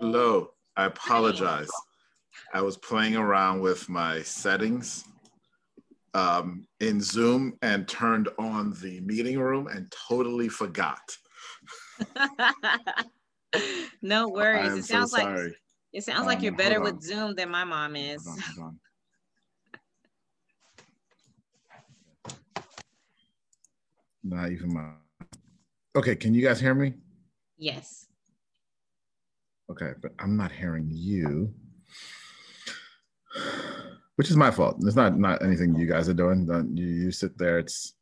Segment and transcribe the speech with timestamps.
[0.00, 0.48] Hello.
[0.78, 1.68] I apologize.
[2.54, 5.04] I was playing around with my settings
[6.14, 11.02] um, in Zoom and turned on the meeting room and totally forgot.
[14.00, 14.78] no worries.
[14.78, 15.52] It sounds so like
[15.92, 18.24] it sounds um, like you're better with Zoom than my mom is.
[18.26, 18.80] Hold on, hold on.
[24.24, 24.92] Not even my.
[25.94, 26.94] Okay, can you guys hear me?
[27.58, 28.06] Yes.
[29.70, 31.54] Okay, but I'm not hearing you,
[34.16, 34.78] which is my fault.
[34.82, 36.44] It's not not anything you guys are doing.
[36.44, 37.60] Don't you, you sit there?
[37.60, 37.94] It's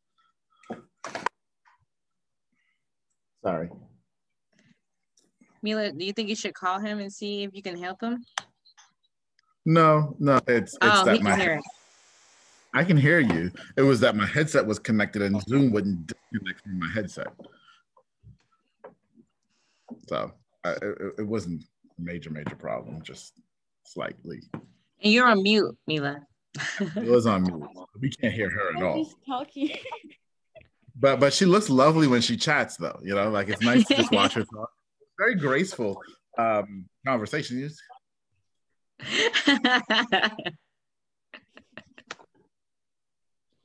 [3.44, 3.68] sorry.
[5.62, 8.24] Mila, do you think you should call him and see if you can help him?
[9.66, 11.60] No, no, it's it's oh, that my
[12.72, 13.50] I can hear you.
[13.76, 17.28] It was that my headset was connected and Zoom wouldn't disconnect from my headset.
[20.06, 20.32] So
[20.64, 23.34] I, it, it, wasn't a major, major problem, just
[23.84, 24.42] slightly.
[24.52, 26.20] And you're on mute, Mila.
[26.80, 27.68] it was on mute.
[28.00, 29.04] We can't hear her at all.
[29.04, 29.76] She's talking.
[31.00, 32.98] But but she looks lovely when she chats, though.
[33.02, 34.70] You know, like it's nice to just watch her talk.
[35.16, 36.02] Very graceful
[36.36, 37.70] um, conversation.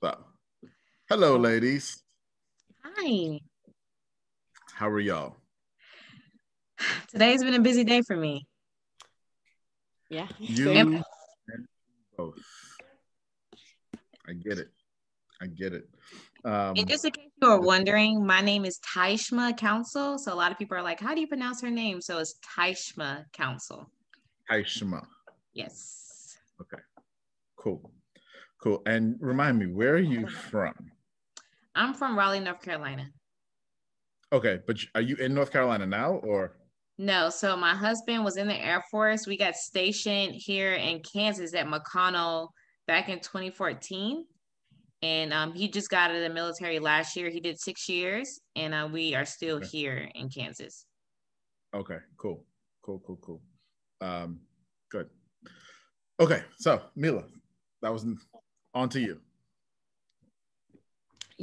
[0.01, 0.13] So,
[1.09, 2.03] hello, ladies.
[2.83, 3.39] Hi.
[4.73, 5.37] How are y'all?
[7.09, 8.47] Today's been a busy day for me.
[10.09, 10.27] Yeah.
[10.39, 11.03] You
[12.17, 12.39] both.
[14.27, 14.69] I get it.
[15.41, 15.89] I get it.
[16.45, 20.17] Um, and just in case you are wondering, my name is Taishma Council.
[20.17, 22.01] So a lot of people are like, how do you pronounce her name?
[22.01, 23.89] So it's Taishma Council.
[24.49, 25.05] Taishma.
[25.53, 26.37] Yes.
[26.61, 26.81] Okay.
[27.55, 27.91] Cool.
[28.61, 28.81] Cool.
[28.85, 30.73] And remind me, where are you from?
[31.75, 33.09] I'm from Raleigh, North Carolina.
[34.31, 36.57] Okay, but are you in North Carolina now or?
[36.97, 39.25] No, so my husband was in the Air Force.
[39.25, 42.49] We got stationed here in Kansas at McConnell
[42.87, 44.25] back in 2014.
[45.01, 47.29] And um, he just got out of the military last year.
[47.29, 49.67] He did six years, and uh, we are still okay.
[49.67, 50.85] here in Kansas.
[51.75, 52.45] Okay, cool,
[52.83, 53.41] cool, cool, cool.
[53.99, 54.39] Um,
[54.89, 55.09] good.
[56.21, 57.25] Okay, so Mila,
[57.81, 58.05] that was
[58.73, 59.19] on to you.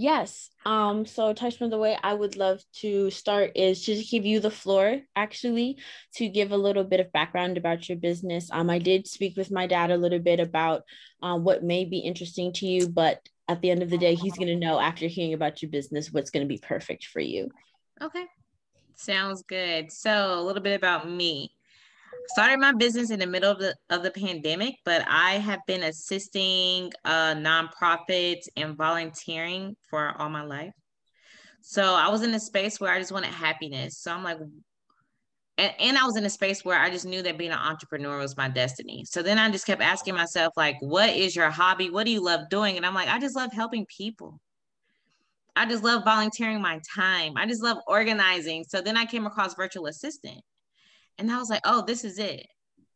[0.00, 0.48] Yes.
[0.64, 4.50] Um, so Taishma, the way I would love to start is to give you the
[4.50, 5.76] floor actually
[6.14, 8.48] to give a little bit of background about your business.
[8.50, 10.84] Um, I did speak with my dad a little bit about
[11.20, 14.38] um, what may be interesting to you, but at the end of the day, he's
[14.38, 17.50] going to know after hearing about your business what's going to be perfect for you.
[18.00, 18.24] Okay.
[18.94, 19.92] Sounds good.
[19.92, 21.52] So a little bit about me
[22.32, 25.82] started my business in the middle of the of the pandemic, but I have been
[25.82, 30.72] assisting uh, nonprofits and volunteering for all my life.
[31.62, 33.98] So I was in a space where I just wanted happiness.
[33.98, 34.38] So I'm like,
[35.58, 38.18] and, and I was in a space where I just knew that being an entrepreneur
[38.18, 39.04] was my destiny.
[39.04, 41.90] So then I just kept asking myself, like, what is your hobby?
[41.90, 42.76] What do you love doing?
[42.76, 44.40] And I'm like, I just love helping people.
[45.54, 47.34] I just love volunteering my time.
[47.36, 48.64] I just love organizing.
[48.66, 50.40] So then I came across virtual assistant.
[51.20, 52.46] And I was like, oh, this is it.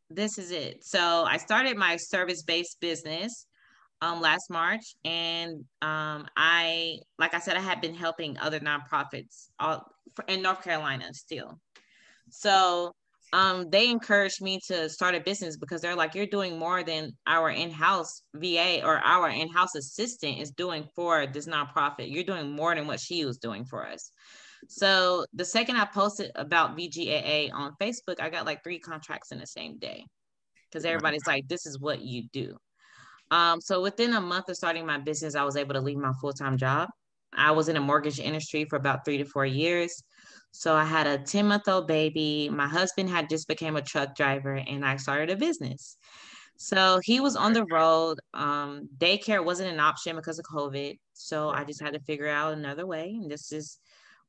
[0.09, 0.83] This is it.
[0.83, 3.47] So I started my service based business
[4.01, 4.95] um, last March.
[5.05, 9.87] And um, I, like I said, I had been helping other nonprofits all,
[10.27, 11.61] in North Carolina still.
[12.31, 12.93] So
[13.35, 17.13] um, they encouraged me to start a business because they're like, you're doing more than
[17.27, 22.11] our in house VA or our in house assistant is doing for this nonprofit.
[22.11, 24.13] You're doing more than what she was doing for us.
[24.69, 29.39] So the second I posted about VGAA on Facebook, I got like three contracts in
[29.39, 30.05] the same day
[30.71, 32.57] because everybody's like, this is what you do.
[33.31, 36.13] Um, so within a month of starting my business, I was able to leave my
[36.21, 36.89] full time job.
[37.37, 40.03] I was in a mortgage industry for about three to four years.
[40.53, 42.49] So I had a 10 month old baby.
[42.49, 45.97] My husband had just became a truck driver and I started a business.
[46.57, 48.21] So he was on the road.
[48.33, 50.97] Um, daycare wasn't an option because of COVID.
[51.13, 53.19] So I just had to figure out another way.
[53.21, 53.79] And this is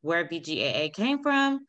[0.06, 1.66] where VGAA came from.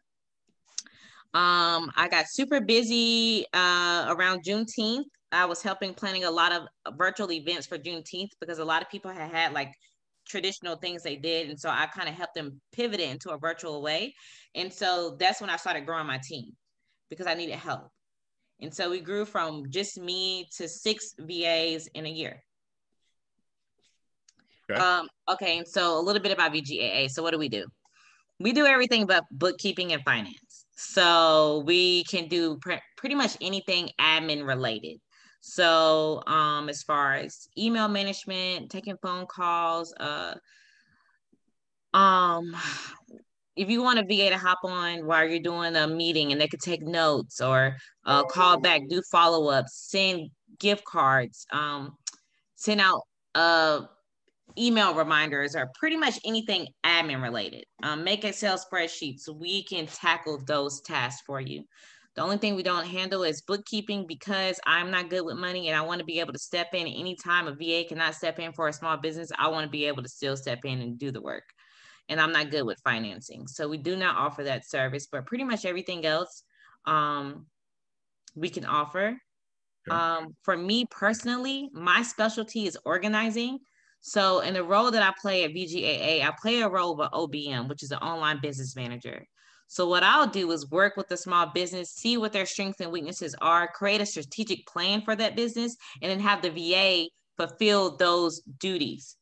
[1.32, 5.06] Um, I got super busy uh, around Juneteenth.
[5.32, 8.90] I was helping planning a lot of virtual events for Juneteenth because a lot of
[8.90, 9.72] people had had like
[10.28, 11.48] traditional things they did.
[11.48, 14.14] And so I kind of helped them pivot it into a virtual way.
[14.54, 16.52] And so that's when I started growing my team
[17.08, 17.88] because I needed help.
[18.60, 22.42] And so we grew from just me to six VAs in a year.
[24.70, 24.80] Okay.
[24.80, 27.10] Um, okay, and so a little bit about VGAA.
[27.10, 27.66] So what do we do?
[28.38, 30.66] We do everything but bookkeeping and finance.
[30.76, 34.98] So we can do pre- pretty much anything admin related.
[35.40, 40.34] So um, as far as email management, taking phone calls, uh,
[41.94, 42.54] um,
[43.56, 46.48] if you want a VA to hop on while you're doing a meeting and they
[46.48, 51.96] could take notes or uh, call back, do follow ups, send gift cards, um,
[52.56, 53.00] send out
[53.34, 53.82] uh,
[54.58, 57.64] email reminders, or pretty much anything admin related.
[57.82, 59.28] Um, make Excel spreadsheets.
[59.28, 61.64] We can tackle those tasks for you.
[62.16, 65.76] The only thing we don't handle is bookkeeping because I'm not good with money and
[65.76, 68.68] I want to be able to step in anytime a VA cannot step in for
[68.68, 69.30] a small business.
[69.38, 71.44] I want to be able to still step in and do the work.
[72.08, 73.46] And I'm not good with financing.
[73.46, 76.42] So we do not offer that service, but pretty much everything else
[76.86, 77.46] um,
[78.34, 79.18] we can offer.
[79.90, 83.58] Um, for me personally, my specialty is organizing.
[84.00, 87.68] So in the role that I play at VGAA, I play a role of OBM,
[87.68, 89.24] which is an online business manager.
[89.68, 92.92] So what I'll do is work with the small business, see what their strengths and
[92.92, 97.96] weaknesses are, create a strategic plan for that business, and then have the VA fulfill
[97.96, 99.16] those duties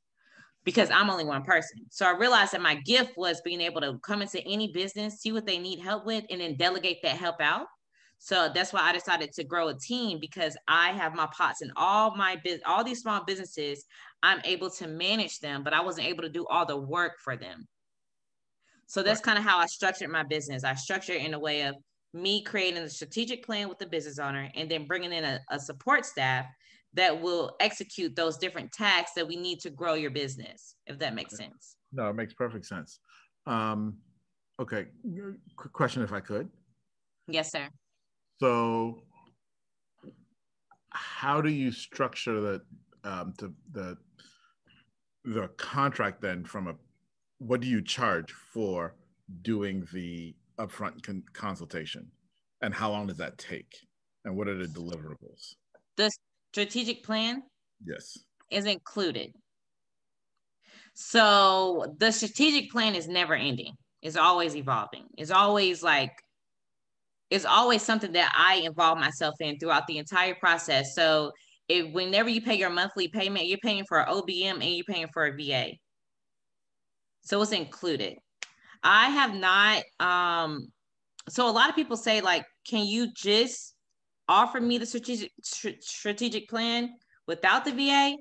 [0.65, 1.81] because I'm only one person.
[1.91, 5.33] So I realized that my gift was being able to come into any business, see
[5.33, 7.67] what they need help with, and then delegate that help out.
[8.19, 11.71] So that's why I decided to grow a team because I have my pots in
[11.77, 13.85] all my business, all these small businesses.
[14.23, 17.37] I'm able to manage them, but I wasn't able to do all the work for
[17.37, 17.67] them.
[18.87, 19.25] So that's right.
[19.25, 20.65] kind of how I structured my business.
[20.65, 21.77] I structured in a way of
[22.15, 25.59] me creating a strategic plan with the business owner and then bringing in a, a
[25.59, 26.47] support staff
[26.95, 31.15] that will execute those different tasks that we need to grow your business, if that
[31.15, 31.45] makes okay.
[31.45, 31.77] sense.
[31.93, 33.01] No, it makes perfect sense.
[33.47, 33.99] Um,
[34.61, 34.87] okay,
[35.57, 36.49] quick question if I could.
[37.27, 37.69] Yes, sir.
[38.41, 39.03] So,
[40.91, 42.63] how do you structure the
[43.05, 43.97] um, to the
[45.25, 46.75] the contract then from a
[47.39, 48.95] what do you charge for
[49.43, 52.11] doing the upfront con- consultation?
[52.63, 53.77] And how long does that take?
[54.25, 55.55] And what are the deliverables?
[55.97, 56.11] The
[56.53, 57.43] strategic plan?
[57.85, 58.19] Yes.
[58.51, 59.35] Is included.
[60.95, 63.75] So the strategic plan is never ending.
[64.01, 65.07] It's always evolving.
[65.19, 66.13] It's always like
[67.31, 71.31] it's always something that i involve myself in throughout the entire process so
[71.69, 75.09] if whenever you pay your monthly payment you're paying for an obm and you're paying
[75.13, 75.71] for a va
[77.25, 78.17] so it's included.
[78.83, 80.69] I have not, um,
[81.29, 83.75] so a lot of people say like, can you just
[84.29, 86.91] offer me the strategic strategic plan
[87.27, 88.17] without the VA?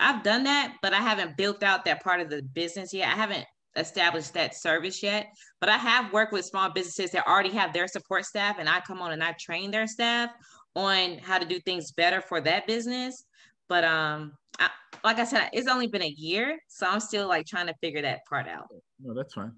[0.00, 3.08] I've done that, but I haven't built out that part of the business yet.
[3.08, 3.44] I haven't
[3.76, 5.26] established that service yet,
[5.60, 8.80] but I have worked with small businesses that already have their support staff and I
[8.80, 10.30] come on and I train their staff
[10.74, 13.24] on how to do things better for that business.
[13.68, 14.68] But um, I,
[15.04, 18.02] like I said, it's only been a year, so I'm still like trying to figure
[18.02, 18.66] that part out.
[19.02, 19.52] No, that's fine.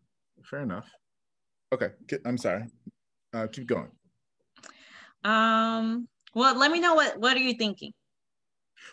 [0.45, 0.88] Fair enough.
[1.73, 1.90] Okay,
[2.26, 2.64] I'm sorry.
[3.33, 3.88] Uh, keep going.
[5.25, 6.09] Um.
[6.35, 7.92] Well, let me know what what are you thinking.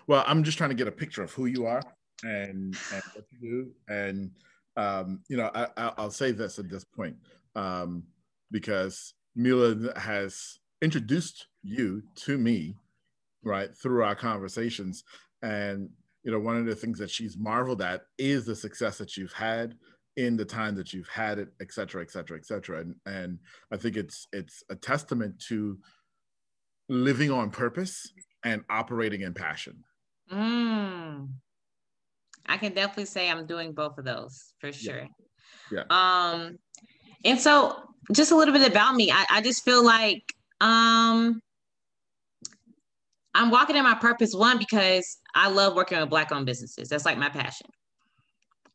[0.08, 1.82] Well, I'm just trying to get a picture of who you are
[2.24, 4.32] and and what you do, and
[4.80, 5.68] um, you know, I,
[5.98, 7.16] I'll say this at this point
[7.56, 8.04] um,
[8.50, 12.76] because Mila has introduced you to me,
[13.44, 15.04] right, through our conversations,
[15.42, 15.90] and
[16.24, 19.34] you know, one of the things that she's marveled at is the success that you've
[19.34, 19.76] had
[20.18, 22.80] in the time that you've had it, et cetera, et cetera, et cetera.
[22.82, 23.40] And, and
[23.72, 25.78] I think it's it's a testament to
[26.90, 28.12] living on purpose
[28.44, 29.84] and operating in passion.
[30.32, 31.30] Mm.
[32.46, 35.08] I can definitely say I'm doing both of those for sure.
[35.72, 35.84] Yeah.
[35.90, 36.32] yeah.
[36.32, 36.58] Um,
[37.26, 37.76] and so
[38.14, 39.12] just a little bit about me.
[39.12, 40.24] I, I just feel like
[40.62, 41.42] um
[43.36, 46.90] I'm walking in my purpose one because I love working with black owned businesses.
[46.90, 47.68] That's like my passion.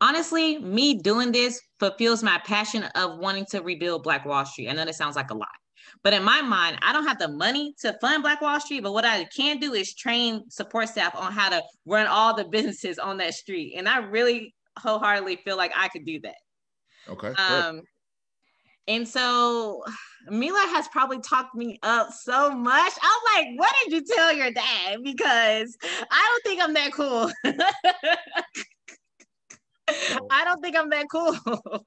[0.00, 4.68] Honestly, me doing this fulfills my passion of wanting to rebuild Black Wall Street.
[4.68, 5.48] I know that sounds like a lot,
[6.02, 8.82] but in my mind, I don't have the money to fund Black Wall Street.
[8.82, 12.44] But what I can do is train support staff on how to run all the
[12.50, 13.74] businesses on that street.
[13.76, 16.36] And I really wholeheartedly feel like I could do that.
[17.08, 17.28] Okay.
[17.28, 17.82] Um,
[18.88, 19.82] and so
[20.28, 22.92] Mila has probably talked me up so much.
[23.02, 24.98] I'm like, what did you tell your dad?
[25.02, 25.76] Because
[26.10, 27.30] I don't think I'm that cool.
[30.30, 31.36] I don't think I'm that cool.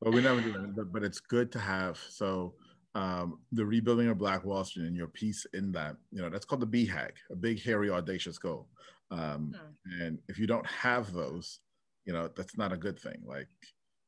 [0.00, 1.98] well, we never do but, but it's good to have.
[2.08, 2.54] So
[2.94, 6.44] um, the rebuilding of Black Wall Street and your piece in that, you know, that's
[6.44, 8.68] called the BHAG, a big, hairy, audacious goal.
[9.10, 9.54] Um,
[9.86, 10.02] hmm.
[10.02, 11.60] And if you don't have those,
[12.04, 13.22] you know, that's not a good thing.
[13.24, 13.48] Like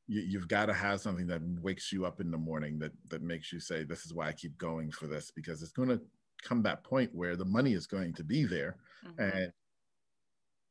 [0.08, 3.22] you, have got to have something that wakes you up in the morning that that
[3.22, 6.00] makes you say this is why i keep going for this because it's going to
[6.42, 9.22] come that point where the money is going to be there mm-hmm.
[9.22, 9.52] and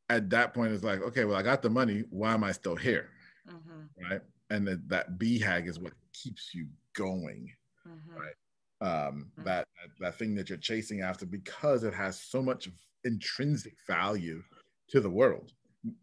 [0.10, 2.76] at that point it's like okay well i got the money why am i still
[2.76, 3.10] here
[3.50, 4.12] mm-hmm.
[4.12, 7.50] right and that, that BHAG is what keeps you going
[7.88, 8.20] mm-hmm.
[8.20, 8.34] right
[8.82, 9.44] um, mm-hmm.
[9.44, 9.68] that,
[10.00, 12.68] that thing that you're chasing after because it has so much
[13.04, 14.42] intrinsic value
[14.90, 15.52] to the world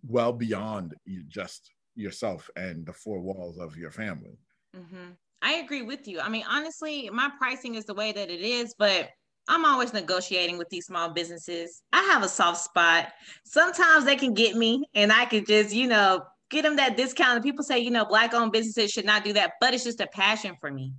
[0.07, 4.39] well beyond you just yourself and the four walls of your family.
[4.77, 5.11] Mm-hmm.
[5.43, 6.21] I agree with you.
[6.21, 9.11] I mean, honestly, my pricing is the way that it is, but
[9.49, 11.83] I'm always negotiating with these small businesses.
[11.93, 13.09] I have a soft spot.
[13.45, 17.37] Sometimes they can get me and I can just, you know, get them that discount.
[17.37, 20.01] And people say, you know, black owned businesses should not do that, but it's just
[20.01, 20.93] a passion for me.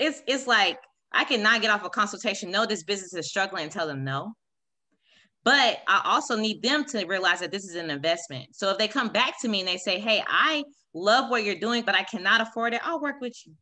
[0.00, 0.78] It's it's like
[1.12, 2.50] I cannot get off a consultation.
[2.50, 4.32] No, this business is struggling and tell them no.
[5.44, 8.48] But I also need them to realize that this is an investment.
[8.52, 10.64] So if they come back to me and they say, Hey, I
[10.94, 13.54] love what you're doing, but I cannot afford it, I'll work with you.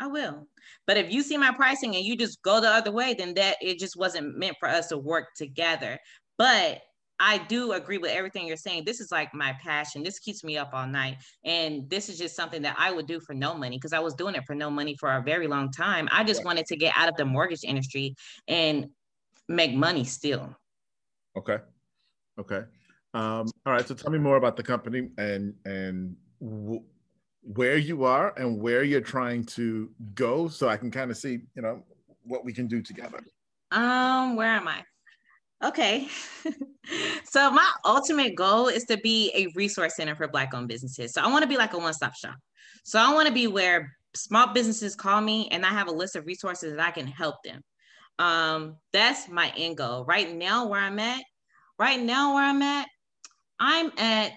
[0.00, 0.48] I will.
[0.86, 3.56] But if you see my pricing and you just go the other way, then that
[3.60, 5.98] it just wasn't meant for us to work together.
[6.38, 6.80] But
[7.24, 8.82] I do agree with everything you're saying.
[8.84, 10.02] This is like my passion.
[10.02, 11.18] This keeps me up all night.
[11.44, 14.14] And this is just something that I would do for no money because I was
[14.14, 16.08] doing it for no money for a very long time.
[16.10, 18.16] I just wanted to get out of the mortgage industry
[18.48, 18.88] and
[19.48, 20.52] make money still.
[21.38, 21.58] Okay.
[22.40, 22.64] Okay.
[23.14, 23.86] Um, all right.
[23.86, 26.82] So tell me more about the company and and w-
[27.42, 31.42] where you are and where you're trying to go, so I can kind of see,
[31.54, 31.84] you know,
[32.24, 33.20] what we can do together.
[33.70, 34.82] Um, where am I?
[35.62, 36.08] Okay.
[37.24, 41.12] so my ultimate goal is to be a resource center for Black owned businesses.
[41.12, 42.34] So I want to be like a one stop shop.
[42.84, 46.16] So I want to be where small businesses call me and I have a list
[46.16, 47.62] of resources that I can help them.
[48.18, 50.04] Um, that's my end goal.
[50.04, 51.22] Right now, where I'm at,
[51.78, 52.88] right now, where I'm at,
[53.58, 54.32] I'm at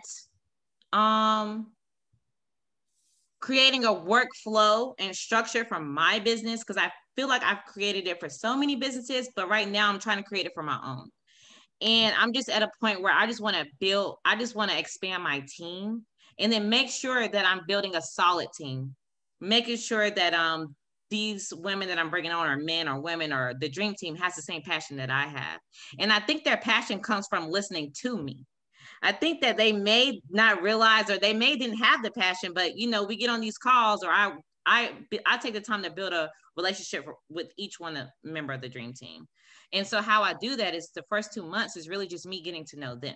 [0.93, 1.71] um
[3.39, 8.19] creating a workflow and structure for my business because I feel like I've created it
[8.19, 11.09] for so many businesses, but right now I'm trying to create it for my own.
[11.81, 14.71] And I'm just at a point where I just want to build, I just want
[14.71, 16.05] to expand my team
[16.39, 18.95] and then make sure that I'm building a solid team,
[19.41, 20.75] making sure that um
[21.11, 24.35] these women that I'm bringing on are men or women or the dream team has
[24.35, 25.59] the same passion that I have.
[25.99, 28.43] And I think their passion comes from listening to me.
[29.03, 32.75] I think that they may not realize or they may didn't have the passion, but
[32.75, 34.33] you know, we get on these calls or I
[34.65, 34.93] I
[35.25, 38.61] I take the time to build a relationship with each one of, the member of
[38.61, 39.27] the dream team.
[39.75, 42.41] And so how I do that is the first two months is really just me
[42.41, 43.15] getting to know them.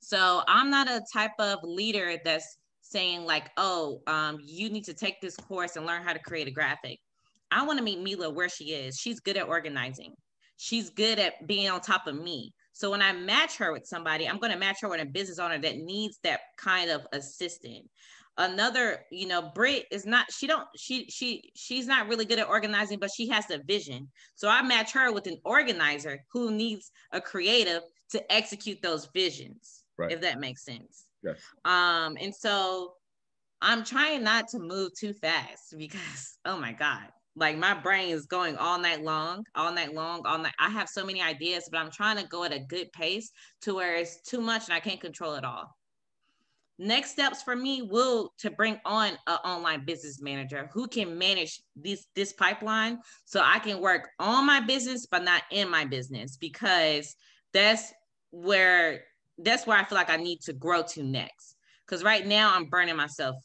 [0.00, 4.94] So I'm not a type of leader that's saying like, oh, um, you need to
[4.94, 6.98] take this course and learn how to create a graphic.
[7.50, 8.96] I want to meet Mila where she is.
[8.96, 10.14] She's good at organizing.
[10.56, 12.52] She's good at being on top of me.
[12.72, 15.38] So when I match her with somebody, I'm going to match her with a business
[15.38, 17.84] owner that needs that kind of assistant
[18.38, 22.48] another you know brit is not she don't she she she's not really good at
[22.48, 24.08] organizing but she has the vision.
[24.34, 29.84] So i match her with an organizer who needs a creative to execute those visions
[29.98, 30.12] right.
[30.12, 31.06] if that makes sense.
[31.22, 31.38] Yes.
[31.64, 32.94] Um and so
[33.60, 38.26] i'm trying not to move too fast because oh my god like my brain is
[38.26, 40.54] going all night long all night long all night.
[40.58, 43.30] I have so many ideas but i'm trying to go at a good pace
[43.62, 45.74] to where it's too much and i can't control it all
[46.82, 51.62] next steps for me will to bring on an online business manager who can manage
[51.76, 56.36] this this pipeline so i can work on my business but not in my business
[56.36, 57.14] because
[57.52, 57.92] that's
[58.30, 59.04] where
[59.38, 61.56] that's where i feel like i need to grow to next.
[61.86, 63.36] Because right now i'm burning myself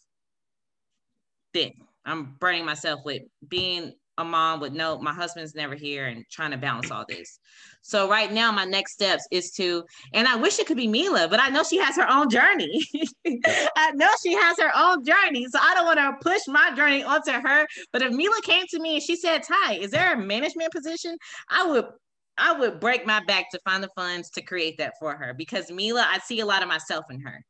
[1.53, 1.73] thin.
[2.05, 6.51] I'm burning myself with being a mom with no, my husband's never here and trying
[6.51, 7.39] to balance all this.
[7.81, 9.83] So right now, my next steps is to,
[10.13, 12.85] and I wish it could be Mila, but I know she has her own journey.
[13.75, 15.45] I know she has her own journey.
[15.49, 17.67] So I don't want to push my journey onto her.
[17.93, 21.17] But if Mila came to me and she said, Ty, is there a management position?
[21.49, 21.85] I would
[22.39, 25.71] I would break my back to find the funds to create that for her because
[25.71, 27.43] Mila, I see a lot of myself in her.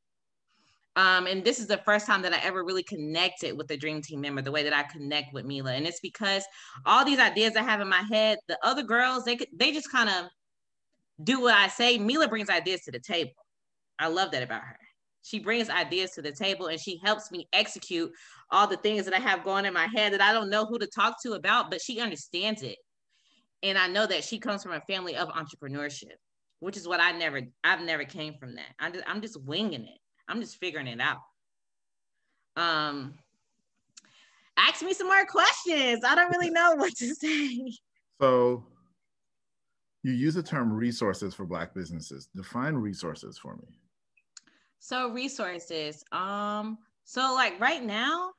[0.97, 4.01] Um, and this is the first time that I ever really connected with a dream
[4.01, 5.73] team member, the way that I connect with Mila.
[5.73, 6.43] And it's because
[6.87, 10.09] all these ideas I have in my head, the other girls, they they just kind
[10.09, 10.25] of
[11.23, 11.99] do what I say.
[11.99, 13.31] Mila brings ideas to the table.
[13.99, 14.79] I love that about her.
[15.21, 18.11] She brings ideas to the table and she helps me execute
[18.49, 20.79] all the things that I have going in my head that I don't know who
[20.79, 22.77] to talk to about, but she understands it.
[23.61, 26.15] And I know that she comes from a family of entrepreneurship,
[26.59, 28.69] which is what I never, I've never came from that.
[28.79, 29.99] I'm just, I'm just winging it.
[30.27, 31.21] I'm just figuring it out.
[32.55, 33.13] Um,
[34.57, 36.03] ask me some more questions.
[36.03, 37.71] I don't really know what to say.
[38.19, 38.65] So,
[40.03, 42.29] you use the term resources for Black businesses.
[42.35, 43.67] Define resources for me.
[44.79, 46.03] So, resources.
[46.11, 48.33] Um, so like right now,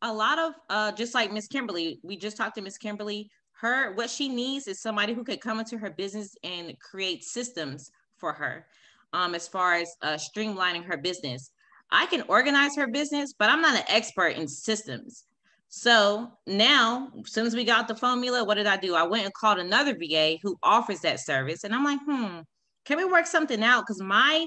[0.00, 3.30] a lot of uh, just like Miss Kimberly, we just talked to Miss Kimberly.
[3.52, 7.90] Her what she needs is somebody who could come into her business and create systems
[8.16, 8.66] for her
[9.12, 11.50] um, as far as uh, streamlining her business.
[11.90, 15.24] I can organize her business, but I'm not an expert in systems.
[15.68, 18.94] So now, as soon as we got the formula, what did I do?
[18.94, 21.64] I went and called another VA who offers that service.
[21.64, 22.40] And I'm like, hmm,
[22.84, 23.82] can we work something out?
[23.82, 24.46] Because my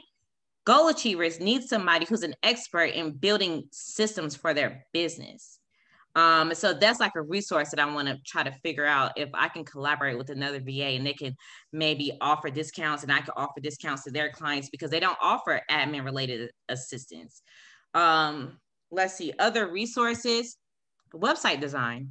[0.66, 5.60] goal achievers need somebody who's an expert in building systems for their business.
[6.16, 9.30] Um, so that's like a resource that I want to try to figure out if
[9.34, 11.36] I can collaborate with another VA and they can
[11.72, 15.62] maybe offer discounts and I can offer discounts to their clients because they don't offer
[15.72, 17.42] admin related assistance.
[17.96, 18.60] Um,
[18.92, 20.58] let's see, other resources,
[21.16, 22.10] website design.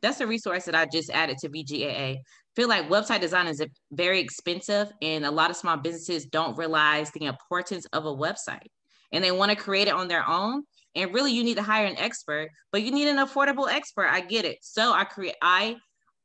[0.00, 2.18] That's a resource that I just added to VGAA.
[2.54, 7.10] Feel like website design is very expensive and a lot of small businesses don't realize
[7.10, 8.66] the importance of a website
[9.12, 11.86] and they want to create it on their own and really you need to hire
[11.86, 14.06] an expert but you need an affordable expert.
[14.06, 14.58] I get it.
[14.62, 15.76] So i create i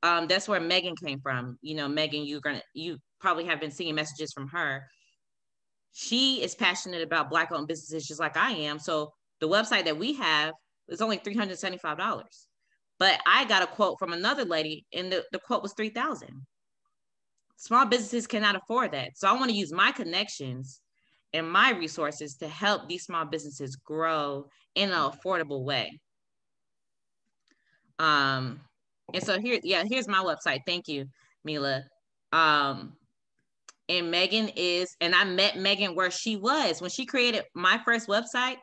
[0.03, 1.57] um that's where megan came from.
[1.61, 4.83] You know megan you're gonna you probably have been seeing messages from her.
[5.91, 8.79] She is passionate about black owned businesses just like i am.
[8.79, 10.53] So the website that we have
[10.87, 12.23] is only $375
[12.99, 16.45] but i got a quote from another lady and the, the quote was 3000
[17.57, 19.17] small businesses cannot afford that.
[19.17, 20.79] So i want to use my connections
[21.37, 25.99] and my resources to help these small businesses grow in an affordable way.
[27.99, 28.59] Um,
[29.13, 30.61] and so here, yeah, here's my website.
[30.65, 31.05] Thank you,
[31.43, 31.83] Mila.
[32.33, 32.93] Um,
[33.87, 38.07] and Megan is, and I met Megan where she was when she created my first
[38.07, 38.57] website.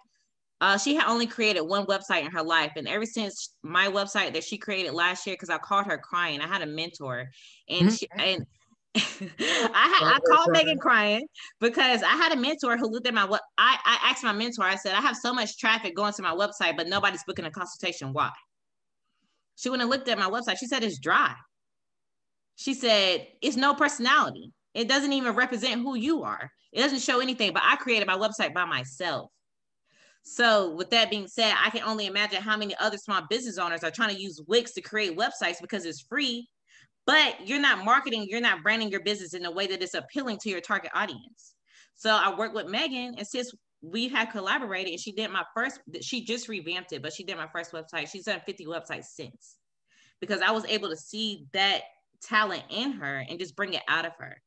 [0.61, 4.33] Uh, she had only created one website in her life, and ever since my website
[4.33, 7.29] that she created last year, because I called her crying, I had a mentor,
[7.69, 7.89] and mm-hmm.
[7.89, 8.47] she and
[8.97, 11.27] I I called Megan crying
[11.61, 14.63] because I had a mentor who looked at my what I, I asked my mentor,
[14.63, 17.51] I said, I have so much traffic going to my website, but nobody's booking a
[17.51, 18.13] consultation.
[18.13, 18.31] Why?
[19.57, 20.59] She went and looked at my website.
[20.59, 21.35] She said it's dry.
[22.55, 24.53] She said it's no personality.
[24.75, 26.51] It doesn't even represent who you are.
[26.73, 29.31] It doesn't show anything, but I created my website by myself.
[30.23, 33.85] So, with that being said, I can only imagine how many other small business owners
[33.85, 36.49] are trying to use Wix to create websites because it's free
[37.07, 40.38] but you're not marketing, you're not branding your business in a way that is appealing
[40.38, 41.55] to your target audience.
[41.95, 45.81] So I worked with Megan, and since we had collaborated, and she did my first,
[46.01, 48.11] she just revamped it, but she did my first website.
[48.11, 49.57] She's done 50 websites since
[50.21, 51.83] because I was able to see that
[52.23, 54.40] talent in her and just bring it out of her.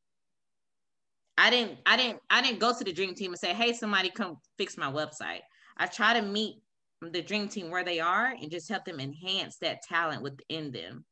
[1.37, 4.09] I didn't, I didn't, I didn't go to the dream team and say, hey, somebody
[4.09, 5.41] come fix my website.
[5.77, 6.55] I try to meet
[7.01, 11.05] the dream team where they are and just help them enhance that talent within them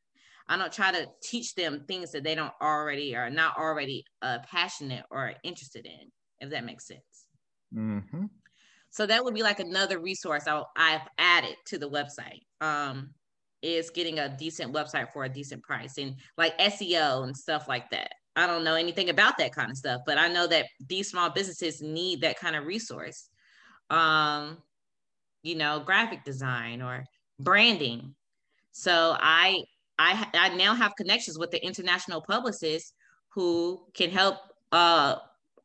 [0.48, 4.40] I don't try to teach them things that they don't already or not already uh,
[4.50, 7.26] passionate or interested in, if that makes sense.
[7.74, 8.26] Mm-hmm.
[8.92, 12.44] So that would be like another resource i have added to the website.
[12.62, 13.10] Um,
[13.66, 17.90] is getting a decent website for a decent price and like SEO and stuff like
[17.90, 18.12] that.
[18.36, 21.30] I don't know anything about that kind of stuff, but I know that these small
[21.30, 23.30] businesses need that kind of resource.
[23.90, 24.58] Um,
[25.42, 27.06] you know, graphic design or
[27.40, 28.14] branding.
[28.72, 29.64] So I
[29.98, 32.94] I, I now have connections with the international publicist
[33.30, 34.38] who can help.
[34.72, 35.16] Uh,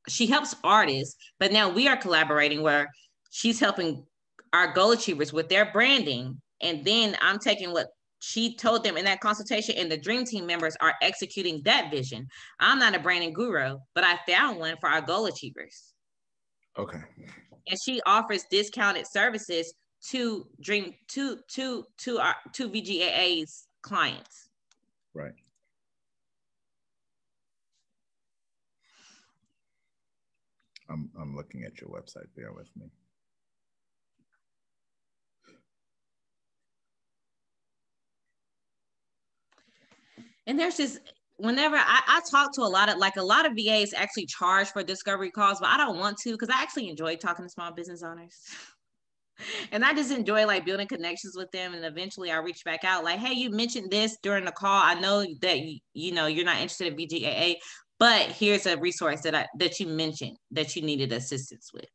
[0.09, 2.91] she helps artists, but now we are collaborating where
[3.31, 4.05] she's helping
[4.53, 6.41] our goal achievers with their branding.
[6.63, 7.89] And then I'm taking what
[8.21, 12.29] she told them in that consultation, and the dream team members are executing that vision.
[12.59, 15.95] I'm not a branding guru, but I found one for our goal achievers.
[16.79, 17.01] Okay.
[17.67, 19.73] And she offers discounted services
[20.09, 24.49] to dream to to to our to VGAA's clients.
[25.15, 25.33] Right.
[30.89, 32.27] I'm, I'm looking at your website.
[32.37, 32.91] Bear with me.
[40.47, 40.99] And there's just
[41.37, 44.69] whenever I, I, talk to a lot of like a lot of VAs actually charge
[44.69, 47.73] for discovery calls, but I don't want to because I actually enjoy talking to small
[47.73, 48.35] business owners.
[49.73, 51.75] and I just enjoy like building connections with them.
[51.75, 54.83] And eventually I reach back out like, hey, you mentioned this during the call.
[54.83, 55.59] I know that
[55.95, 57.57] you, know you're not interested in VGAA,
[57.99, 61.89] but here's a resource that I that you mentioned that you needed assistance with.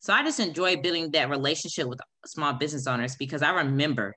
[0.00, 4.14] So I just enjoy building that relationship with small business owners because I remember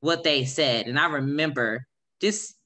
[0.00, 1.84] what they said and I remember
[2.20, 2.56] just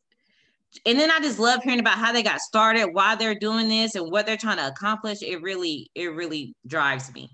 [0.86, 3.96] and then I just love hearing about how they got started, why they're doing this,
[3.96, 5.22] and what they're trying to accomplish.
[5.22, 7.28] It really, it really drives me.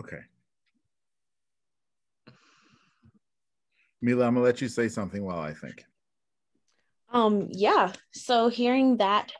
[0.00, 0.20] Okay.
[4.00, 5.84] Mila, I'm gonna let you say something while I think.
[7.12, 7.92] Um, yeah.
[8.12, 9.30] So hearing that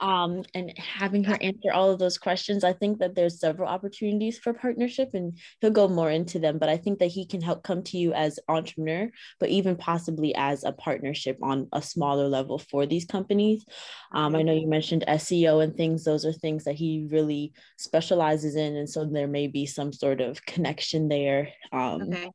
[0.00, 4.38] um, and having her answer all of those questions, I think that there's several opportunities
[4.38, 6.58] for partnership, and he'll go more into them.
[6.58, 9.10] But I think that he can help come to you as entrepreneur,
[9.40, 13.64] but even possibly as a partnership on a smaller level for these companies.
[14.12, 18.56] Um, I know you mentioned SEO and things; those are things that he really specializes
[18.56, 21.48] in, and so there may be some sort of connection there.
[21.72, 22.30] Um, okay.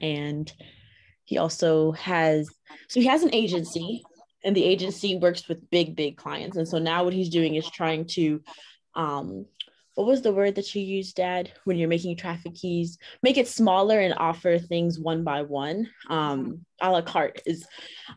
[0.00, 0.52] And
[1.24, 2.48] he also has
[2.88, 4.02] so he has an agency
[4.44, 6.56] and the agency works with big big clients.
[6.56, 8.42] And so now what he's doing is trying to
[8.94, 9.46] um
[9.94, 11.50] what was the word that you used dad?
[11.64, 16.64] When you're making traffic keys make it smaller and offer things one by one um
[16.80, 17.66] a la carte is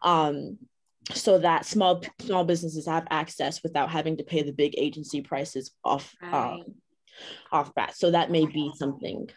[0.01, 0.57] um
[1.13, 5.71] so that small small businesses have access without having to pay the big agency prices
[5.83, 6.33] off right.
[6.33, 6.63] um,
[7.51, 7.95] off bat.
[7.95, 9.27] So that may be something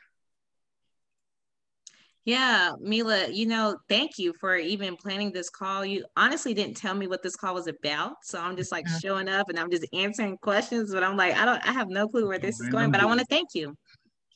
[2.25, 5.85] yeah, Mila, you know, thank you for even planning this call.
[5.85, 8.17] You honestly didn't tell me what this call was about.
[8.23, 11.45] So I'm just like showing up and I'm just answering questions, but I'm like, I
[11.45, 13.77] don't I have no clue where this is going, but I want to thank you.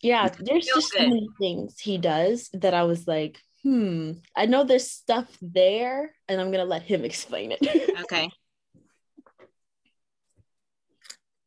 [0.02, 4.64] Yeah, there's just so many things he does that I was like, hmm, I know
[4.64, 7.66] there's stuff there, and I'm gonna let him explain it.
[8.02, 8.28] okay.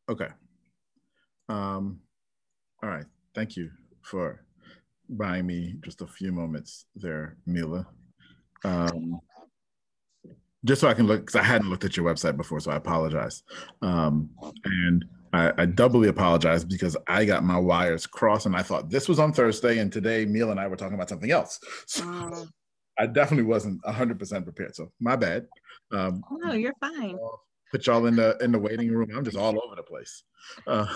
[0.10, 0.30] Okay.
[1.50, 2.00] Um,
[2.82, 3.06] all right.
[3.36, 3.70] Thank you
[4.02, 4.44] for
[5.10, 7.88] buying me just a few moments there, Mila.
[8.64, 9.20] Um,
[10.66, 12.76] just so I can look, because I hadn't looked at your website before, so I
[12.76, 13.44] apologize.
[13.82, 14.30] Um,
[14.66, 19.08] and I, I, doubly apologize because I got my wires crossed and I thought this
[19.08, 21.60] was on Thursday, and today Mila and I were talking about something else.
[21.88, 22.48] So
[22.98, 24.76] I definitely wasn't 100% prepared.
[24.76, 25.48] So my bad.
[25.92, 27.18] Um, no, you're fine.
[27.72, 29.10] Put y'all in the in the waiting room.
[29.16, 30.24] I'm just all over the place.
[30.68, 30.88] Uh,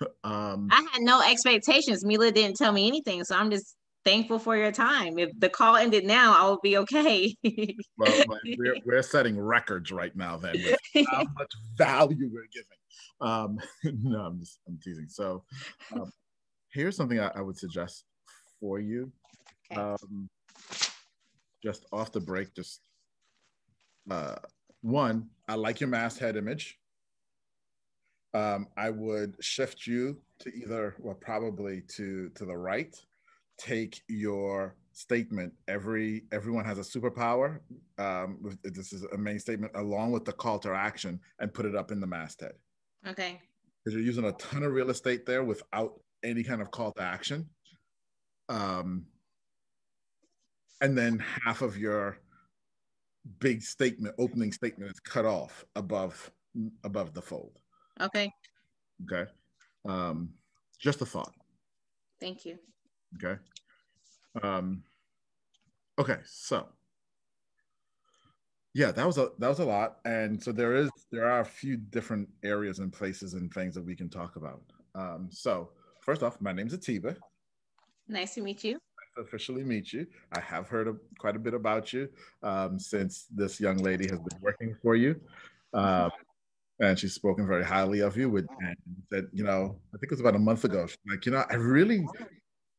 [0.24, 2.04] um, I had no expectations.
[2.04, 5.18] Mila didn't tell me anything, so I'm just thankful for your time.
[5.18, 7.34] If the call ended now, I will be okay.
[7.98, 8.26] well,
[8.58, 12.66] we're, we're setting records right now then with how much value we're giving.
[13.20, 13.58] Um,
[14.02, 15.08] no, I'm just I'm teasing.
[15.08, 15.44] So
[15.92, 16.10] um,
[16.72, 18.04] here's something I, I, would suggest
[18.58, 19.12] for you.
[19.70, 19.80] Okay.
[19.80, 20.28] Um,
[21.62, 22.80] just off the break, just
[24.10, 24.36] uh,
[24.80, 26.79] one, I like your masthead image
[28.34, 32.96] um, I would shift you to either, well, probably to to the right.
[33.58, 35.52] Take your statement.
[35.68, 37.60] Every everyone has a superpower.
[37.98, 41.74] Um, this is a main statement, along with the call to action, and put it
[41.74, 42.52] up in the masthead.
[43.06, 43.40] Okay.
[43.84, 47.02] Because you're using a ton of real estate there without any kind of call to
[47.02, 47.48] action.
[48.48, 49.06] Um,
[50.80, 52.18] and then half of your
[53.38, 56.30] big statement, opening statement, is cut off above
[56.84, 57.58] above the fold.
[58.00, 58.32] Okay.
[59.04, 59.30] Okay.
[59.86, 60.30] Um,
[60.78, 61.34] just a thought.
[62.20, 62.58] Thank you.
[63.16, 63.40] Okay.
[64.42, 64.82] Um,
[65.98, 66.18] okay.
[66.24, 66.66] So
[68.72, 71.44] yeah, that was a that was a lot, and so there is there are a
[71.44, 74.62] few different areas and places and things that we can talk about.
[74.94, 77.16] Um, so first off, my name's Atiba.
[78.08, 78.72] Nice to meet you.
[78.72, 80.06] Nice to officially meet you.
[80.32, 82.08] I have heard a, quite a bit about you
[82.42, 85.20] um, since this young lady has been working for you.
[85.74, 86.10] Um,
[86.80, 88.28] and she's spoken very highly of you.
[88.30, 88.76] With and
[89.12, 90.86] said, you know, I think it was about a month ago.
[90.86, 92.06] She's like, you know, I really.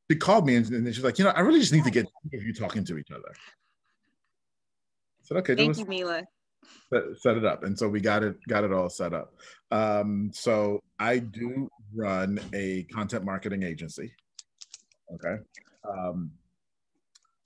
[0.10, 2.06] She called me and, and she's like, you know, I really just need to get
[2.34, 3.32] you talking to each other.
[3.32, 3.36] I
[5.24, 6.24] said, okay, thank you, Mila.
[6.92, 9.34] Set, set, it up, and so we got it got it all set up.
[9.72, 14.12] Um, so I do run a content marketing agency.
[15.14, 15.38] Okay.
[15.90, 16.32] Um,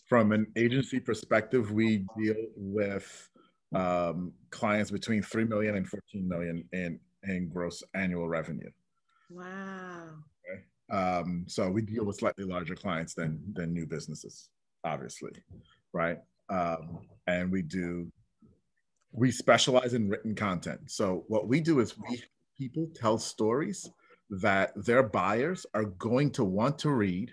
[0.07, 3.29] from an agency perspective, we deal with
[3.75, 8.69] um, clients between 3 million and 14 million in, in gross annual revenue.
[9.29, 10.07] Wow.
[10.49, 10.97] Okay.
[10.97, 14.49] Um, so we deal with slightly larger clients than, than new businesses,
[14.83, 15.31] obviously,
[15.93, 16.19] right?
[16.49, 18.11] Um, and we do,
[19.11, 20.79] we specialize in written content.
[20.87, 22.21] So what we do is we
[22.57, 23.89] people tell stories
[24.29, 27.31] that their buyers are going to want to read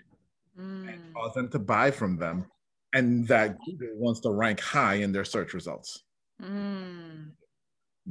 [0.59, 0.91] mm.
[0.91, 2.45] and cause them to buy from them
[2.93, 6.03] and that Google wants to rank high in their search results.
[6.41, 7.31] Mm.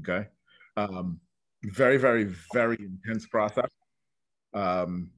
[0.00, 0.26] Okay.
[0.76, 1.20] Um,
[1.64, 3.70] very, very, very intense process.
[4.54, 5.11] Um,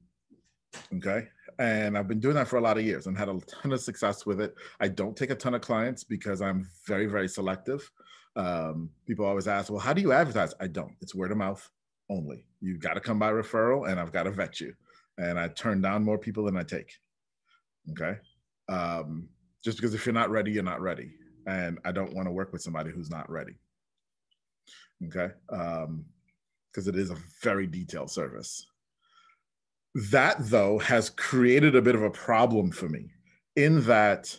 [0.95, 1.27] okay.
[1.57, 3.79] And I've been doing that for a lot of years and had a ton of
[3.79, 4.53] success with it.
[4.79, 7.89] I don't take a ton of clients because I'm very, very selective.
[8.35, 10.53] Um, people always ask, well, how do you advertise?
[10.59, 10.91] I don't.
[11.01, 11.67] It's word of mouth
[12.09, 12.45] only.
[12.59, 14.73] You've got to come by referral and I've got to vet you.
[15.17, 16.91] And I turn down more people than I take.
[17.91, 18.17] Okay.
[18.67, 19.29] Um,
[19.63, 21.13] just because if you're not ready, you're not ready
[21.45, 23.55] and I don't want to work with somebody who's not ready.
[25.05, 26.05] Okay, Um,
[26.71, 28.67] because it is a very detailed service.
[30.11, 33.11] That though has created a bit of a problem for me
[33.55, 34.37] in that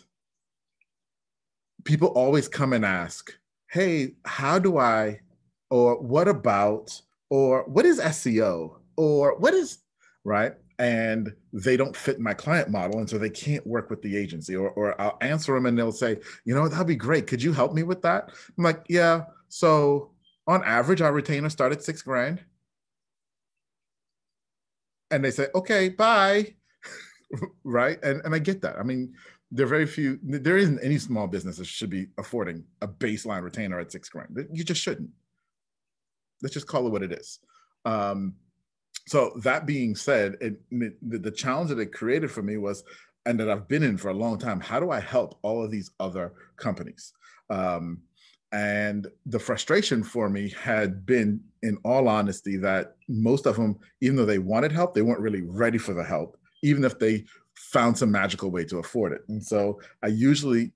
[1.83, 3.33] people always come and ask,
[3.71, 5.21] "Hey, how do I?"
[5.69, 9.79] or "What about?" or "What is SEO?" or "What is?"
[10.23, 10.53] right?
[10.79, 14.55] And they don't fit my client model and so they can't work with the agency
[14.55, 17.51] or, or i'll answer them and they'll say you know that'd be great could you
[17.51, 20.11] help me with that i'm like yeah so
[20.45, 22.43] on average our retainer start at six grand
[25.09, 26.45] and they say okay bye
[27.63, 28.01] right?
[28.03, 28.77] And and I get that.
[28.77, 29.13] I mean,
[29.51, 30.19] there are very few.
[30.23, 34.47] There isn't any small business that should be affording a baseline retainer at six grand.
[34.51, 35.09] You just shouldn't.
[36.41, 37.39] Let's just call it what it is.
[37.85, 38.35] Um,
[39.07, 42.83] so that being said, it, the, challenge that it created for me was,
[43.25, 44.59] and that I've been in for a long time.
[44.59, 47.13] How do I help all of these other companies?
[47.49, 48.01] Um,
[48.51, 54.17] and the frustration for me had been, in all honesty, that most of them, even
[54.17, 57.97] though they wanted help, they weren't really ready for the help, even if they found
[57.97, 59.21] some magical way to afford it.
[59.29, 60.73] And so I usually,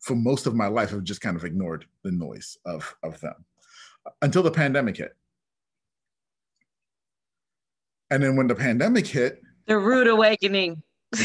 [0.00, 3.44] for most of my life, have just kind of ignored the noise of, of them
[4.22, 5.16] until the pandemic hit.
[8.10, 10.82] And then when the pandemic hit, the rude awakening.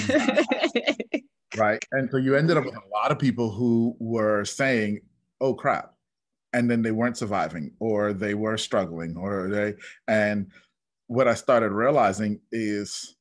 [1.57, 1.83] right.
[1.91, 5.01] And so you ended up with a lot of people who were saying,
[5.41, 5.93] oh crap.
[6.53, 9.73] And then they weren't surviving or they were struggling or they,
[10.07, 10.51] and
[11.07, 13.15] what I started realizing is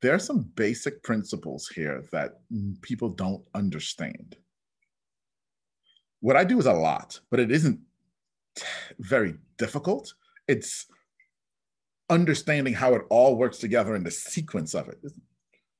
[0.00, 2.40] there are some basic principles here that
[2.82, 4.36] people don't understand.
[6.20, 7.80] What I do is a lot, but it isn't
[8.98, 10.14] very difficult.
[10.46, 10.86] It's
[12.10, 14.98] understanding how it all works together and the sequence of it,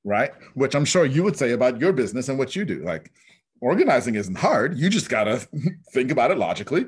[0.05, 0.33] right?
[0.55, 2.83] Which I'm sure you would say about your business and what you do.
[2.85, 3.13] Like
[3.61, 4.79] organizing isn't hard.
[4.79, 5.47] You just gotta
[5.93, 6.87] think about it logically,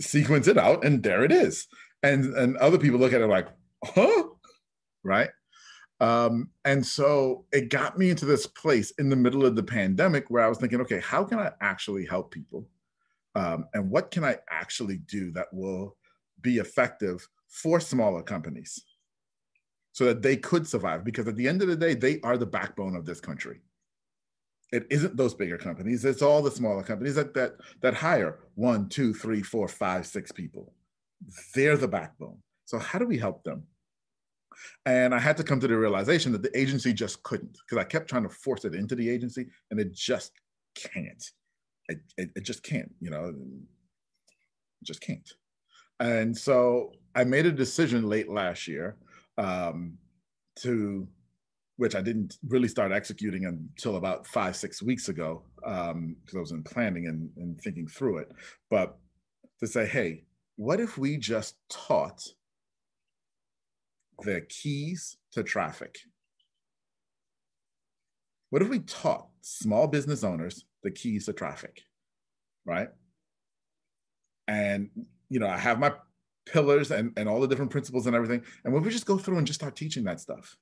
[0.00, 1.66] sequence it out, and there it is.
[2.02, 3.48] And and other people look at it like,
[3.84, 4.24] huh?
[5.02, 5.30] Right?
[6.00, 10.26] Um, and so it got me into this place in the middle of the pandemic
[10.28, 12.68] where I was thinking, okay, how can I actually help people?
[13.34, 15.96] Um, and what can I actually do that will
[16.40, 18.84] be effective for smaller companies
[19.92, 22.46] so that they could survive because at the end of the day they are the
[22.46, 23.60] backbone of this country.
[24.70, 26.04] It isn't those bigger companies.
[26.04, 30.30] It's all the smaller companies that that that hire one two three four five six
[30.30, 30.72] people.
[31.54, 32.38] They're the backbone.
[32.66, 33.64] So how do we help them?
[34.86, 37.84] And i had to come to the realization that the agency just couldn't because i
[37.84, 40.32] kept trying to force it into the agency and it just
[40.74, 41.24] can't.
[41.88, 45.32] It, it, it just can't you know it just can't.
[46.00, 48.96] And so I made a decision late last year
[49.38, 49.98] um,
[50.60, 51.08] to,
[51.76, 56.38] which I didn't really start executing until about five, six weeks ago, because um, I
[56.38, 58.30] was in planning and, and thinking through it.
[58.70, 58.96] But
[59.58, 60.22] to say, hey,
[60.54, 62.22] what if we just taught
[64.22, 65.98] the keys to traffic?
[68.50, 71.82] What if we taught small business owners the keys to traffic,
[72.64, 72.90] right?
[74.46, 74.90] And
[75.28, 75.92] you know, I have my
[76.48, 78.42] pillars and, and all the different principles and everything.
[78.64, 80.56] And when we just go through and just start teaching that stuff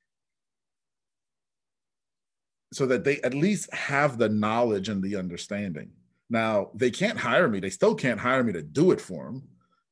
[2.72, 5.90] so that they at least have the knowledge and the understanding.
[6.28, 7.60] Now, they can't hire me.
[7.60, 9.42] They still can't hire me to do it for them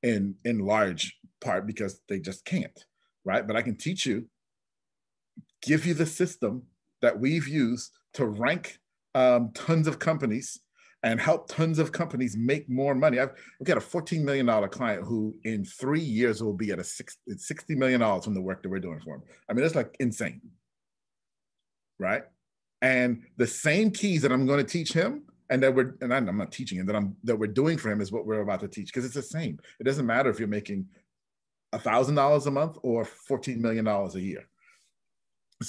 [0.02, 2.84] in, in large part because they just can't,
[3.24, 3.46] right?
[3.46, 4.26] But I can teach you,
[5.62, 6.64] give you the system
[7.00, 8.78] that we've used to rank
[9.14, 10.58] um, tons of companies
[11.04, 13.20] and help tons of companies make more money.
[13.20, 16.84] I've, I've got a $14 million client who in three years will be at a
[16.84, 19.22] six, $60 million from the work that we're doing for him.
[19.48, 20.40] I mean, that's like insane,
[21.98, 22.22] right?
[22.80, 26.38] And the same keys that I'm going to teach him and that we're, and I'm
[26.38, 28.68] not teaching him, that I'm, that we're doing for him is what we're about to
[28.68, 29.58] teach because it's the same.
[29.78, 30.86] It doesn't matter if you're making
[31.74, 34.48] a thousand dollars a month or $14 million a year.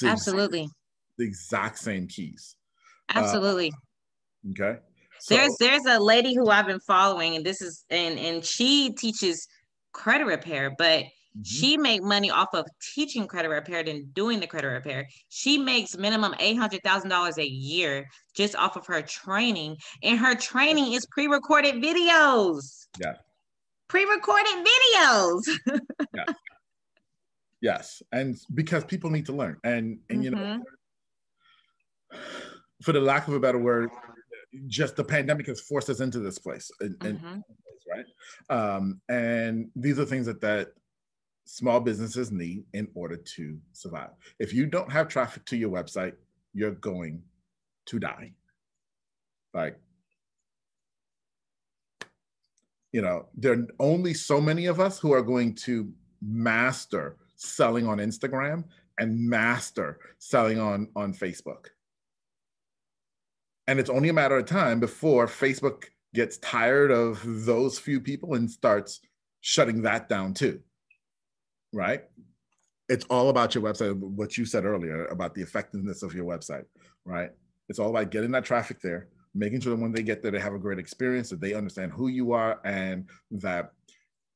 [0.01, 0.69] Absolutely.
[1.17, 2.55] The exact same keys.
[3.13, 3.73] Absolutely.
[4.47, 4.79] Uh, okay.
[5.19, 8.93] So, there's there's a lady who I've been following, and this is and and she
[8.93, 9.47] teaches
[9.93, 11.41] credit repair, but mm-hmm.
[11.43, 15.07] she make money off of teaching credit repair than doing the credit repair.
[15.29, 20.19] She makes minimum eight hundred thousand dollars a year just off of her training, and
[20.19, 22.87] her training is pre-recorded videos.
[22.99, 23.13] Yeah.
[23.87, 25.41] Pre-recorded videos.
[26.13, 26.25] yeah.
[27.61, 30.59] Yes, and because people need to learn, and and you mm-hmm.
[30.59, 32.19] know,
[32.83, 33.89] for the lack of a better word,
[34.67, 37.39] just the pandemic has forced us into this place, mm-hmm.
[37.91, 38.05] right?
[38.49, 40.69] Um, and these are things that that
[41.45, 44.09] small businesses need in order to survive.
[44.39, 46.13] If you don't have traffic to your website,
[46.53, 47.21] you're going
[47.85, 48.31] to die.
[49.53, 49.79] Like,
[52.91, 55.91] you know, there are only so many of us who are going to
[56.21, 58.63] master selling on Instagram
[58.99, 61.67] and master selling on on Facebook
[63.67, 68.35] and it's only a matter of time before Facebook gets tired of those few people
[68.35, 69.01] and starts
[69.41, 70.59] shutting that down too.
[71.73, 72.03] Right?
[72.87, 76.65] It's all about your website, what you said earlier about the effectiveness of your website,
[77.03, 77.31] right?
[77.67, 80.39] It's all about getting that traffic there, making sure that when they get there, they
[80.39, 83.71] have a great experience, that they understand who you are, and that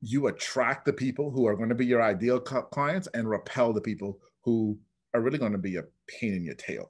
[0.02, 3.82] you attract the people who are going to be your ideal clients and repel the
[3.82, 4.78] people who
[5.14, 6.90] are really going to be a pain in your tail.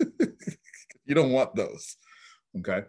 [1.10, 1.96] you don't want those.
[2.60, 2.84] Okay.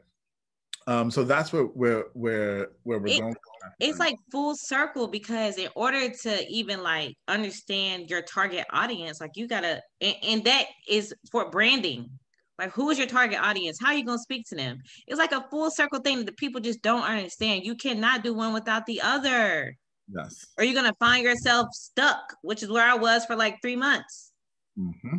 [0.88, 3.36] Um, so that's where where where where we're it, going.
[3.80, 9.32] It's like full circle because in order to even like understand your target audience, like
[9.36, 12.10] you gotta, and, and that is for branding.
[12.58, 13.80] Like, who is your target audience?
[13.82, 14.80] How are you gonna speak to them?
[15.08, 17.66] It's like a full circle thing that the people just don't understand.
[17.66, 19.76] You cannot do one without the other.
[20.14, 20.46] Yes.
[20.58, 24.32] Or you're gonna find yourself stuck, which is where I was for like three months.
[24.78, 25.18] Mm-hmm.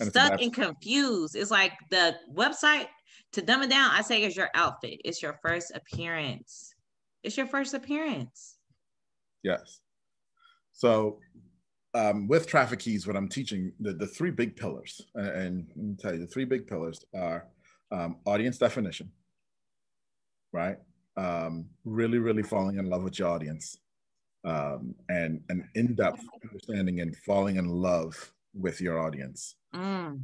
[0.00, 1.36] Stuck and confused.
[1.36, 2.88] It's like the website
[3.32, 5.00] to dumb it down, I say it's your outfit.
[5.04, 6.74] It's your first appearance.
[7.22, 8.56] It's your first appearance.
[9.42, 9.80] Yes.
[10.72, 11.18] So
[11.94, 15.76] um, with traffic keys, what I'm teaching, the, the three big pillars, and, and let
[15.76, 17.46] me tell you, the three big pillars are
[17.90, 19.10] um, audience definition,
[20.52, 20.78] right?
[21.16, 23.78] Um, really, really falling in love with your audience,
[24.44, 29.56] um, and an in-depth understanding and falling in love with your audience.
[29.74, 30.22] Mm.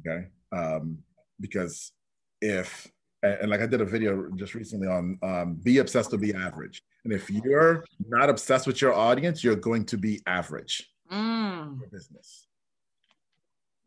[0.00, 0.98] Okay, um,
[1.40, 1.92] because
[2.40, 2.90] if
[3.22, 6.82] and like I did a video just recently on um, be obsessed to be average.
[7.04, 11.78] And if you're not obsessed with your audience, you're going to be average mm.
[11.90, 12.46] business.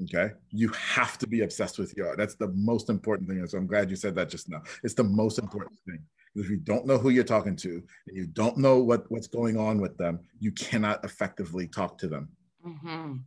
[0.03, 2.15] Okay, you have to be obsessed with your.
[2.15, 3.39] That's the most important thing.
[3.39, 4.62] And So I'm glad you said that just now.
[4.83, 5.99] It's the most important thing.
[6.36, 9.57] If you don't know who you're talking to and you don't know what what's going
[9.57, 12.29] on with them, you cannot effectively talk to them.
[12.65, 13.17] Mm-hmm.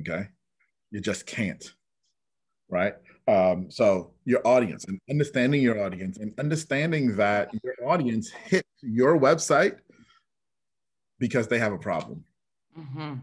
[0.00, 0.28] Okay,
[0.90, 1.72] you just can't.
[2.68, 2.94] Right.
[3.26, 9.18] Um, so your audience and understanding your audience and understanding that your audience hit your
[9.18, 9.78] website
[11.18, 12.24] because they have a problem.
[12.78, 13.14] Mm-hmm.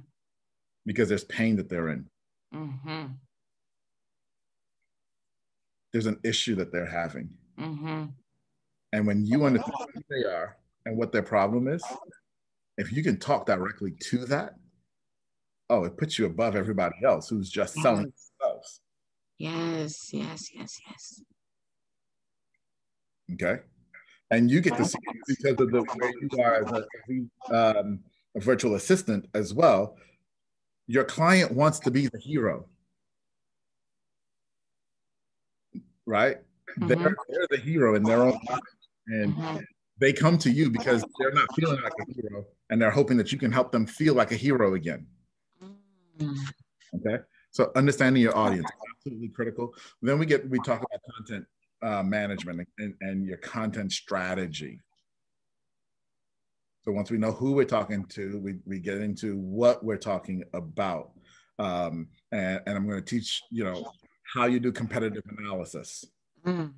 [0.85, 2.05] Because there's pain that they're in.
[2.53, 3.05] Mm-hmm.
[5.91, 7.29] There's an issue that they're having.
[7.59, 8.05] Mm-hmm.
[8.93, 11.83] And when you understand who they are and what their problem is,
[12.77, 14.55] if you can talk directly to that,
[15.71, 18.81] oh, it puts you above everybody else who's just selling themselves.
[19.37, 21.21] Yes, yes, yes, yes.
[23.33, 23.61] Okay.
[24.29, 27.99] And you get to see because of the way you are as a, um,
[28.35, 29.97] a virtual assistant as well.
[30.87, 32.65] Your client wants to be the hero,
[36.05, 36.37] right?
[36.79, 36.87] Mm-hmm.
[36.87, 38.61] They're, they're the hero in their own mind.
[39.07, 39.57] And mm-hmm.
[39.99, 43.31] they come to you because they're not feeling like a hero and they're hoping that
[43.31, 45.07] you can help them feel like a hero again.
[46.95, 47.23] Okay.
[47.51, 48.69] So understanding your audience
[49.01, 49.73] absolutely critical.
[50.01, 51.45] Then we get we talk about content
[51.81, 54.79] uh, management and, and your content strategy.
[56.83, 60.43] So once we know who we're talking to, we, we get into what we're talking
[60.53, 61.11] about.
[61.59, 63.91] Um, and, and I'm going to teach, you know,
[64.33, 66.05] how you do competitive analysis,
[66.43, 66.73] mm.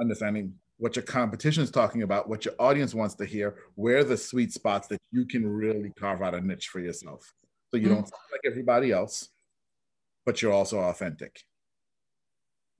[0.00, 4.16] understanding what your competition is talking about, what your audience wants to hear, where the
[4.16, 7.34] sweet spots that you can really carve out a niche for yourself.
[7.70, 7.94] So you mm.
[7.94, 9.28] don't sound like everybody else
[10.30, 11.42] but you're also authentic.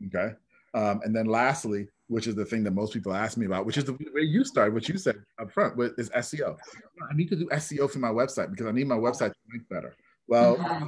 [0.07, 0.35] Okay.
[0.75, 3.77] Um, and then lastly, which is the thing that most people ask me about, which
[3.77, 6.57] is the way you started, what you said up front, with, is SEO.
[7.11, 9.69] I need to do SEO for my website because I need my website to rank
[9.69, 9.97] better.
[10.29, 10.87] Well, mm-hmm.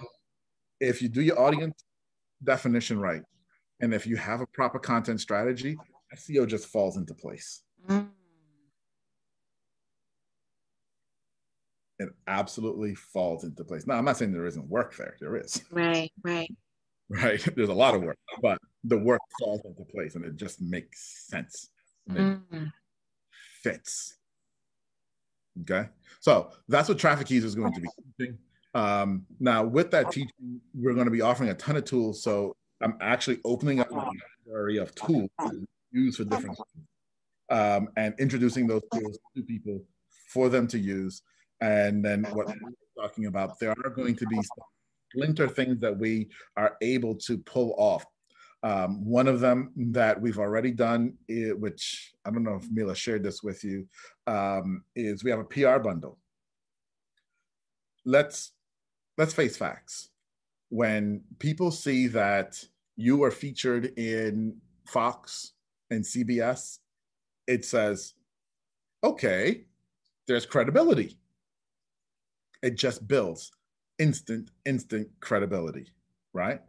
[0.80, 1.82] if you do your audience
[2.44, 3.22] definition right,
[3.80, 5.76] and if you have a proper content strategy,
[6.16, 7.62] SEO just falls into place.
[7.88, 8.06] Mm-hmm.
[12.02, 13.86] It absolutely falls into place.
[13.86, 15.16] Now, I'm not saying there isn't work there.
[15.20, 15.62] There is.
[15.72, 16.50] Right, right.
[17.08, 17.40] Right.
[17.56, 21.26] There's a lot of work, but the work falls into place and it just makes
[21.28, 21.68] sense.
[22.10, 22.72] Mm.
[23.62, 24.16] fits.
[25.60, 25.88] Okay.
[26.20, 27.88] So that's what Traffic Keys is going to be
[28.18, 28.38] teaching.
[28.74, 32.22] Um, now, with that teaching, we're going to be offering a ton of tools.
[32.22, 33.94] So I'm actually opening up a
[34.46, 36.58] library of tools to use for different
[37.50, 39.80] um, and introducing those tools to people
[40.32, 41.22] for them to use
[41.62, 44.40] and then what we're talking about, there are going to be
[45.10, 48.04] splinter things that we are able to pull off.
[48.64, 53.22] Um, one of them that we've already done, which I don't know if Mila shared
[53.22, 53.86] this with you,
[54.26, 56.18] um, is we have a PR bundle.
[58.04, 58.52] Let's
[59.16, 60.10] let's face facts.
[60.68, 62.60] When people see that
[62.96, 64.56] you are featured in
[64.86, 65.52] Fox
[65.90, 66.78] and CBS,
[67.46, 68.14] it says,
[69.04, 69.64] okay,
[70.26, 71.18] there's credibility
[72.62, 73.50] it just builds
[73.98, 75.86] instant, instant credibility,
[76.32, 76.60] right?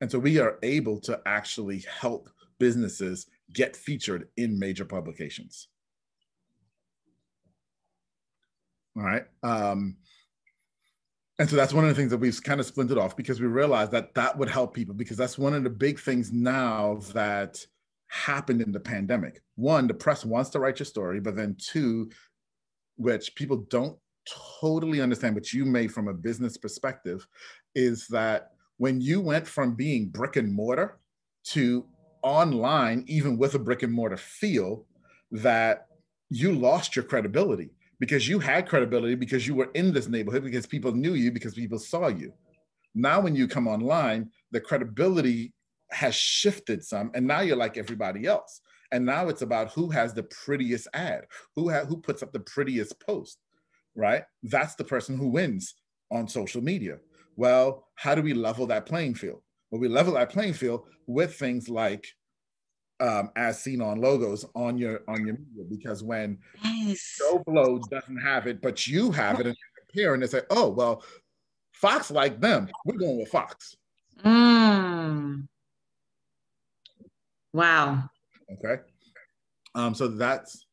[0.00, 2.28] And so we are able to actually help
[2.58, 5.68] businesses get featured in major publications.
[8.96, 9.24] All right.
[9.42, 9.96] Um,
[11.38, 13.46] and so that's one of the things that we've kind of splintered off because we
[13.46, 17.64] realized that that would help people because that's one of the big things now that
[18.08, 19.42] happened in the pandemic.
[19.56, 22.10] One, the press wants to write your story, but then two,
[22.96, 23.98] which people don't
[24.60, 27.26] totally understand what you made from a business perspective
[27.74, 30.98] is that when you went from being brick and mortar
[31.44, 31.86] to
[32.22, 34.84] online, even with a brick and mortar feel,
[35.30, 35.86] that
[36.30, 37.70] you lost your credibility
[38.00, 41.54] because you had credibility because you were in this neighborhood because people knew you because
[41.54, 42.32] people saw you.
[42.94, 45.52] Now, when you come online, the credibility
[45.90, 48.60] has shifted some, and now you're like everybody else.
[48.92, 52.40] And now it's about who has the prettiest ad, who ha- who puts up the
[52.40, 53.38] prettiest post,
[53.96, 54.22] right?
[54.42, 55.74] That's the person who wins
[56.10, 56.98] on social media.
[57.36, 59.42] Well, how do we level that playing field?
[59.70, 62.06] Well, we level that playing field with things like
[63.00, 67.16] um, as seen on logos on your on your media because when yes.
[67.18, 70.68] Joe Blow doesn't have it, but you have it and compare and they say, oh
[70.68, 71.02] well,
[71.72, 73.76] Fox like them, we're going with Fox.
[74.24, 75.46] Mm.
[77.52, 78.08] Wow.
[78.52, 78.82] Okay.
[79.74, 80.65] Um, so that's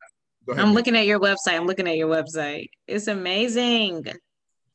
[0.52, 1.56] ahead, I'm looking at your website.
[1.56, 2.70] I'm looking at your website.
[2.88, 4.06] It's amazing.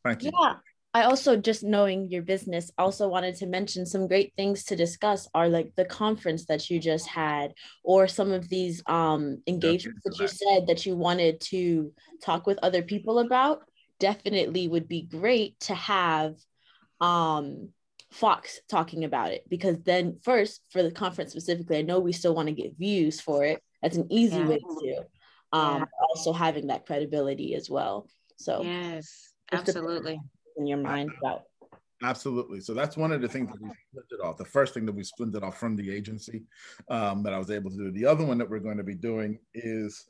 [0.04, 0.30] Thank you.
[0.40, 0.54] Yeah.
[0.94, 5.28] I also just knowing your business also wanted to mention some great things to discuss
[5.34, 7.52] are like the conference that you just had
[7.84, 11.92] or some of these um engagements that you said that you wanted to
[12.22, 13.60] talk with other people about
[14.00, 16.34] definitely would be great to have
[17.00, 17.68] um
[18.10, 22.34] Fox talking about it because then first for the conference specifically I know we still
[22.34, 24.48] want to get views for it that's an easy yeah.
[24.48, 25.02] way to do
[25.52, 25.84] um yeah.
[26.08, 30.20] also having that credibility as well so yes absolutely
[30.56, 31.42] in your mind about
[32.02, 32.60] Absolutely.
[32.60, 34.36] So that's one of the things that we splinted off.
[34.36, 36.44] The first thing that we splinted off from the agency
[36.88, 37.90] um, that I was able to do.
[37.90, 40.04] The other one that we're going to be doing is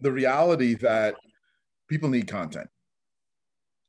[0.00, 1.14] the reality that
[1.88, 2.68] people need content.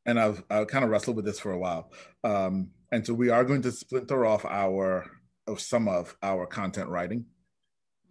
[0.06, 1.92] And I've, I've kind of wrestled with this for a while.
[2.24, 5.10] Um, and so we are going to splinter off our
[5.48, 7.26] of some of our content writing.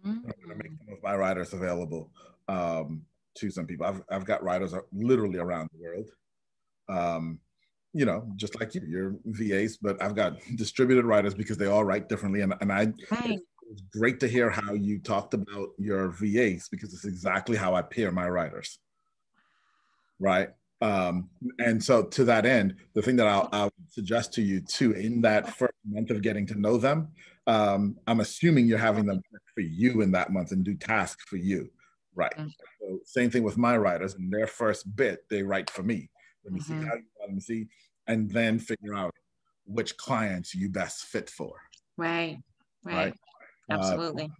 [0.05, 0.09] Mm-hmm.
[0.09, 2.11] I'm going to make some of my writers available
[2.49, 3.03] um,
[3.37, 3.85] to some people.
[3.85, 6.09] I've, I've got writers literally around the world
[6.89, 7.39] um,
[7.93, 11.85] you know, just like you, you're VAs, but I've got distributed writers because they all
[11.85, 12.41] write differently.
[12.41, 13.39] And, and I, right.
[13.71, 17.81] it's great to hear how you talked about your VAs because it's exactly how I
[17.81, 18.79] pair my writers.
[20.19, 20.49] Right.
[20.81, 21.29] Um,
[21.59, 25.19] and so to that end, the thing that I'll, I'll, suggest to you too, in
[25.21, 27.09] that first month of getting to know them,
[27.47, 29.19] um, I'm assuming you're having them
[29.53, 31.69] for you in that month and do tasks for you.
[32.19, 32.35] Right.
[32.37, 32.49] Mm-hmm.
[32.81, 34.15] So same thing with my writers.
[34.15, 36.09] In their first bit, they write for me.
[36.43, 36.81] Let me mm-hmm.
[36.81, 37.67] see how you let me see,
[38.07, 39.13] and then figure out
[39.65, 41.53] which clients you best fit for.
[41.95, 42.37] Right.
[42.83, 42.95] Right.
[42.95, 43.13] right?
[43.71, 44.25] Absolutely.
[44.25, 44.35] Uh,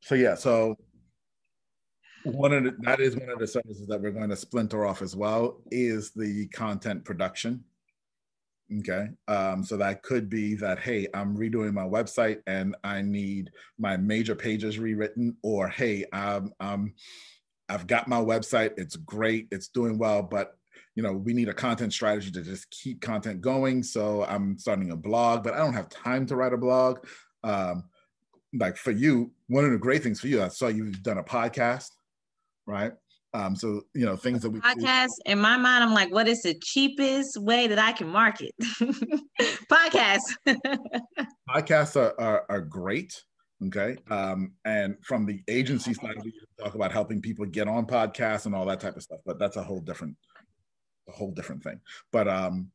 [0.00, 0.74] so yeah, so
[2.24, 5.02] one of the, that is one of the services that we're going to splinter off
[5.02, 7.62] as well is the content production.
[8.78, 9.08] Okay.
[9.26, 13.96] Um, so that could be that, hey, I'm redoing my website and I need my
[13.96, 16.94] major pages rewritten, or hey, um, um,
[17.68, 20.56] I've got my website, it's great, it's doing well, but
[20.94, 23.82] you know, we need a content strategy to just keep content going.
[23.82, 26.98] So I'm starting a blog, but I don't have time to write a blog.
[27.42, 27.84] Um,
[28.52, 31.24] like for you, one of the great things for you, I saw you've done a
[31.24, 31.90] podcast,
[32.66, 32.92] right?
[33.32, 35.08] Um, so you know things that we podcast.
[35.24, 35.32] Do.
[35.32, 38.52] In my mind, I'm like, what is the cheapest way that I can market
[39.70, 40.20] podcast?
[41.48, 43.22] Podcasts are, are, are great.
[43.66, 43.96] Okay.
[44.10, 48.54] Um, and from the agency side, we talk about helping people get on podcasts and
[48.54, 50.16] all that type of stuff, but that's a whole different
[51.08, 51.80] a whole different thing.
[52.10, 52.70] But um,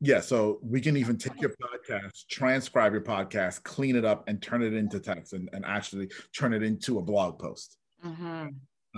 [0.00, 4.42] yeah, so we can even take your podcast, transcribe your podcast, clean it up, and
[4.42, 7.78] turn it into text, and, and actually turn it into a blog post.
[8.04, 8.48] Mm-hmm.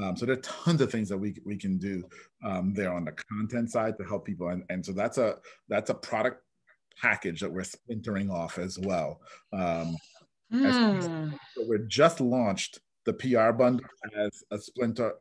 [0.01, 2.05] Um, so there are tons of things that we we can do
[2.45, 5.37] um, there on the content side to help people, and and so that's a
[5.69, 6.43] that's a product
[7.01, 9.21] package that we're splintering off as well.
[9.53, 9.97] Um,
[10.53, 10.65] mm.
[10.65, 11.31] as, hmm.
[11.55, 13.87] so we're just launched the PR bundle
[14.17, 15.15] as a splinter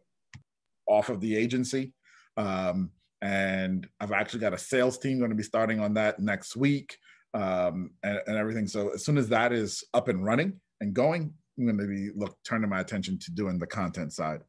[0.87, 1.93] off of the agency.
[2.35, 6.55] Um, and I've actually got a sales team going to be starting on that next
[6.55, 6.97] week
[7.33, 8.67] um, and, and, everything.
[8.67, 12.11] So as soon as that is up and running and going, I'm going to be
[12.15, 14.41] look turning my attention to doing the content side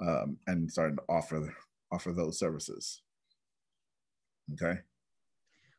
[0.00, 1.54] um, and starting to offer
[1.92, 3.02] offer those services.
[4.52, 4.78] Okay.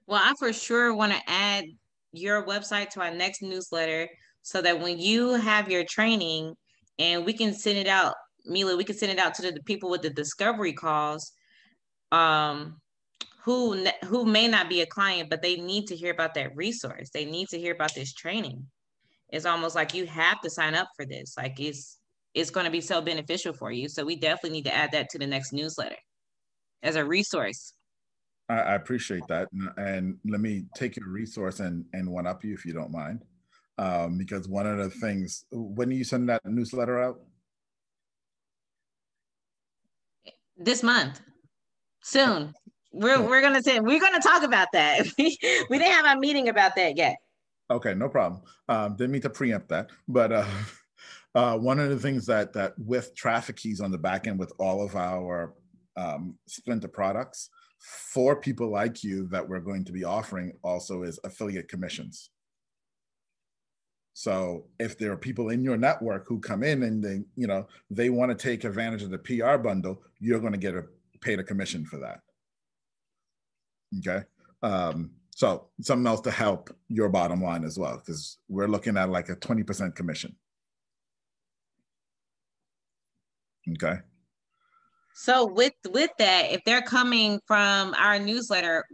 [0.08, 1.66] Well, I for sure want to add
[2.12, 4.10] your website to our next newsletter
[4.42, 6.54] so that when you have your training
[7.00, 8.16] and we can send it out,
[8.46, 11.32] Mila, we can send it out to the, people with the discovery calls
[12.12, 12.78] um,
[13.44, 17.10] who who may not be a client, but they need to hear about that resource.
[17.14, 18.66] They need to hear about this training.
[19.32, 21.36] It's almost like you have to sign up for this.
[21.38, 21.98] Like it's
[22.34, 23.90] it's going to be so beneficial for you.
[23.90, 25.98] So we definitely need to add that to the next newsletter
[26.84, 27.74] as a resource.
[28.50, 32.54] I, I appreciate that, and let me take your resource and and one up you
[32.54, 33.24] if you don't mind,
[33.78, 37.22] um, because one of the things when you send that newsletter out
[40.58, 41.22] this month
[42.02, 42.54] Soon.
[42.92, 45.06] We're we're gonna say we're gonna talk about that.
[45.18, 47.16] we didn't have a meeting about that yet.
[47.72, 48.42] Okay, no problem.
[48.68, 50.46] Um, didn't mean to preempt that, but uh,
[51.36, 54.52] uh, one of the things that that with traffic keys on the back end with
[54.60, 55.54] all of our
[55.96, 57.50] um, Splinter products
[57.80, 62.30] for people like you that we're going to be offering also is affiliate commissions.
[64.14, 67.68] So if there are people in your network who come in and they, you know,
[67.90, 70.84] they want to take advantage of the PR bundle, you're going to get a
[71.22, 72.20] paid a commission for that.
[74.00, 74.26] Okay.
[74.62, 75.12] Um,
[75.42, 79.28] so something else to help your bottom line as well, because we're looking at like
[79.30, 80.36] a 20% commission.
[83.72, 84.02] Okay.
[85.16, 88.86] So with with that, if they're coming from our newsletter,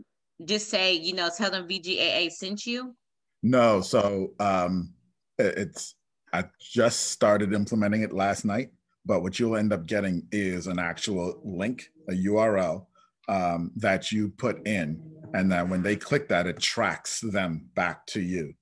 [0.45, 2.95] just say, you know, tell them VGAA sent you.
[3.43, 4.93] No, so um
[5.37, 5.95] it's
[6.31, 8.69] I just started implementing it last night,
[9.05, 12.85] but what you'll end up getting is an actual link, a URL
[13.27, 15.01] um, that you put in,
[15.33, 18.53] and then when they click that, it tracks them back to you,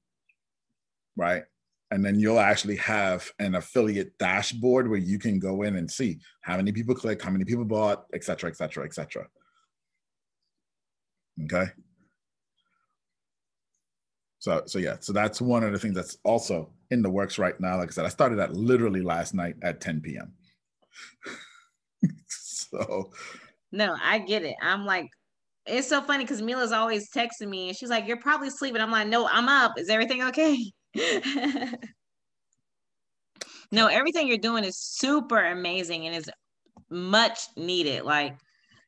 [1.16, 1.44] right?
[1.92, 6.20] And then you'll actually have an affiliate dashboard where you can go in and see
[6.42, 9.28] how many people click, how many people bought, et cetera, et cetera, et cetera.
[11.44, 11.68] Okay.
[14.40, 17.60] So, so yeah, so that's one of the things that's also in the works right
[17.60, 17.78] now.
[17.78, 20.34] Like I said, I started that literally last night at 10 p.m.
[22.28, 23.12] so,
[23.72, 24.56] no, I get it.
[24.62, 25.10] I'm like,
[25.66, 28.82] it's so funny because Mila's always texting me and she's like, You're probably sleeping.
[28.82, 29.74] I'm like, No, I'm up.
[29.78, 30.72] Is everything okay?
[33.72, 36.30] no, everything you're doing is super amazing and is
[36.90, 38.04] much needed.
[38.04, 38.38] Like,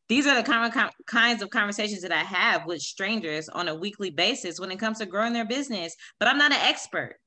[0.10, 3.76] these are the kind of, kinds of conversations that I have with strangers on a
[3.76, 5.96] weekly basis when it comes to growing their business.
[6.20, 7.18] But I'm not an expert.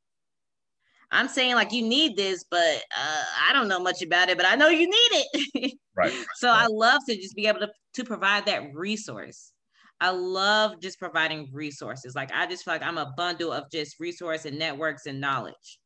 [1.12, 4.46] I'm saying like you need this, but uh, I don't know much about it, but
[4.46, 5.78] I know you need it.
[5.96, 6.12] right.
[6.36, 6.62] So right.
[6.62, 9.52] I love to just be able to to provide that resource.
[10.00, 12.14] I love just providing resources.
[12.14, 15.78] Like I just feel like I'm a bundle of just resource and networks and knowledge.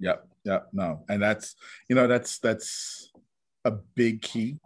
[0.00, 0.28] Yep.
[0.44, 0.68] Yep.
[0.72, 1.04] No.
[1.08, 1.54] And that's,
[1.88, 3.10] you know, that's that's
[3.64, 4.58] a big key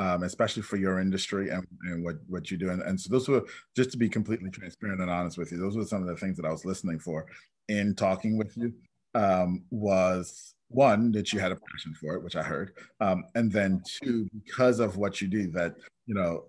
[0.00, 2.70] um, especially for your industry and, and what, what you do.
[2.70, 3.44] And, and so those were,
[3.76, 6.36] just to be completely transparent and honest with you, those were some of the things
[6.38, 7.26] that I was listening for
[7.68, 8.72] in talking with you
[9.14, 12.72] um, was one, that you had a passion for it, which I heard.
[13.00, 15.74] Um, and then two, because of what you do, that,
[16.06, 16.44] you know,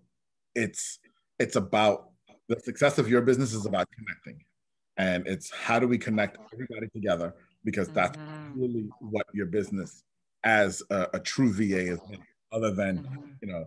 [0.55, 0.99] it's,
[1.39, 2.09] it's about
[2.47, 4.43] the success of your business is about connecting.
[4.97, 7.35] And it's how do we connect everybody together?
[7.65, 8.61] Because that's mm-hmm.
[8.61, 10.03] really what your business
[10.43, 11.99] as a, a true VA is
[12.53, 13.21] other than mm-hmm.
[13.41, 13.65] you know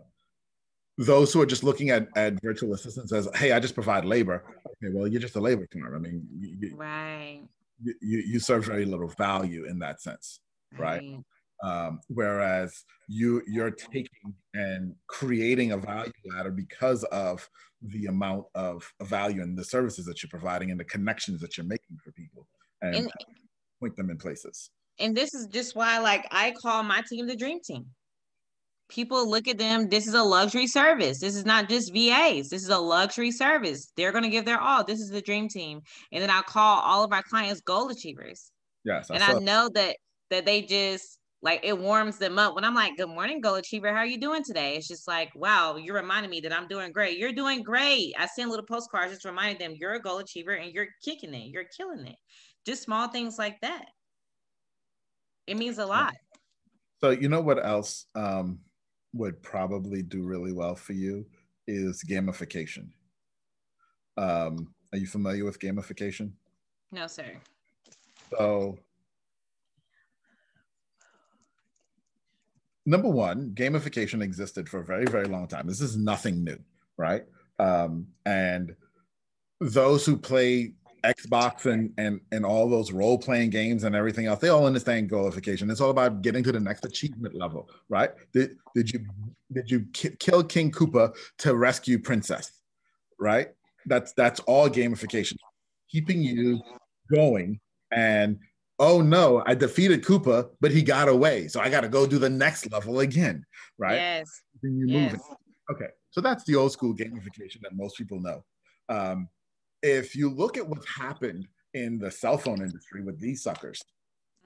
[0.99, 4.45] those who are just looking at, at virtual assistants as hey i just provide labor
[4.67, 7.43] okay well you're just a labor firm i mean you, right
[7.83, 10.41] you, you serve very little value in that sense
[10.79, 11.25] right, right?
[11.63, 17.49] Um, whereas you you're taking and creating a value ladder because of
[17.81, 21.67] the amount of value and the services that you're providing and the connections that you're
[21.67, 22.47] making for people
[22.83, 23.11] and, and
[23.81, 24.71] point them in places.
[24.99, 27.87] And this is just why like i call my team the dream team
[28.89, 31.21] people look at them this is a luxury service.
[31.21, 33.93] This is not just vas this is a luxury service.
[33.97, 34.85] They're going to give their all.
[34.85, 35.81] This is the dream team.
[36.13, 38.51] And then i'll call all of our clients goal achievers.
[38.85, 39.97] Yes and i, I know that
[40.31, 42.55] that they just like it warms them up.
[42.55, 43.89] When i'm like good morning goal achiever.
[43.93, 44.77] How are you doing today?
[44.77, 47.19] It's just like wow you're reminding me that i'm doing great.
[47.19, 48.15] You're doing great.
[48.19, 51.49] I send little postcards just reminding them you're a goal achiever and you're kicking it.
[51.49, 52.17] You're killing it.
[52.65, 53.87] Just small things like that.
[55.47, 56.15] It means a lot.
[57.01, 58.61] So you know what else um
[59.17, 61.27] would probably do really well for you
[61.67, 62.89] is gamification.
[64.17, 66.33] Um, are you familiar with gamification?
[66.93, 67.33] No, sir.
[68.37, 68.79] So,
[72.85, 75.67] number one, gamification existed for a very, very long time.
[75.67, 76.59] This is nothing new,
[76.97, 77.25] right?
[77.59, 78.75] Um, and
[79.61, 80.75] those who play
[81.07, 85.11] Xbox and and and all those role playing games and everything else, they all understand
[85.11, 85.71] gamification.
[85.71, 88.11] It's all about getting to the next achievement level, right?
[88.33, 89.07] Did did you
[89.53, 92.51] did you ki- kill King Koopa to rescue Princess,
[93.21, 93.49] right?
[93.87, 95.37] That's that's all gamification,
[95.89, 96.61] keeping you
[97.15, 97.61] going.
[97.93, 98.39] And
[98.79, 102.19] oh no, I defeated Koopa, but he got away, so I got to go do
[102.19, 103.45] the next level again,
[103.79, 103.97] right?
[103.97, 104.29] Yes.
[104.63, 105.21] You yes.
[105.71, 108.45] Okay, so that's the old school gamification that most people know.
[108.89, 109.29] Um,
[109.87, 113.81] if you look at what's happened in the cell phone industry with these suckers,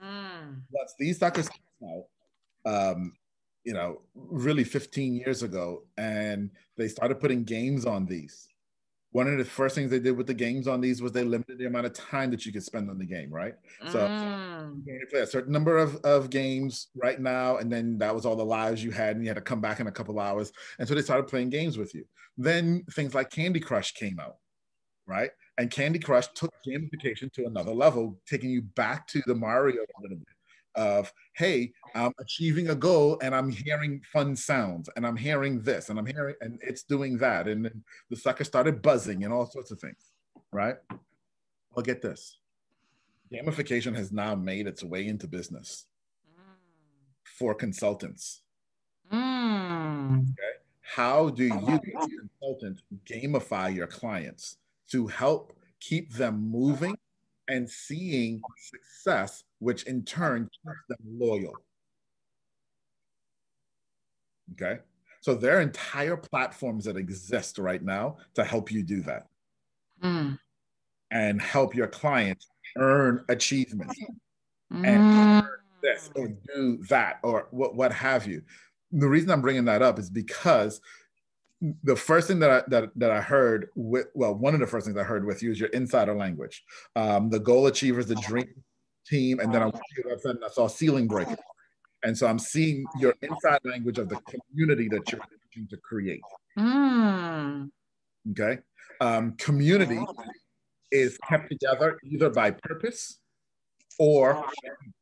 [0.01, 0.61] mm.
[0.69, 2.05] once these suckers came out,
[2.71, 3.13] um,
[3.63, 8.47] you know, really 15 years ago, and they started putting games on these.
[9.11, 11.57] one of the first things they did with the games on these was they limited
[11.57, 13.55] the amount of time that you could spend on the game, right?
[13.89, 14.81] So mm.
[14.85, 18.37] you play a certain number of, of games right now, and then that was all
[18.37, 20.53] the lives you had, and you had to come back in a couple hours.
[20.79, 22.05] And so they started playing games with you.
[22.37, 24.37] Then things like Candy Crush came out,
[25.11, 25.29] right?
[25.57, 29.81] And Candy Crush took gamification to another level, taking you back to the Mario
[30.75, 35.89] of hey i'm achieving a goal and i'm hearing fun sounds and i'm hearing this
[35.89, 39.45] and i'm hearing and it's doing that and then the sucker started buzzing and all
[39.45, 40.11] sorts of things
[40.53, 40.75] right
[41.75, 42.37] well get this
[43.33, 45.87] gamification has now made its way into business
[46.39, 46.55] mm.
[47.23, 48.41] for consultants
[49.11, 50.21] mm.
[50.21, 54.57] okay how do you as a consultant gamify your clients
[54.91, 56.95] to help keep them moving
[57.47, 61.55] and seeing success, which in turn keeps them loyal.
[64.53, 64.79] Okay.
[65.21, 69.27] So there are entire platforms that exist right now to help you do that
[70.03, 70.37] mm.
[71.11, 73.99] and help your clients earn achievements
[74.73, 74.87] mm.
[74.87, 75.47] and
[75.81, 78.41] this or do that or what, what have you.
[78.91, 80.81] The reason I'm bringing that up is because
[81.83, 84.85] the first thing that I, that, that I heard with, well, one of the first
[84.85, 86.63] things I heard with you is your insider language.
[86.95, 88.49] Um, the goal achievers, the dream
[89.05, 91.37] team, and then I went to your website and I saw ceiling breaker.
[92.03, 96.21] And so I'm seeing your inside language of the community that you're looking to create.
[96.57, 97.69] Mm.
[98.31, 98.59] Okay.
[98.99, 100.03] Um, community
[100.91, 103.19] is kept together either by purpose
[103.99, 104.43] or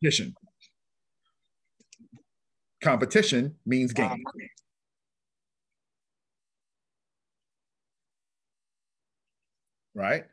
[0.02, 0.36] competition.
[2.82, 4.24] Competition means gain.
[9.94, 10.26] Right?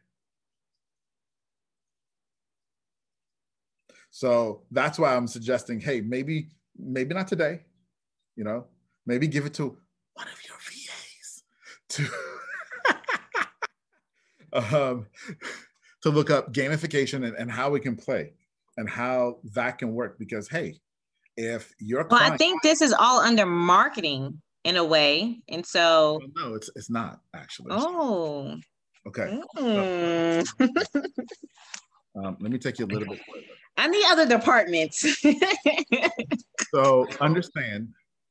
[4.10, 6.48] So that's why I'm suggesting, hey, maybe,
[6.78, 7.60] maybe not today,
[8.34, 8.66] you know,
[9.04, 9.76] maybe give it to
[10.14, 11.42] one of your VAs
[11.90, 12.08] to
[14.74, 15.06] um,
[16.02, 18.32] to look up gamification and, and how we can play
[18.76, 20.18] and how that can work.
[20.18, 20.80] Because hey,
[21.36, 25.64] if your well, client, I think this is all under marketing in a way, and
[25.64, 27.68] so no, it's it's not actually.
[27.70, 28.56] Oh,
[29.06, 29.40] Okay.
[29.56, 30.46] Mm.
[32.16, 33.46] um, let me take you a little bit further.
[33.76, 35.22] And the other departments.
[36.70, 37.88] so understand,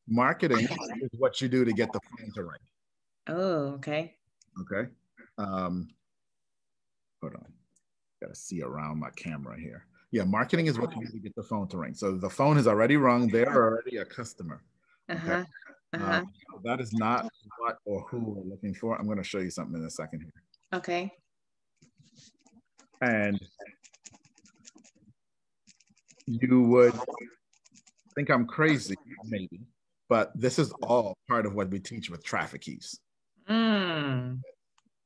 [0.07, 0.67] marketing
[1.01, 2.59] is what you do to get the phone to ring.
[3.27, 4.15] Oh, okay.
[4.61, 4.89] Okay.
[5.37, 5.89] Um,
[7.21, 7.45] hold on.
[8.21, 9.85] Got to see around my camera here.
[10.11, 11.93] Yeah, marketing is what you do to get the phone to ring.
[11.93, 13.27] So the phone is already rung.
[13.27, 14.61] They're already a customer.
[15.09, 15.19] Okay?
[15.19, 15.45] Uh-huh.
[15.93, 16.13] Uh-huh.
[16.13, 16.31] Um,
[16.63, 18.97] that is not what or who we're looking for.
[18.97, 20.31] I'm going to show you something in a second here.
[20.73, 21.11] Okay.
[23.01, 23.39] And
[26.25, 26.93] you would
[28.15, 28.95] think I'm crazy,
[29.25, 29.61] maybe,
[30.09, 32.99] but this is all part of what we teach with traffic keys.
[33.49, 34.39] Mm.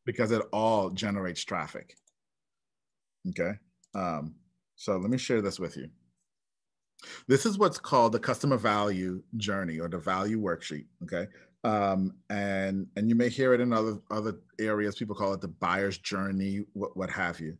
[0.05, 1.95] Because it all generates traffic.
[3.29, 3.51] Okay.
[3.95, 4.35] Um,
[4.75, 5.89] so let me share this with you.
[7.27, 10.85] This is what's called the customer value journey or the value worksheet.
[11.03, 11.27] Okay
[11.63, 14.95] um, and and you may hear it in other other areas.
[14.95, 17.57] People call it the buyer's journey, what what have you.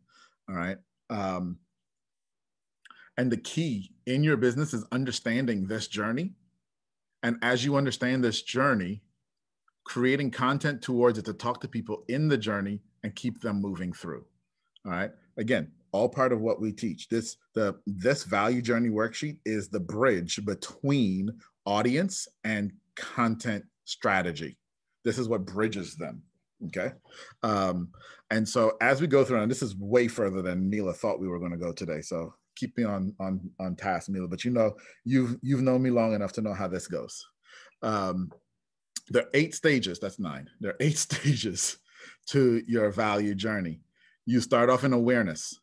[0.48, 0.78] All right.
[1.10, 1.58] Um,
[3.16, 6.34] and the key in your business is understanding this journey.
[7.22, 9.02] And as you understand this journey,
[9.84, 13.92] creating content towards it to talk to people in the journey and keep them moving
[13.92, 14.24] through.
[14.86, 15.10] All right.
[15.36, 17.08] Again, all part of what we teach.
[17.08, 21.30] This the this value journey worksheet is the bridge between
[21.66, 24.56] audience and content strategy.
[25.04, 26.22] This is what bridges them.
[26.66, 26.92] Okay.
[27.42, 27.88] Um,
[28.30, 31.28] and so as we go through, and this is way further than Mila thought we
[31.28, 32.02] were going to go today.
[32.02, 34.28] So keep me on on on task, Mila.
[34.28, 37.26] But you know, you've you've known me long enough to know how this goes.
[37.82, 38.30] Um,
[39.08, 39.98] there are eight stages.
[39.98, 40.48] That's nine.
[40.60, 41.78] There are eight stages
[42.26, 43.80] to your value journey.
[44.26, 45.58] You start off in awareness.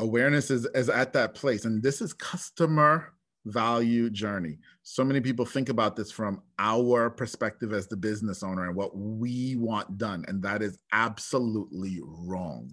[0.00, 3.12] Awareness is, is at that place, and this is customer
[3.46, 4.58] value journey.
[4.90, 8.96] So many people think about this from our perspective as the business owner and what
[8.96, 12.70] we want done, and that is absolutely wrong.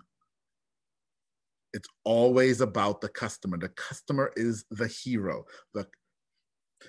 [1.73, 3.57] It's always about the customer.
[3.57, 5.43] The customer is the hero.
[5.73, 5.87] The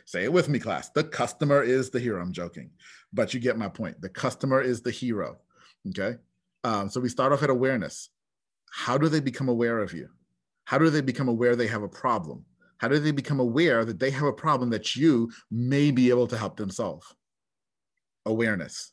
[0.05, 0.91] say it with me, class.
[0.91, 2.23] The customer is the hero.
[2.23, 2.71] I'm joking,
[3.13, 4.01] but you get my point.
[4.01, 5.39] The customer is the hero.
[5.89, 6.19] Okay.
[6.63, 8.11] Um, so we start off at awareness.
[8.71, 10.09] How do they become aware of you?
[10.67, 12.45] How do they become aware they have a problem?
[12.79, 16.27] How do they become aware that they have a problem that you may be able
[16.29, 17.05] to help them solve?
[18.27, 18.93] Awareness.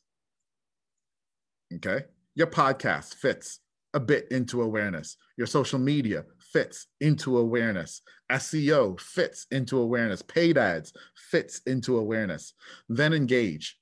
[1.76, 2.06] Okay.
[2.36, 3.60] Your podcast fits
[3.94, 5.18] a bit into awareness.
[5.38, 8.02] Your social media fits into awareness.
[8.32, 10.22] SEO fits into awareness.
[10.22, 10.94] Paid ads
[11.30, 12.54] fits into awareness.
[12.90, 13.78] Then engage.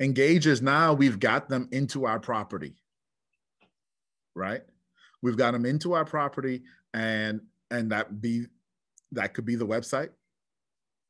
[0.00, 2.74] Engage is now we've got them into our property,
[4.34, 4.62] right?
[5.22, 6.62] We've got them into our property,
[6.94, 8.46] and and that be
[9.12, 10.10] that could be the website.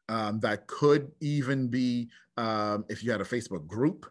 [0.09, 4.11] Um, that could even be um, if you had a Facebook group,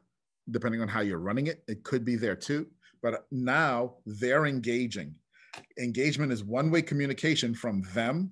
[0.52, 2.68] depending on how you're running it, it could be there too.
[3.02, 5.16] But now they're engaging.
[5.80, 8.32] Engagement is one way communication from them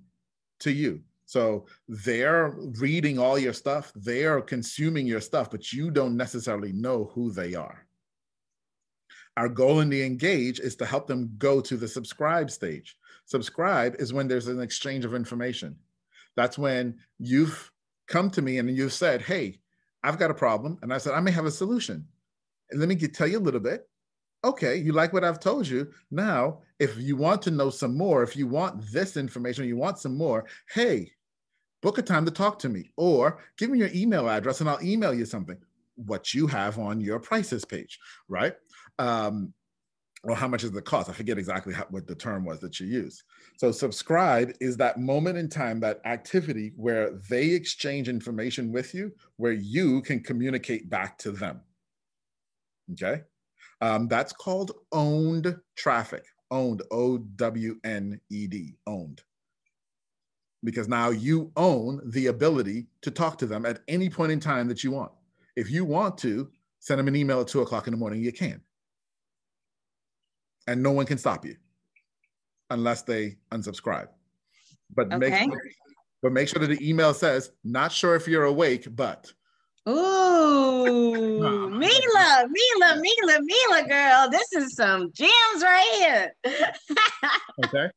[0.60, 1.01] to you.
[1.26, 7.12] So they're reading all your stuff, they're consuming your stuff, but you don't necessarily know
[7.14, 7.86] who they are.
[9.36, 12.97] Our goal in the engage is to help them go to the subscribe stage.
[13.28, 15.75] Subscribe is when there's an exchange of information.
[16.38, 17.71] That's when you've
[18.07, 19.59] come to me and you've said, Hey,
[20.01, 20.80] I've got a problem.
[20.82, 22.07] And I said, I may have a solution.
[22.71, 23.88] And let me get, tell you a little bit.
[24.45, 25.91] Okay, you like what I've told you.
[26.09, 29.99] Now, if you want to know some more, if you want this information, you want
[29.99, 31.11] some more, hey,
[31.82, 34.82] book a time to talk to me or give me your email address and I'll
[34.82, 35.57] email you something.
[35.95, 37.99] What you have on your prices page,
[38.30, 38.53] right?
[38.99, 39.53] Um,
[40.24, 41.09] or how much is the cost?
[41.09, 43.24] I forget exactly how, what the term was that you use.
[43.57, 49.11] So subscribe is that moment in time, that activity where they exchange information with you,
[49.38, 51.61] where you can communicate back to them.
[52.93, 53.22] Okay,
[53.82, 56.24] um, that's called owned traffic.
[56.49, 59.22] Owned, O W N E D, owned
[60.63, 64.68] because now you own the ability to talk to them at any point in time
[64.68, 65.11] that you want.
[65.55, 66.49] If you want to
[66.80, 68.61] send them an email at two o'clock in the morning, you can.
[70.68, 71.55] And no one can stop you
[72.70, 74.07] unless they unsubscribe.
[74.93, 75.18] But okay.
[75.18, 75.61] make sure,
[76.22, 79.32] but make sure that the email says, not sure if you're awake, but
[79.88, 84.30] Ooh, Mila, Mila, Mila, Mila, girl.
[84.30, 86.36] This is some gems right here.
[87.65, 87.89] okay.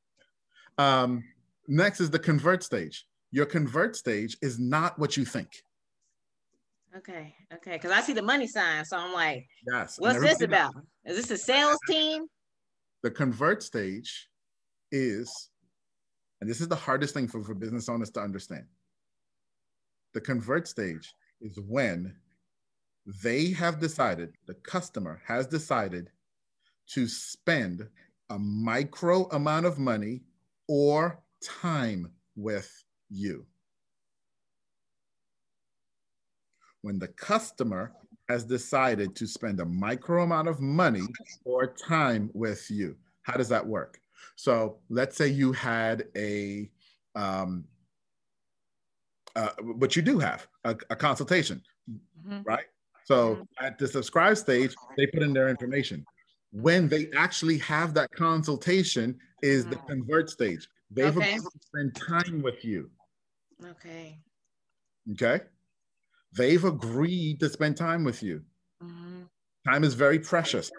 [0.79, 1.25] Um,
[1.71, 3.07] Next is the convert stage.
[3.31, 5.63] Your convert stage is not what you think.
[6.97, 9.95] Okay, okay, because I see the money sign, so I'm like, yes.
[10.01, 10.75] What's this about?
[11.05, 12.27] Is this a sales team?
[13.03, 14.29] The convert stage
[14.93, 15.51] is,
[16.41, 18.65] and this is the hardest thing for, for business owners to understand.
[20.13, 22.15] The convert stage is when
[23.23, 26.11] they have decided, the customer has decided
[26.89, 27.89] to spend
[28.29, 30.23] a micro amount of money
[30.69, 32.71] or time with
[33.09, 33.47] you.
[36.83, 37.93] When the customer
[38.31, 41.03] has decided to spend a micro amount of money
[41.45, 44.01] or time with you, how does that work?
[44.37, 46.71] So let's say you had a,
[47.17, 47.65] um,
[49.35, 51.61] uh, but you do have a, a consultation,
[51.91, 52.43] mm-hmm.
[52.45, 52.67] right?
[53.05, 53.67] So mm-hmm.
[53.67, 56.05] at the subscribe stage, they put in their information.
[56.53, 59.87] When they actually have that consultation is the mm.
[59.89, 60.69] convert stage.
[60.91, 61.39] They've okay.
[61.61, 62.91] spend time with you.
[63.65, 64.19] Okay.
[65.13, 65.41] Okay.
[66.33, 68.43] They've agreed to spend time with you.
[68.83, 69.23] Mm-hmm.
[69.69, 70.71] Time is very precious,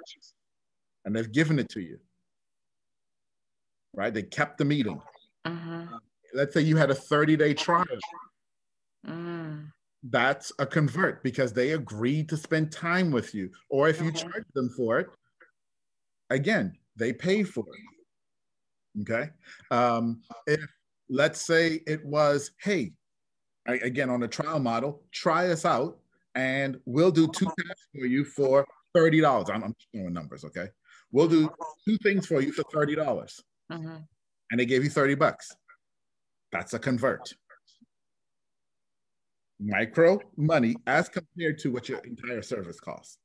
[1.05, 1.97] and they've given it to you.
[3.93, 4.13] Right?
[4.13, 5.01] They kept the meeting.
[5.45, 5.95] Mm-hmm.
[6.33, 7.85] Let's say you had a 30 day trial.
[9.05, 9.67] Mm.
[10.03, 13.51] That's a convert because they agreed to spend time with you.
[13.69, 15.07] Or if you charge them for it,
[16.29, 19.01] again, they pay for it.
[19.01, 19.29] Okay.
[19.69, 20.61] Um, if
[21.09, 22.93] let's say it was, hey,
[23.72, 25.97] I, again on a trial model, try us out
[26.36, 28.65] and we'll do two tests for you for
[28.95, 29.49] $30.
[29.49, 30.67] I'm, I'm showing numbers, okay?
[31.11, 31.49] We'll do
[31.88, 32.95] two things for you for 30.
[32.95, 33.41] dollars
[33.72, 33.97] mm-hmm.
[34.51, 35.55] And they gave you 30 bucks.
[36.51, 37.34] That's a convert.
[39.59, 43.17] Micro money as compared to what your entire service costs.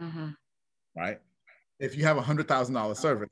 [0.00, 0.28] Mm-hmm.
[0.96, 1.18] Right?
[1.80, 3.28] If you have a $100,000 service,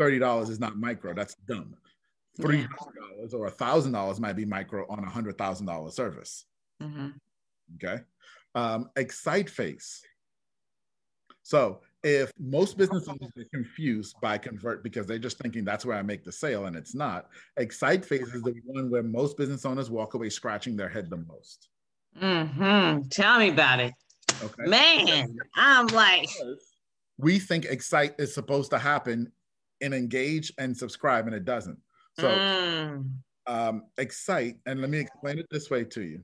[0.00, 1.12] $30 is not micro.
[1.12, 1.74] That's dumb.
[2.40, 6.44] $300 or a $1,000 might be micro on a $100,000 service.
[6.82, 7.08] Mm-hmm.
[7.76, 8.02] Okay.
[8.54, 10.02] Um, excite phase.
[11.42, 15.96] So if most business owners are confused by convert because they're just thinking that's where
[15.96, 19.66] I make the sale and it's not, excite phase is the one where most business
[19.66, 21.68] owners walk away scratching their head the most.
[22.20, 23.08] Mm-hmm.
[23.08, 23.92] Tell me about it.
[24.42, 24.64] Okay.
[24.66, 26.28] Man, I'm like,
[27.18, 29.30] we think excite is supposed to happen
[29.82, 31.78] and engage and subscribe, and it doesn't.
[32.18, 33.10] So mm.
[33.46, 36.22] um, excite, and let me explain it this way to you.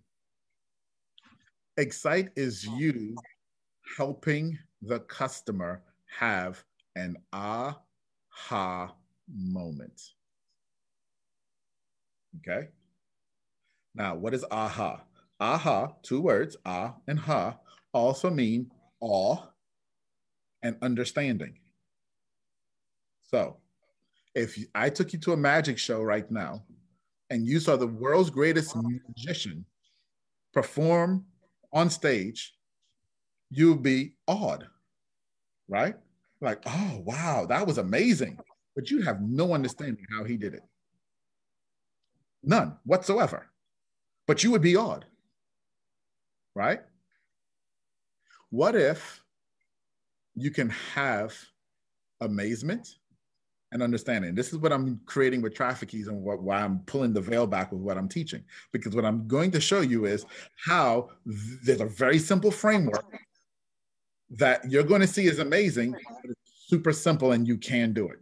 [1.76, 3.16] Excite is you
[3.97, 5.82] helping the customer
[6.18, 6.62] have
[6.97, 8.95] an aha
[9.28, 10.01] moment.
[12.39, 12.68] Okay.
[13.95, 15.03] Now, what is aha?
[15.41, 17.59] Aha, two words, ah and ha,
[17.93, 18.70] also mean
[19.01, 19.37] awe
[20.62, 21.59] and understanding.
[23.24, 23.59] So
[24.37, 26.62] if I took you to a magic show right now
[27.30, 29.64] and you saw the world's greatest magician
[30.53, 31.24] perform
[31.72, 32.53] on stage
[33.51, 34.66] you would be awed,
[35.68, 35.95] right?
[36.41, 38.39] Like, oh, wow, that was amazing.
[38.74, 40.62] But you have no understanding how he did it.
[42.43, 43.47] None whatsoever.
[44.26, 45.07] But you would be awed,
[46.55, 46.80] right?
[48.51, 49.22] What if
[50.34, 51.34] you can have
[52.20, 52.97] amazement
[53.73, 54.35] and understanding.
[54.35, 57.47] This is what I'm creating with traffic keys and what, why I'm pulling the veil
[57.47, 58.45] back with what I'm teaching.
[58.73, 60.25] Because what I'm going to show you is
[60.64, 63.05] how th- there's a very simple framework
[64.31, 68.09] that you're going to see is amazing, but it's super simple and you can do
[68.09, 68.19] it.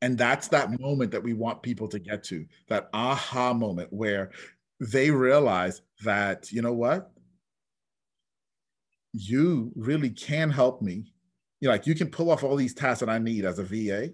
[0.00, 4.32] And that's that moment that we want people to get to that aha moment where
[4.80, 7.12] they realize that, you know what?
[9.12, 11.12] You really can help me.
[11.60, 13.64] You know, like you can pull off all these tasks that I need as a
[13.64, 14.12] VA,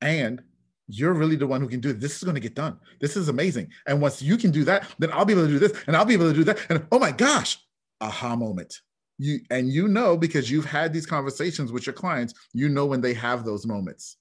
[0.00, 0.42] and
[0.86, 2.00] you're really the one who can do it.
[2.00, 2.78] This is going to get done.
[3.00, 3.68] This is amazing.
[3.86, 6.04] And once you can do that, then I'll be able to do this, and I'll
[6.04, 6.58] be able to do that.
[6.68, 7.58] And oh my gosh,
[8.00, 8.80] aha moment.
[9.18, 13.00] You and you know because you've had these conversations with your clients, you know when
[13.00, 14.16] they have those moments.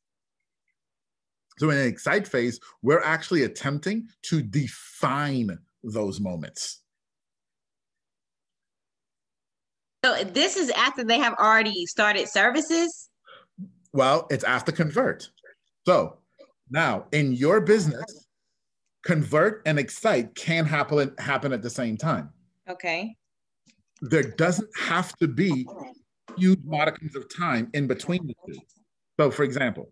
[1.58, 6.82] So in the excite phase, we're actually attempting to define those moments.
[10.04, 13.10] So this is after they have already started services?
[13.92, 15.30] Well, it's after convert.
[15.86, 16.18] So
[16.70, 18.28] now in your business,
[19.04, 22.30] convert and excite can happen happen at the same time.
[22.70, 23.16] Okay.
[24.02, 25.66] There doesn't have to be
[26.38, 28.60] huge modicums of time in between the two.
[29.20, 29.92] So for example,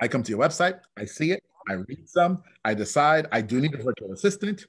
[0.00, 3.60] I come to your website, I see it, I read some, I decide I do
[3.60, 4.66] need a virtual assistant.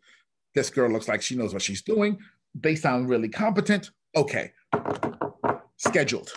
[0.54, 2.18] This girl looks like she knows what she's doing.
[2.54, 3.92] They sound really competent.
[4.16, 4.52] Okay,
[5.78, 6.32] scheduled.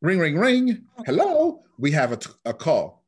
[0.00, 0.82] Ring, ring, ring.
[1.04, 1.62] Hello.
[1.78, 3.04] We have a, t- a call.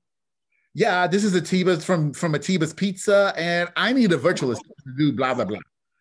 [0.74, 4.94] Yeah, this is Atiba's from from Atiba's Pizza, and I need a virtual assistant to
[4.96, 5.58] do blah blah blah.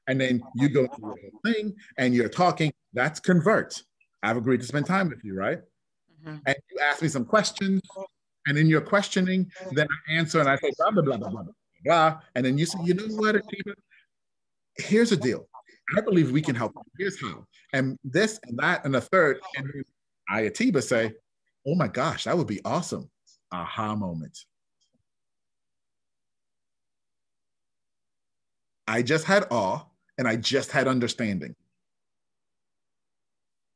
[0.07, 2.73] And then you go through the whole thing, and you're talking.
[2.93, 3.81] That's convert.
[4.23, 5.59] I've agreed to spend time with you, right?
[6.25, 6.37] Mm-hmm.
[6.45, 7.81] And you ask me some questions,
[8.47, 11.43] and in your questioning, then I answer and I say blah blah blah blah blah
[11.85, 13.75] blah, and then you say, you know what, Atiba?
[14.77, 15.47] Here's the deal.
[15.97, 16.73] I believe we can help.
[16.97, 17.45] Here's how.
[17.73, 19.39] And this and that and the third.
[19.57, 19.67] And
[20.29, 21.13] I, Atiba, say,
[21.67, 23.09] oh my gosh, that would be awesome.
[23.51, 24.37] Aha moment.
[28.87, 29.83] I just had awe
[30.17, 31.55] and I just had understanding.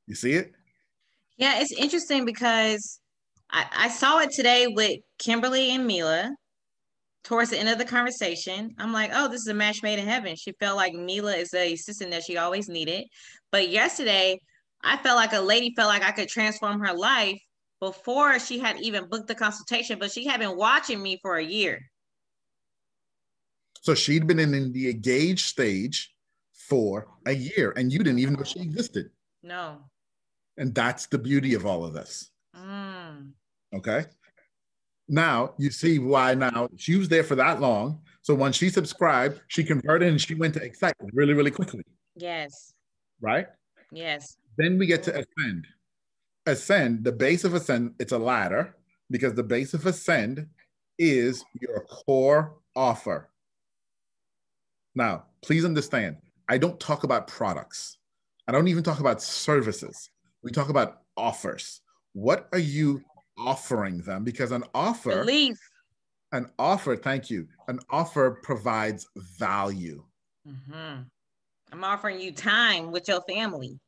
[0.08, 0.54] You see it?
[1.38, 3.00] Yeah, it's interesting because
[3.52, 6.36] I, I saw it today with Kimberly and Mila
[7.26, 10.08] towards the end of the conversation, I'm like, oh, this is a match made in
[10.08, 10.36] heaven.
[10.36, 13.06] She felt like Mila is a assistant that she always needed.
[13.52, 14.40] But yesterday,
[14.84, 17.42] I felt like a lady felt like I could transform her life
[17.82, 21.44] before she had even booked the consultation, but she had been watching me for a
[21.44, 21.82] year.
[23.82, 26.14] So she'd been in the engaged stage
[26.54, 29.10] for a year and you didn't even know she existed.
[29.44, 29.78] No.
[30.58, 32.32] And that's the beauty of all of this.
[32.56, 33.32] Mm.
[33.74, 34.06] Okay.
[35.08, 38.02] Now you see why now she was there for that long.
[38.22, 41.84] So when she subscribed, she converted and she went to excite really, really quickly.
[42.16, 42.74] Yes.
[43.22, 43.48] Right?
[43.92, 44.38] Yes.
[44.58, 45.68] Then we get to ascend.
[46.48, 48.76] Ascend, the base of ascend, it's a ladder
[49.10, 50.48] because the base of ascend
[50.98, 53.30] is your core offer.
[54.96, 56.18] Now, please understand,
[56.50, 57.98] I don't talk about products.
[58.48, 60.10] I don't even talk about services.
[60.44, 61.82] We talk about offers.
[62.14, 63.02] What are you
[63.38, 65.60] offering them because an offer belief.
[66.32, 69.08] an offer thank you an offer provides
[69.38, 70.04] value.
[70.48, 71.02] Mm-hmm.
[71.72, 73.80] i'm offering you time with your family.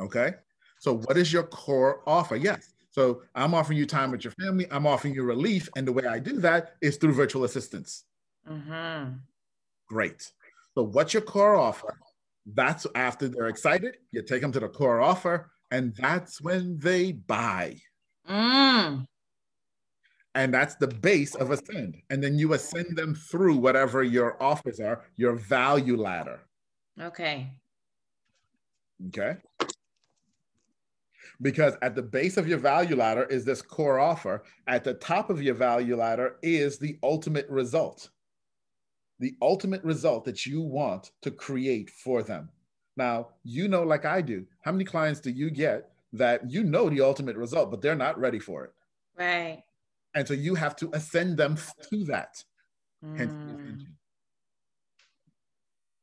[0.00, 0.34] Okay?
[0.78, 2.36] So what is your core offer?
[2.36, 2.72] Yes.
[2.90, 4.66] So i'm offering you time with your family.
[4.70, 5.68] I'm offering you relief.
[5.76, 8.04] And the way i do that is through virtual assistants.
[8.48, 9.14] Mm-hmm.
[9.88, 10.30] great.
[10.74, 11.98] So what's your core offer?
[12.54, 17.12] That's after they're excited you take them to the core offer and that's when they
[17.12, 17.76] buy
[18.28, 19.06] Mm.
[20.34, 21.96] And that's the base of ascend.
[22.10, 26.40] And then you ascend them through whatever your offers are, your value ladder.
[27.00, 27.50] Okay.
[29.08, 29.36] Okay.
[31.42, 34.44] Because at the base of your value ladder is this core offer.
[34.66, 38.10] At the top of your value ladder is the ultimate result.
[39.20, 42.50] The ultimate result that you want to create for them.
[42.96, 46.88] Now, you know, like I do, how many clients do you get that you know
[46.88, 48.72] the ultimate result, but they're not ready for it.
[49.18, 49.62] Right.
[50.14, 51.58] And so you have to ascend them
[51.90, 52.42] to that.
[53.04, 53.86] Mm.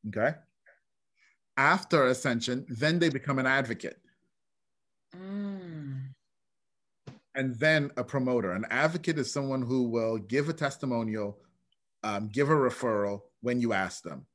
[0.08, 0.36] Okay.
[1.58, 4.00] After ascension, then they become an advocate.
[5.16, 6.10] Mm.
[7.36, 8.52] And then a promoter.
[8.52, 11.40] An advocate is someone who will give a testimonial,
[12.04, 14.26] um, give a referral when you ask them.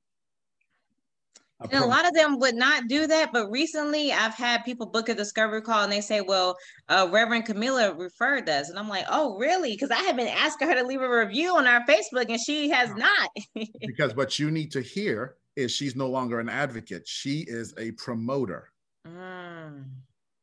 [1.61, 5.09] And a lot of them would not do that, but recently I've had people book
[5.09, 6.57] a discovery call and they say, "Well,
[6.89, 10.69] uh, Reverend Camilla referred us," and I'm like, "Oh, really?" Because I have been asking
[10.69, 13.31] her to leave a review on our Facebook, and she has not.
[13.81, 17.91] because what you need to hear is she's no longer an advocate; she is a
[17.93, 18.71] promoter.
[19.05, 19.85] Mm.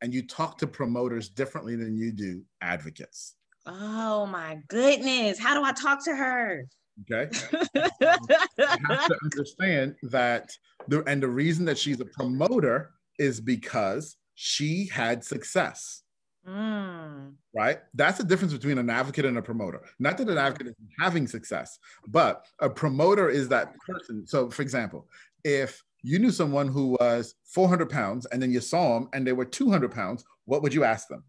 [0.01, 3.36] And you talk to promoters differently than you do advocates.
[3.66, 5.39] Oh my goodness!
[5.39, 6.66] How do I talk to her?
[7.02, 7.30] Okay.
[7.76, 10.52] you have to understand that
[10.88, 16.04] the and the reason that she's a promoter is because she had success.
[16.48, 17.34] Mm.
[17.54, 17.80] Right?
[17.93, 19.82] That's the difference between an advocate and a promoter.
[20.00, 24.26] Not that an advocate is having success, but a promoter is that person.
[24.28, 25.08] So, for example,
[25.43, 29.34] if you knew someone who was 400 pounds and then you saw them and they
[29.34, 31.24] were 200 pounds, what would you ask them?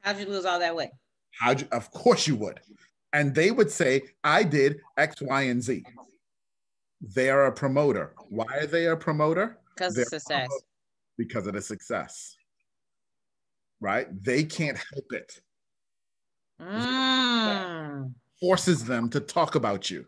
[0.00, 0.90] How'd you lose all that weight?
[1.38, 2.60] How'd you, of course you would
[3.12, 5.84] and they would say, I did X, Y, and Z.
[7.00, 8.14] They are a promoter.
[8.28, 9.58] Why are they a promoter?
[9.74, 10.48] Because of success.
[11.16, 12.36] Because of the success.
[13.80, 14.06] Right?
[14.22, 15.40] They can't help it.
[16.60, 18.12] Mm.
[18.40, 20.06] Forces them to talk about you.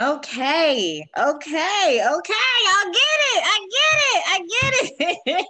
[0.00, 2.34] Okay, okay, okay.
[2.68, 3.42] I'll get it.
[3.44, 4.22] I get it.
[4.26, 4.72] I get
[5.26, 5.46] it.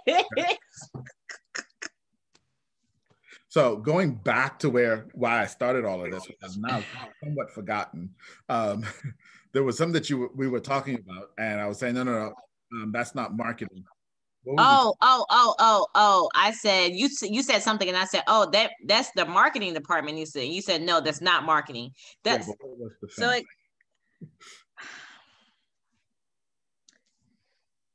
[3.51, 6.81] So going back to where why I started all of this, which is now
[7.21, 8.09] somewhat forgotten.
[8.47, 8.85] Um,
[9.51, 12.13] there was something that you we were talking about, and I was saying, no, no,
[12.13, 12.33] no,
[12.81, 13.83] um, that's not marketing.
[14.57, 16.29] Oh, oh, oh, oh, oh!
[16.33, 20.17] I said you you said something, and I said, oh, that that's the marketing department.
[20.17, 21.91] You said you said no, that's not marketing.
[22.23, 22.53] That's yeah,
[23.09, 23.31] so.
[23.31, 23.43] It,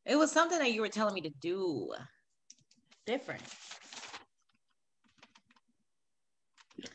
[0.04, 1.94] it was something that you were telling me to do
[3.06, 3.40] different.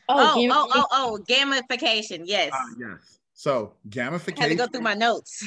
[0.08, 2.22] Oh, oh, oh, oh, oh, gamification.
[2.24, 2.52] Yes.
[2.52, 3.18] Uh, yes.
[3.34, 4.38] So gamification.
[4.38, 5.46] I had to go through my notes.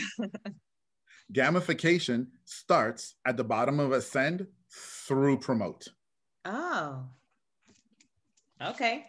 [1.34, 4.48] gamification starts at the bottom of ascend
[5.08, 5.88] through promote.
[6.44, 7.04] Oh.
[8.62, 9.06] Okay.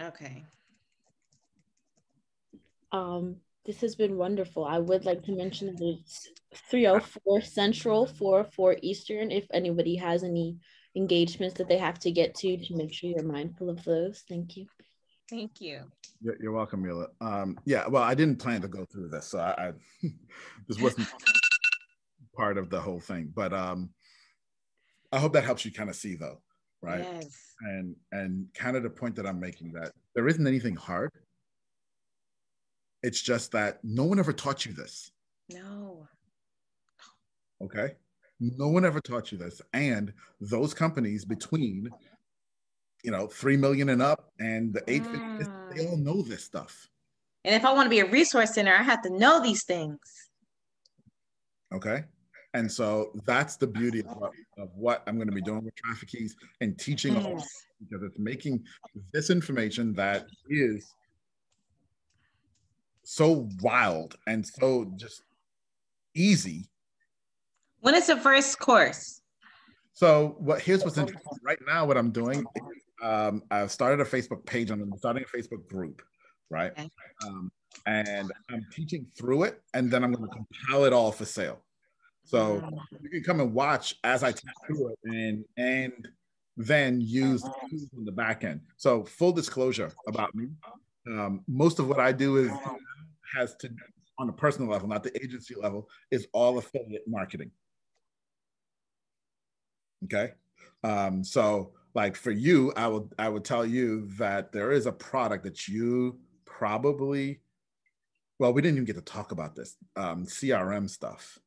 [0.00, 0.44] Okay.
[2.92, 3.36] Um,
[3.66, 4.64] this has been wonderful.
[4.64, 6.28] I would like to mention that it's
[6.70, 10.56] 304 Central, 404 Eastern, if anybody has any
[10.98, 14.24] engagements that they have to get to to make sure you're mindful of those.
[14.28, 14.66] Thank you.
[15.30, 15.84] Thank you.
[16.20, 17.06] You're welcome, Mila.
[17.20, 19.72] Um, yeah, well, I didn't plan to go through this, so I, I
[20.68, 21.08] this wasn't
[22.36, 23.32] part of the whole thing.
[23.34, 23.90] But um,
[25.12, 26.40] I hope that helps you kind of see, though,
[26.82, 27.04] right?
[27.04, 27.54] Yes.
[27.60, 31.12] And and kind of the point that I'm making that there isn't anything hard.
[33.04, 35.12] It's just that no one ever taught you this.
[35.50, 36.08] No.
[37.62, 37.94] Okay.
[38.40, 39.60] No one ever taught you this.
[39.72, 41.90] And those companies between,
[43.02, 45.74] you know, 3 million and up and the 8 mm.
[45.74, 46.88] they all know this stuff.
[47.44, 49.98] And if I want to be a resource center, I have to know these things.
[51.72, 52.04] Okay.
[52.54, 55.74] And so that's the beauty of what, of what I'm going to be doing with
[55.76, 57.24] Traffic Keys and teaching yes.
[57.24, 57.44] all
[57.80, 58.64] because it's making
[59.12, 60.94] this information that is
[63.04, 65.22] so wild and so just
[66.14, 66.68] easy
[67.80, 69.22] when is the first course?
[69.92, 71.38] So what here's what's interesting.
[71.42, 72.44] Right now, what I'm doing,
[73.02, 74.70] um, I've started a Facebook page.
[74.70, 76.02] I'm starting a Facebook group,
[76.50, 76.72] right?
[76.72, 76.88] Okay.
[77.26, 77.50] Um,
[77.86, 81.60] and I'm teaching through it, and then I'm going to compile it all for sale.
[82.24, 82.78] So mm.
[83.02, 86.08] you can come and watch as I teach through it, and and
[86.56, 88.60] then use the tools on the back end.
[88.76, 90.48] So full disclosure about me,
[91.08, 92.52] um, most of what I do is
[93.34, 93.70] has to
[94.18, 97.50] on a personal level, not the agency level, is all affiliate marketing.
[100.04, 100.32] Okay.
[100.84, 104.92] Um, so like for you, I would I would tell you that there is a
[104.92, 107.40] product that you probably
[108.38, 109.76] well, we didn't even get to talk about this.
[109.96, 111.38] Um, CRM stuff.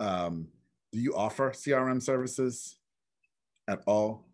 [0.00, 0.48] Um,
[0.92, 2.78] do you offer CRM services
[3.68, 4.26] at all?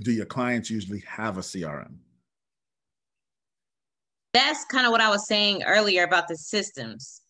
[0.00, 1.94] Do your clients usually have a CRM?
[4.32, 7.21] That's kind of what I was saying earlier about the systems.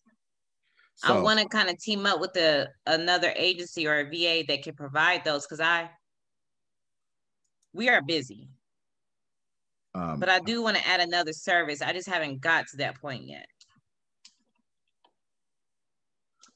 [0.95, 4.45] So, I want to kind of team up with the another agency or a VA
[4.47, 5.89] that can provide those because I
[7.73, 8.49] we are busy.
[9.95, 11.81] Um, but I do want to add another service.
[11.81, 13.45] I just haven't got to that point yet.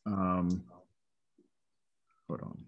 [0.06, 0.64] Um,
[2.28, 2.66] hold on.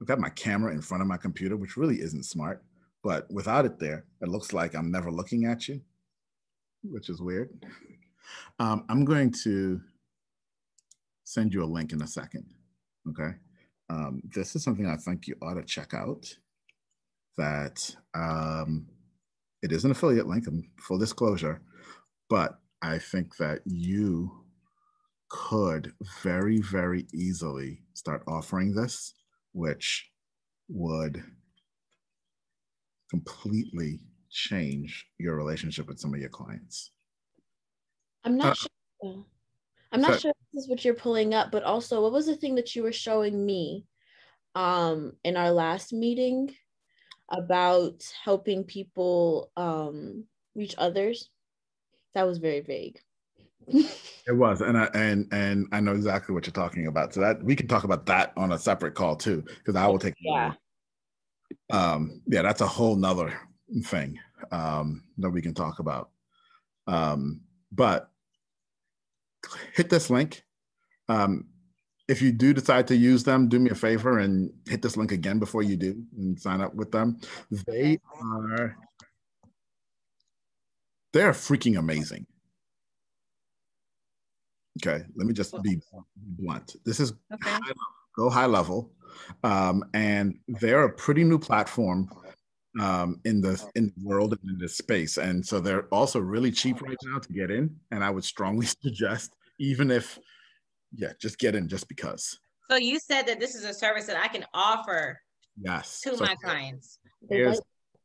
[0.00, 2.62] I've got my camera in front of my computer, which really isn't smart.
[3.02, 5.80] But without it there, it looks like I'm never looking at you,
[6.82, 7.50] which is weird.
[8.60, 9.80] Um, I'm going to
[11.24, 12.44] send you a link in a second.
[13.08, 13.30] Okay.
[13.88, 16.26] Um, this is something I think you ought to check out.
[17.36, 18.86] that um,
[19.62, 20.46] it is an affiliate link,
[20.80, 21.62] full disclosure,
[22.28, 24.30] but I think that you
[25.28, 25.92] could
[26.22, 29.14] very, very easily start offering this,
[29.52, 30.10] which
[30.68, 31.22] would
[33.10, 34.00] completely
[34.30, 36.92] change your relationship with some of your clients.
[38.24, 38.54] I'm not uh,
[39.02, 39.24] sure.
[39.92, 42.36] I'm not so, sure this is what you're pulling up, but also what was the
[42.36, 43.86] thing that you were showing me
[44.54, 46.54] um in our last meeting
[47.30, 51.30] about helping people um reach others?
[52.14, 53.00] That was very vague.
[53.68, 57.14] it was, and I and and I know exactly what you're talking about.
[57.14, 59.98] So that we can talk about that on a separate call too, because I will
[59.98, 60.14] take.
[60.20, 60.52] Yeah.
[61.70, 62.22] Um.
[62.26, 63.38] Yeah, that's a whole nother
[63.84, 64.18] thing
[64.50, 66.10] um, that we can talk about.
[66.86, 67.42] Um,
[67.72, 68.10] but
[69.74, 70.44] hit this link.
[71.08, 71.46] Um,
[72.08, 75.12] if you do decide to use them, do me a favor and hit this link
[75.12, 77.20] again before you do and sign up with them.
[77.66, 78.76] They are
[81.12, 82.26] they're freaking amazing.
[84.80, 85.80] Okay, let me just be
[86.16, 86.76] blunt.
[86.84, 87.50] This is okay.
[87.50, 87.72] high
[88.16, 88.90] go high level,
[89.44, 92.10] um, and they're a pretty new platform
[92.80, 96.50] um, in the in the world and in this space, and so they're also really
[96.50, 97.74] cheap right now to get in.
[97.90, 100.18] And I would strongly suggest, even if,
[100.94, 102.38] yeah, just get in just because.
[102.70, 105.20] So you said that this is a service that I can offer.
[105.60, 106.00] Yes.
[106.02, 106.98] To so my clients.
[107.28, 107.60] Here's,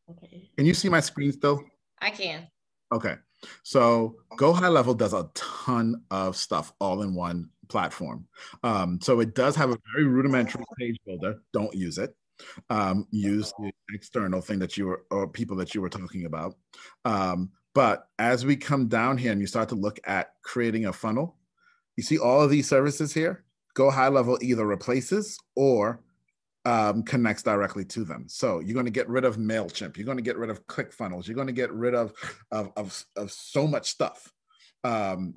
[0.09, 0.49] okay.
[0.57, 1.63] Can you see my screen still?
[2.01, 2.47] I can.
[2.91, 3.15] Okay.
[3.63, 8.25] So Go High Level does a ton of stuff all in one platform.
[8.63, 11.41] Um, so it does have a very rudimentary page builder.
[11.51, 12.15] Don't use it.
[12.69, 16.55] Um, use the external thing that you were or people that you were talking about.
[17.03, 20.93] Um, but as we come down here and you start to look at creating a
[20.93, 21.35] funnel,
[21.97, 23.43] you see all of these services here.
[23.73, 26.03] Go High Level either replaces or
[26.65, 28.25] um, connects directly to them.
[28.27, 29.97] So you're going to get rid of Mailchimp.
[29.97, 31.27] You're going to get rid of ClickFunnels.
[31.27, 32.13] You're going to get rid of
[32.51, 34.31] of of, of so much stuff,
[34.83, 35.35] um,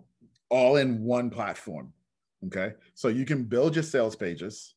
[0.51, 1.93] all in one platform.
[2.45, 4.75] Okay, so you can build your sales pages,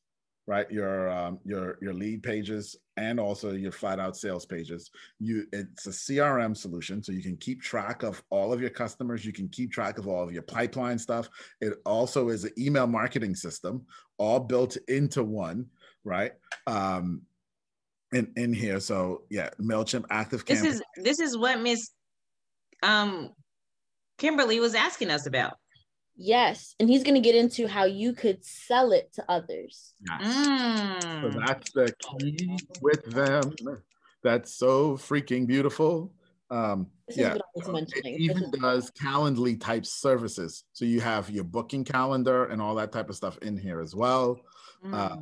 [0.48, 0.69] right?
[0.72, 4.90] Your um, your your lead pages and also your flat out sales pages.
[5.19, 9.26] You it's a CRM solution, so you can keep track of all of your customers.
[9.26, 11.30] You can keep track of all of your pipeline stuff.
[11.60, 13.86] It also is an email marketing system,
[14.18, 15.68] all built into one
[16.03, 16.34] right?
[16.68, 17.22] Um,
[18.11, 18.80] in in here.
[18.80, 20.45] So yeah, Mailchimp Active.
[20.45, 21.91] This is this is what Miss
[22.84, 23.30] um
[24.18, 25.57] Kimberly was asking us about.
[26.22, 29.94] Yes, and he's going to get into how you could sell it to others.
[30.06, 30.36] Yes.
[30.36, 31.22] Mm.
[31.22, 33.54] So that's the key with them.
[34.22, 36.12] That's so freaking beautiful.
[36.52, 40.66] Um, yeah, it even does Calendly type services.
[40.74, 43.96] So you have your booking calendar and all that type of stuff in here as
[43.96, 44.41] well.
[44.86, 44.94] Mm.
[44.94, 45.18] Uh,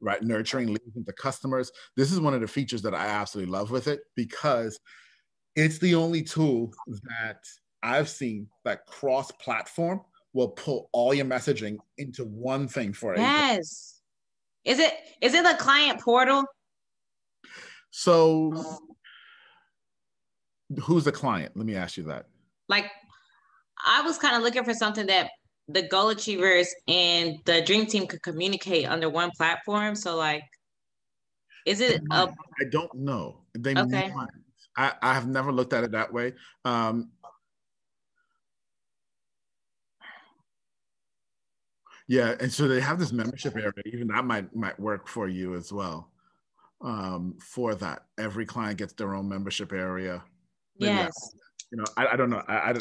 [0.00, 0.22] right?
[0.22, 1.72] Nurturing leads into customers.
[1.96, 4.78] This is one of the features that I absolutely love with it because
[5.56, 7.40] it's the only tool that
[7.82, 10.02] I've seen that cross platform
[10.32, 13.18] will pull all your messaging into one thing for it.
[13.18, 14.00] Yes.
[14.64, 16.44] Is it is it a client portal?
[17.90, 18.80] So
[20.82, 21.56] who's the client?
[21.56, 22.26] Let me ask you that.
[22.68, 22.90] Like
[23.84, 25.30] I was kind of looking for something that
[25.68, 29.94] the goal achievers and the dream team could communicate under one platform.
[29.94, 30.42] So like,
[31.66, 32.28] is it a?
[32.60, 33.42] I don't know.
[33.58, 34.12] They okay.
[34.76, 36.34] I, I have never looked at it that way.
[36.64, 37.10] Um,
[42.10, 43.70] yeah, and so they have this membership area.
[43.86, 46.10] Even that might might work for you as well.
[46.82, 50.24] Um, for that, every client gets their own membership area.
[50.80, 51.12] Maybe yes.
[51.70, 52.42] you know, I, I don't know.
[52.48, 52.74] I, I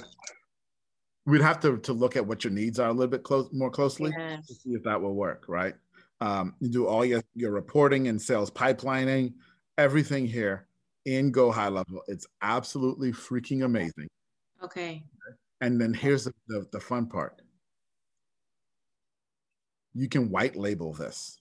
[1.28, 3.70] we'd have to to look at what your needs are a little bit close more
[3.70, 4.48] closely yes.
[4.48, 5.76] to see if that will work right
[6.22, 9.34] um, you do all your your reporting and sales pipelining
[9.78, 10.66] everything here
[11.06, 14.08] in go high level it's absolutely freaking amazing
[14.64, 15.04] okay
[15.62, 17.42] and then here's the, the, the fun part
[20.00, 21.40] you can white label this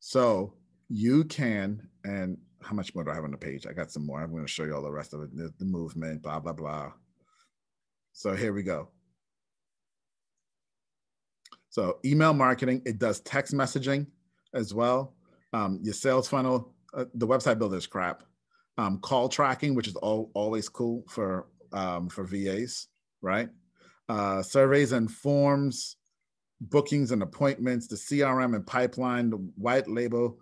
[0.00, 0.54] so
[0.88, 4.06] you can and how much more do i have on the page i got some
[4.06, 6.38] more i'm going to show you all the rest of it the, the movement blah
[6.38, 6.92] blah blah
[8.16, 8.88] so here we go.
[11.68, 14.06] So email marketing, it does text messaging
[14.54, 15.14] as well.
[15.52, 18.22] Um, your sales funnel, uh, the website builder is crap.
[18.78, 22.86] Um, call tracking, which is all, always cool for um, for VAs,
[23.20, 23.48] right?
[24.08, 25.96] Uh, surveys and forms,
[26.60, 30.38] bookings and appointments, the CRM and pipeline, the white label.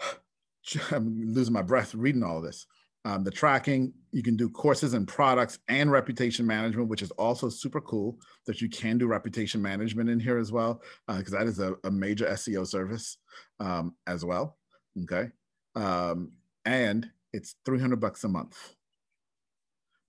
[0.90, 2.66] I'm losing my breath reading all this
[3.04, 3.92] um, the tracking.
[4.12, 8.60] You can do courses and products and reputation management, which is also super cool that
[8.60, 11.90] you can do reputation management in here as well, because uh, that is a, a,
[11.90, 13.18] major SEO service
[13.60, 14.56] um, as well.
[15.02, 15.30] Okay.
[15.74, 16.32] Um,
[16.64, 18.74] and it's 300 bucks a month.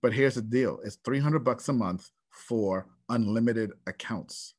[0.02, 4.54] But here's the deal it's 300 bucks a month for unlimited accounts.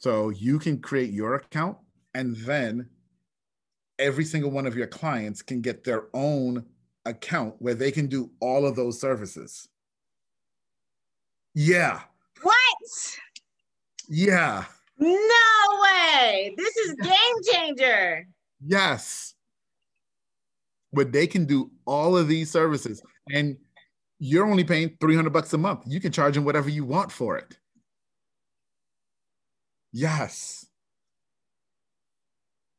[0.00, 1.76] So you can create your account
[2.14, 2.88] and then
[3.98, 6.64] every single one of your clients can get their own
[7.04, 9.68] account where they can do all of those services.
[11.54, 12.00] Yeah.
[12.42, 12.56] What?
[14.08, 14.64] Yeah.
[14.98, 16.54] No way.
[16.56, 18.26] This is game changer.
[18.66, 19.34] yes.
[20.92, 23.56] But they can do all of these services and
[24.18, 25.84] you're only paying 300 bucks a month.
[25.86, 27.58] You can charge them whatever you want for it.
[29.92, 30.66] Yes.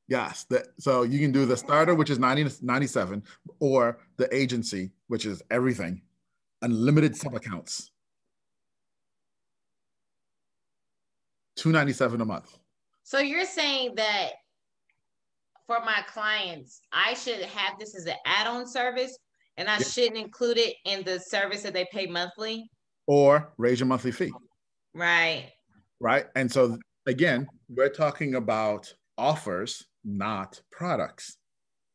[0.07, 0.45] Yes.
[0.49, 3.23] The, so you can do the starter, which is 90, 97,
[3.59, 6.01] or the agency, which is everything,
[6.61, 7.91] unlimited sub accounts.
[11.57, 12.57] 297 a month.
[13.03, 14.31] So you're saying that
[15.67, 19.17] for my clients, I should have this as an add-on service
[19.57, 22.69] and I shouldn't include it in the service that they pay monthly?
[23.07, 24.31] Or raise your monthly fee.
[24.93, 25.51] Right.
[25.99, 26.25] Right.
[26.35, 26.77] And so
[27.11, 31.37] again, we're talking about offers, not products.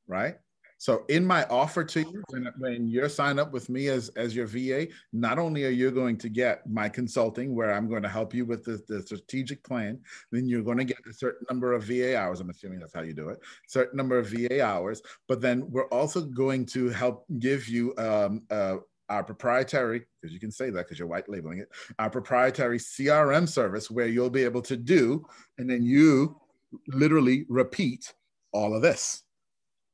[0.07, 0.37] Right.
[0.79, 4.37] So in my offer to you, when, when you're signed up with me as, as
[4.37, 8.11] your VA, not only are you going to get my consulting where I'm going to
[8.11, 9.99] help you with the, the strategic plan,
[10.31, 12.41] then you're going to get a certain number of VA hours.
[12.41, 15.01] I'm assuming that's how you do it, certain number of VA hours.
[15.29, 18.77] But then we're also going to help give you um, uh,
[19.09, 21.69] our proprietary, because you can say that because you're white labeling it,
[21.99, 25.24] our proprietary CRM service where you'll be able to do,
[25.59, 26.41] and then you
[26.89, 28.12] literally repeat
[28.53, 29.23] all of this.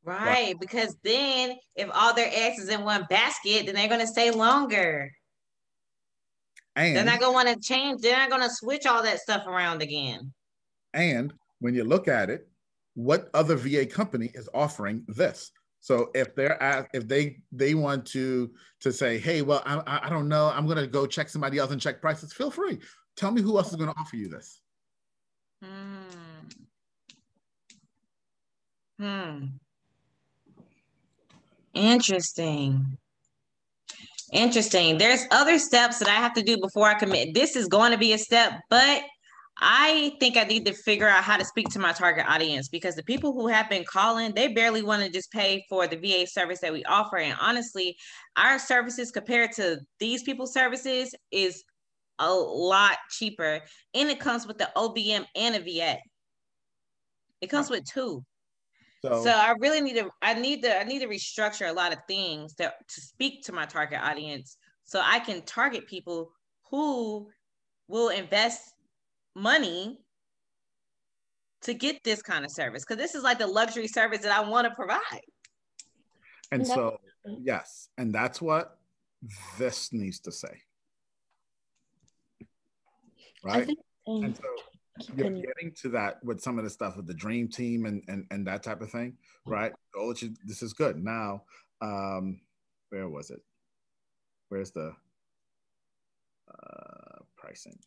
[0.05, 4.30] Right, because then if all their eggs is in one basket, then they're gonna stay
[4.30, 5.10] longer.
[6.74, 8.01] And they're not gonna want to change.
[8.01, 10.32] They're not gonna switch all that stuff around again.
[10.94, 12.48] And when you look at it,
[12.94, 15.52] what other VA company is offering this?
[15.82, 20.09] So if they're at, if they they want to to say, hey, well, I I
[20.09, 22.32] don't know, I'm gonna go check somebody else and check prices.
[22.32, 22.78] Feel free.
[23.16, 24.60] Tell me who else is gonna offer you this.
[25.60, 26.48] Hmm.
[29.00, 29.46] Hmm.
[31.74, 32.98] Interesting.
[34.32, 34.98] Interesting.
[34.98, 37.34] There's other steps that I have to do before I commit.
[37.34, 39.02] This is going to be a step, but
[39.58, 42.94] I think I need to figure out how to speak to my target audience because
[42.94, 46.26] the people who have been calling, they barely want to just pay for the VA
[46.26, 47.18] service that we offer.
[47.18, 47.96] And honestly,
[48.36, 51.62] our services compared to these people's services is
[52.18, 53.60] a lot cheaper.
[53.94, 55.98] And it comes with the OBM and a VA.
[57.40, 58.24] It comes with two.
[59.04, 61.92] So, so I really need to I need to I need to restructure a lot
[61.92, 66.30] of things to, to speak to my target audience so I can target people
[66.70, 67.28] who
[67.88, 68.60] will invest
[69.34, 69.98] money
[71.62, 74.48] to get this kind of service because this is like the luxury service that I
[74.48, 75.00] want to provide.
[76.50, 78.78] And so yes, and that's what
[79.59, 80.62] this needs to say.
[83.44, 83.66] Right?
[83.66, 84.42] Think, um, and so
[85.16, 88.26] you're getting to that with some of the stuff with the dream team and and,
[88.30, 89.72] and that type of thing, right?
[89.96, 90.12] Oh,
[90.44, 91.02] this is good.
[91.02, 91.44] Now,
[91.80, 92.40] um,
[92.90, 93.40] where was it?
[94.48, 94.92] Where's the
[96.50, 97.78] uh, pricing?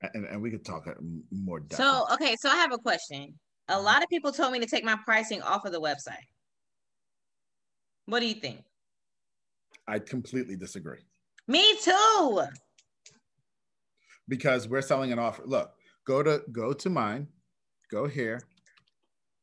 [0.00, 0.86] And, and we could talk
[1.32, 1.60] more.
[1.60, 1.76] Depth.
[1.76, 3.34] So okay, so I have a question.
[3.68, 3.84] A mm-hmm.
[3.84, 6.26] lot of people told me to take my pricing off of the website.
[8.06, 8.62] What do you think?
[9.86, 11.00] I completely disagree.
[11.46, 12.42] Me too.
[14.28, 15.42] Because we're selling an offer.
[15.46, 15.72] Look,
[16.06, 17.26] go to go to mine,
[17.90, 18.40] go here,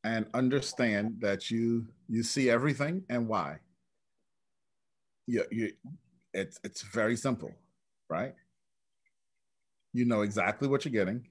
[0.04, 3.58] and understand that you you see everything and why.
[5.26, 5.72] You, you
[6.32, 7.50] it's it's very simple,
[8.08, 8.34] right?
[9.96, 11.26] You know exactly what you're getting.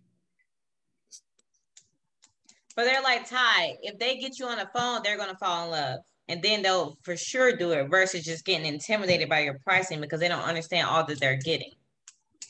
[2.75, 5.71] But they're like Ty, if they get you on the phone, they're gonna fall in
[5.71, 5.99] love.
[6.29, 10.19] And then they'll for sure do it versus just getting intimidated by your pricing because
[10.19, 11.69] they don't understand all that they're getting.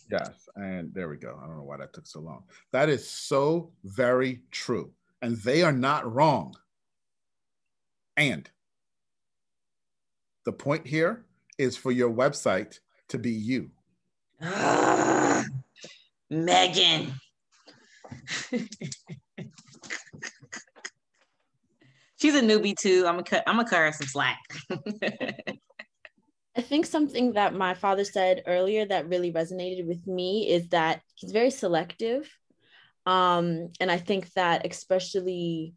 [0.10, 1.38] Yes, and there we go.
[1.44, 2.44] I don't know why that took so long.
[2.72, 4.94] That is so very true.
[5.22, 6.56] And they are not wrong.
[8.16, 8.50] And
[10.46, 11.26] the point here
[11.58, 12.80] is for your website
[13.10, 13.72] to be you.
[16.30, 17.14] Megan.
[22.18, 23.06] She's a newbie too.
[23.08, 23.44] I'm gonna cut.
[23.46, 24.40] I'm gonna cut her some slack.
[26.58, 31.02] I think something that my father said earlier that really resonated with me is that
[31.16, 32.30] he's very selective.
[33.06, 35.74] Um, and I think that especially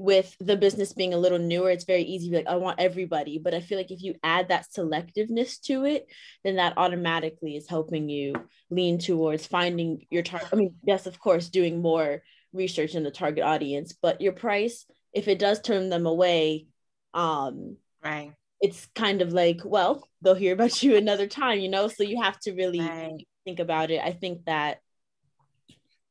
[0.00, 2.80] with the business being a little newer, it's very easy to be like, I want
[2.80, 3.38] everybody.
[3.38, 6.06] But I feel like if you add that selectiveness to it,
[6.42, 8.34] then that automatically is helping you
[8.70, 10.48] lean towards finding your target.
[10.52, 12.22] I mean, yes, of course, doing more
[12.52, 16.66] research in the target audience, but your price if it does turn them away,
[17.14, 21.88] um, right, it's kind of like, well, they'll hear about you another time, you know.
[21.88, 23.26] So you have to really right.
[23.44, 24.00] think about it.
[24.02, 24.78] I think that.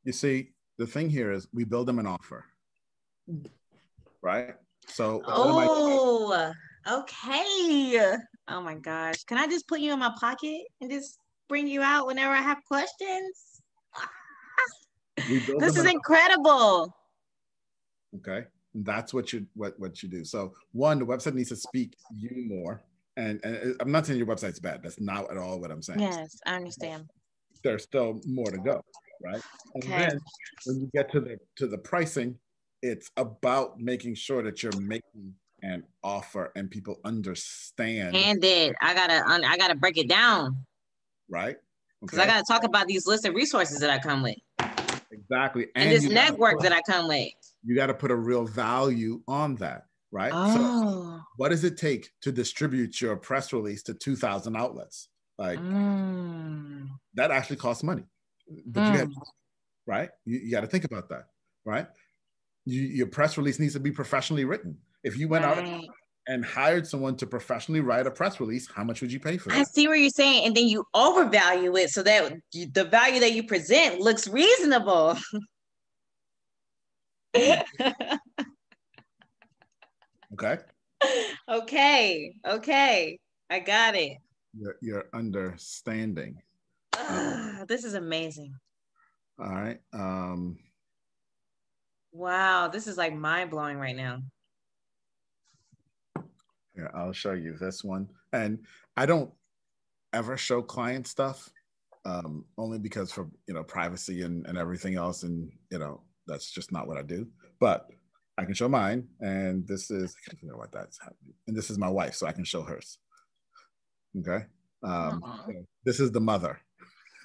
[0.04, 2.44] You see, the thing here is we build them an offer,
[4.22, 4.54] right?
[4.86, 5.22] So.
[5.26, 6.52] Oh,
[6.90, 8.16] okay.
[8.48, 9.24] Oh my gosh.
[9.24, 11.18] Can I just put you in my pocket and just
[11.48, 13.60] bring you out whenever I have questions?
[15.28, 16.94] this is incredible.
[18.16, 18.46] Okay.
[18.74, 20.24] That's what you what what you do.
[20.24, 22.82] So one, the website needs to speak you more.
[23.16, 24.82] And, and uh, I'm not saying your website's bad.
[24.82, 26.00] That's not at all what I'm saying.
[26.00, 27.06] Yes, I understand.
[27.64, 28.80] There's still more to go,
[29.22, 29.42] right?
[29.74, 29.98] And okay.
[29.98, 30.20] then
[30.64, 32.38] when you get to the to the pricing,
[32.82, 38.16] it's about making sure that you're making an offer and people understand.
[38.16, 40.64] And it, I gotta I gotta break it down.
[41.28, 41.56] Right.
[42.00, 42.28] Because okay.
[42.28, 44.36] I gotta talk about these list of resources that I come with.
[45.10, 45.66] Exactly.
[45.74, 47.28] And, and this network put, that I come with.
[47.64, 50.32] You got to put a real value on that, right?
[50.34, 50.54] Oh.
[50.54, 55.08] So what does it take to distribute your press release to 2,000 outlets?
[55.38, 56.88] Like mm.
[57.14, 58.04] that actually costs money.
[58.66, 58.92] But mm.
[58.92, 59.12] you have,
[59.86, 60.10] right?
[60.24, 61.26] You, you got to think about that,
[61.64, 61.86] right?
[62.70, 64.78] You, your press release needs to be professionally written.
[65.02, 65.58] If you went right.
[65.58, 65.84] out
[66.28, 69.50] and hired someone to professionally write a press release, how much would you pay for
[69.50, 69.56] it?
[69.56, 70.46] I see what you're saying.
[70.46, 75.16] And then you overvalue it so that the value that you present looks reasonable.
[77.36, 77.64] okay.
[81.48, 82.34] Okay.
[82.46, 83.18] Okay.
[83.48, 84.18] I got it.
[84.56, 86.36] Your, your understanding.
[86.96, 88.54] Uh, this is amazing.
[89.40, 89.78] All right.
[89.92, 90.58] Um,
[92.12, 92.68] wow.
[92.68, 94.22] This is like mind blowing right now.
[96.74, 98.08] Here, I'll show you this one.
[98.32, 98.60] And
[98.96, 99.30] I don't
[100.12, 101.50] ever show client stuff
[102.04, 105.22] um, only because for, you know, privacy and, and everything else.
[105.22, 107.26] And, you know, that's just not what I do.
[107.58, 107.88] But
[108.38, 109.08] I can show mine.
[109.20, 111.34] And this is, I can't figure out what that's happening.
[111.46, 112.98] And this is my wife, so I can show hers.
[114.18, 114.44] Okay.
[114.82, 115.52] Um, so
[115.84, 116.58] this is the mother.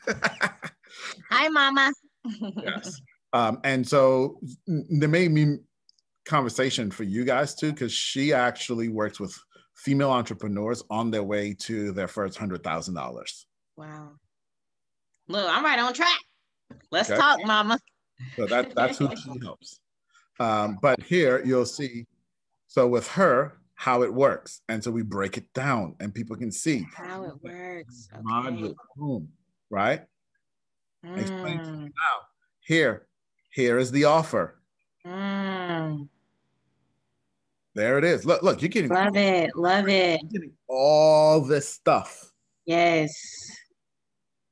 [1.30, 1.92] Hi, mama.
[2.58, 3.02] yes.
[3.36, 5.58] Um, and so there may be
[6.24, 9.38] conversation for you guys too, because she actually works with
[9.76, 13.46] female entrepreneurs on their way to their first hundred thousand dollars.
[13.76, 14.12] Wow.
[15.28, 16.18] Look, I'm right on track.
[16.92, 17.20] Let's okay.
[17.20, 17.78] talk, mama.
[18.38, 19.82] So that, that's who she helps.
[20.40, 22.06] Um, but here you'll see,
[22.68, 24.62] so with her, how it works.
[24.70, 28.08] And so we break it down and people can see how it works.
[28.16, 28.74] Okay.
[28.96, 29.28] boom,
[29.70, 30.04] right?
[31.06, 31.18] Mm.
[31.18, 32.16] Explain to you now.
[32.62, 33.08] Here,
[33.56, 34.60] here is the offer.
[35.08, 36.10] Mm.
[37.74, 38.26] There it is.
[38.26, 40.22] Look, look, you're getting love it, love it.
[40.68, 42.32] all this stuff.
[42.66, 43.14] Yes.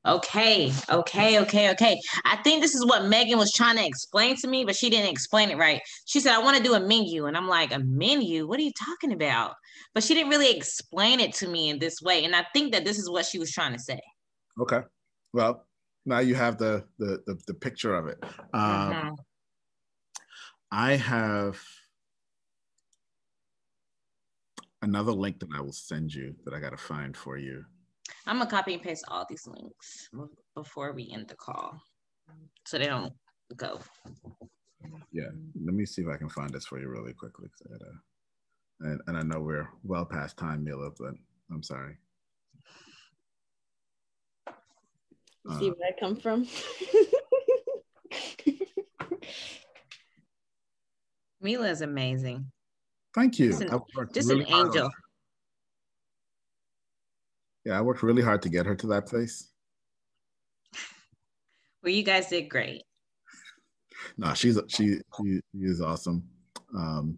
[0.06, 2.00] Okay, okay, okay, okay.
[2.26, 5.10] I think this is what Megan was trying to explain to me, but she didn't
[5.10, 5.82] explain it right.
[6.06, 7.26] She said, I want to do a menu.
[7.26, 8.48] And I'm like, a menu?
[8.48, 9.54] What are you talking about?
[9.94, 12.26] But she didn't really explain it to me in this way.
[12.26, 14.02] And I think that this is what she was trying to say.
[14.60, 14.82] Okay.
[15.32, 15.66] Well,
[16.06, 18.18] now you have the the the, the picture of it.
[18.54, 19.10] Um, mm-hmm.
[20.72, 21.62] I have
[24.82, 27.64] another link that I will send you that I got to find for you.
[28.28, 30.10] I'm gonna copy and paste all these links
[30.56, 31.82] before we end the call,
[32.66, 33.14] so they don't
[33.56, 33.80] go.
[35.12, 35.30] Yeah,
[35.64, 37.50] let me see if I can find this for you really quickly.
[37.72, 37.96] Uh,
[38.82, 41.14] and, and I know we're well past time, Mila, but
[41.52, 41.98] I'm sorry.
[45.50, 46.48] Uh, see where I come from.
[51.42, 52.50] Mila is amazing.
[53.14, 53.50] Thank you.
[53.50, 53.80] Just an,
[54.14, 54.90] just really an angel.
[57.66, 59.50] Yeah, I worked really hard to get her to that place.
[61.84, 62.82] Well, you guys did great.
[64.18, 66.24] No, she's she she, is awesome.
[66.74, 67.18] Um,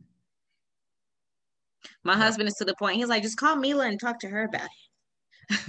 [2.04, 2.96] My husband is to the point.
[2.96, 4.68] He's like, just call Mila and talk to her about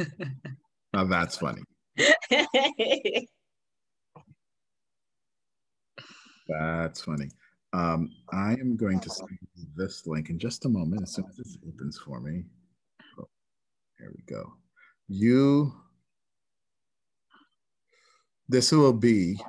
[0.00, 0.08] it.
[0.94, 1.60] now that's funny.
[6.48, 7.28] that's funny.
[7.72, 9.38] Um, I am going to send
[9.76, 12.44] this link in just a moment as soon as this opens for me.
[13.18, 13.28] Oh,
[13.98, 14.54] here we go.
[15.08, 15.74] You,
[18.48, 19.40] this will be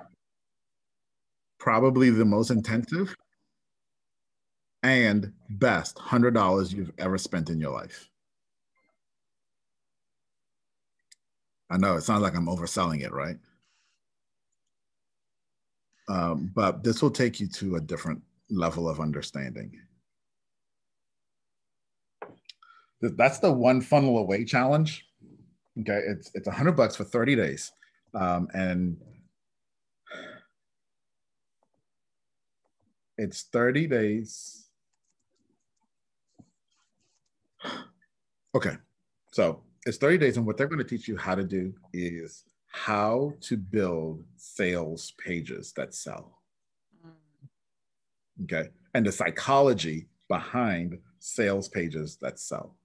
[1.60, 3.15] probably the most intensive
[4.84, 8.07] and best $100 you've ever spent in your life.
[11.69, 13.38] I know it sounds like I'm overselling it, right?
[16.10, 19.72] Um, but this will take you to a different level of understanding.
[23.02, 25.06] That's the one funnel away challenge.
[25.81, 27.72] Okay, it's it's a hundred bucks for 30 days.
[28.14, 28.98] Um, and
[33.18, 34.68] it's 30 days
[38.57, 38.76] Okay.
[39.31, 42.43] So it's 30 days, and what they're going to teach you how to do is
[42.68, 46.41] how to build sales pages that sell.
[48.43, 48.69] Okay.
[48.93, 52.76] And the psychology behind sales pages that sell.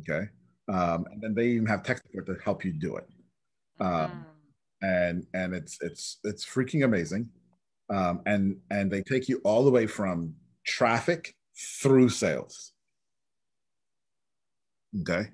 [0.00, 0.28] Okay.
[0.68, 3.06] Um, and then they even have tech support to help you do it.
[3.80, 4.24] Um, mm.
[4.82, 7.28] and and it's it's it's freaking amazing.
[7.88, 10.34] Um, and and they take you all the way from
[10.64, 11.34] traffic
[11.80, 12.72] through sales.
[14.98, 15.28] Okay.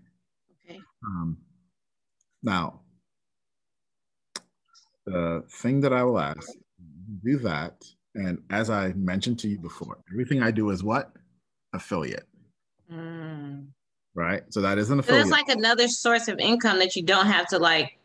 [0.69, 0.81] Okay.
[1.05, 1.39] Um,
[2.43, 2.81] now,
[5.07, 6.51] the thing that I will ask,
[7.25, 7.85] do that.
[8.15, 11.13] And as I mentioned to you before, everything I do is what?
[11.73, 12.27] Affiliate.
[12.93, 13.69] Mm.
[14.15, 14.43] Right.
[14.51, 15.27] So that is an affiliate.
[15.27, 17.99] So it's like another source of income that you don't have to like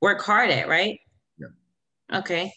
[0.00, 1.00] work hard at, right?
[1.38, 2.18] Yeah.
[2.18, 2.52] Okay.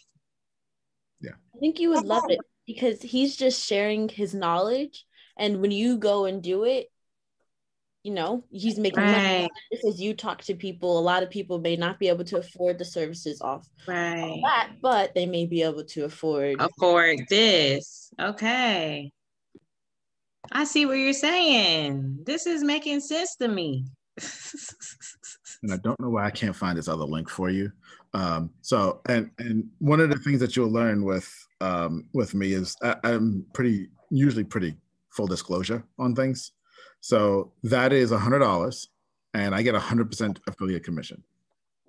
[1.20, 1.32] Yeah.
[1.54, 5.06] I think you would love it because he's just sharing his knowledge.
[5.38, 6.90] And when you go and do it,
[8.08, 9.12] you know he's making right.
[9.12, 9.50] money
[9.86, 12.78] as you talk to people a lot of people may not be able to afford
[12.78, 14.40] the services off right.
[14.42, 18.10] that but they may be able to afford afford this.
[18.18, 19.12] Okay.
[20.50, 22.20] I see what you're saying.
[22.24, 23.84] This is making sense to me.
[25.62, 27.70] And i don't know why i can't find this other link for you.
[28.14, 31.28] Um so and and one of the things that you'll learn with
[31.60, 34.76] um with me is I, i'm pretty usually pretty
[35.10, 36.52] full disclosure on things
[37.00, 38.88] so that is a hundred dollars,
[39.34, 41.22] and I get a hundred percent affiliate commission.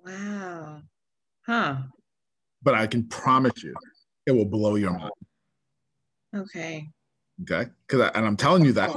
[0.04, 0.82] Wow.
[1.46, 1.76] Huh.
[2.62, 3.74] But I can promise you,
[4.26, 5.10] it will blow your mind.
[6.34, 6.88] Okay.
[7.42, 7.70] Okay.
[7.86, 8.90] Because and I'm telling you that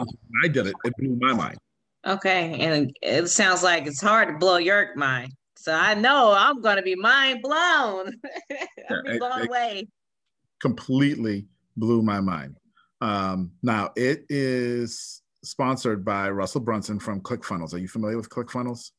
[0.44, 1.57] I did it, it blew my mind.
[2.06, 5.31] Okay, and it sounds like it's hard to blow your mind.
[5.56, 8.11] So I know I'm going to be mind blown.
[8.90, 9.88] I'll be blown away.
[10.60, 11.45] Completely
[11.77, 12.57] blew my mind.
[12.99, 17.74] Um, now it is sponsored by Russell Brunson from ClickFunnels.
[17.74, 18.91] Are you familiar with ClickFunnels?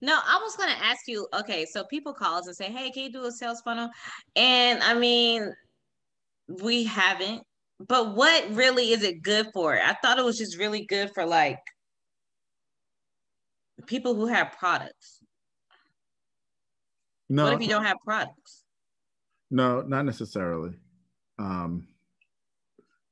[0.00, 1.28] No, I was going to ask you.
[1.32, 3.88] Okay, so people call us and say, "Hey, can you do a sales funnel?"
[4.34, 5.54] And I mean,
[6.48, 7.42] we haven't.
[7.78, 9.80] But what really is it good for?
[9.80, 11.58] I thought it was just really good for like
[13.86, 15.18] people who have products.
[17.28, 17.44] No.
[17.44, 18.64] What if you don't have products?
[19.50, 20.72] No, not necessarily.
[21.38, 21.88] Um,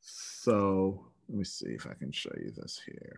[0.00, 3.16] so let me see if I can show you this here.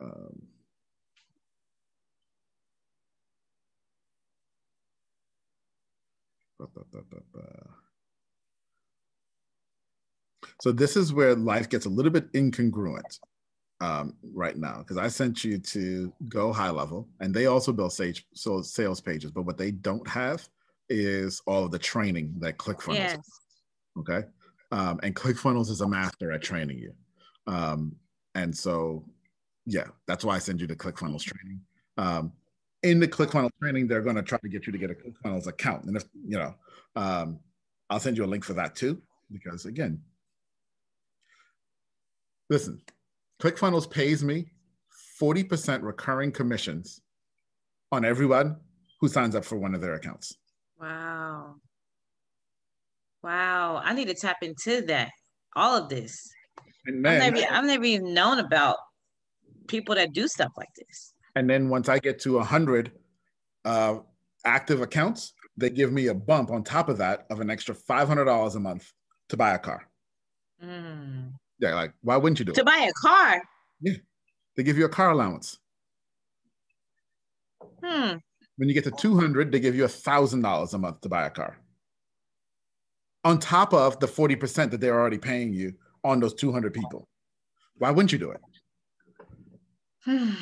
[0.00, 0.42] Um,
[10.60, 13.18] so this is where life gets a little bit incongruent
[13.80, 17.92] um, right now because I sent you to go high level, and they also build
[17.92, 19.32] sales pages.
[19.32, 20.48] But what they don't have
[20.88, 22.94] is all of the training that ClickFunnels.
[22.94, 23.18] Yes.
[23.98, 24.24] Okay.
[24.72, 26.92] Um, and ClickFunnels is a master at training you.
[27.46, 27.96] Um,
[28.34, 29.04] and so,
[29.64, 31.60] yeah, that's why I send you the ClickFunnels training.
[31.96, 32.32] Um,
[32.82, 35.46] in the ClickFunnels training, they're going to try to get you to get a ClickFunnels
[35.46, 35.84] account.
[35.84, 36.54] And if, you know,
[36.94, 37.38] um,
[37.88, 39.00] I'll send you a link for that too,
[39.32, 40.00] because again,
[42.50, 42.80] listen,
[43.40, 44.46] ClickFunnels pays me
[45.20, 47.00] 40% recurring commissions
[47.92, 48.56] on everyone
[49.00, 50.36] who signs up for one of their accounts.
[50.80, 51.56] Wow.
[53.22, 53.80] Wow.
[53.84, 55.10] I need to tap into that.
[55.54, 56.30] All of this.
[56.86, 58.76] And then, I've, never, I've never even known about
[59.66, 61.14] people that do stuff like this.
[61.34, 62.92] And then once I get to 100
[63.64, 63.98] uh,
[64.44, 68.54] active accounts, they give me a bump on top of that of an extra $500
[68.54, 68.92] a month
[69.30, 69.88] to buy a car.
[70.62, 71.32] Mm.
[71.58, 72.64] Yeah, like, why wouldn't you do to it?
[72.64, 73.42] To buy a car?
[73.80, 73.94] Yeah.
[74.56, 75.58] They give you a car allowance.
[77.82, 78.16] Hmm.
[78.56, 81.30] When you get to 200, they give you a $1,000 a month to buy a
[81.30, 81.58] car.
[83.24, 85.74] On top of the 40% that they're already paying you
[86.04, 87.08] on those 200 people.
[87.78, 88.40] Why wouldn't you do it?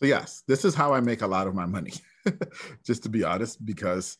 [0.00, 1.92] so, yes, this is how I make a lot of my money,
[2.86, 4.18] just to be honest, because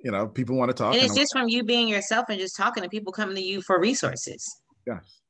[0.00, 0.94] you know people want to talk.
[0.94, 3.42] And it's and just from you being yourself and just talking to people coming to
[3.42, 4.60] you for resources.
[4.86, 5.22] Yes.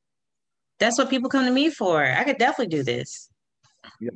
[0.80, 2.04] That's what people come to me for.
[2.04, 3.30] I could definitely do this.
[4.00, 4.14] Yes.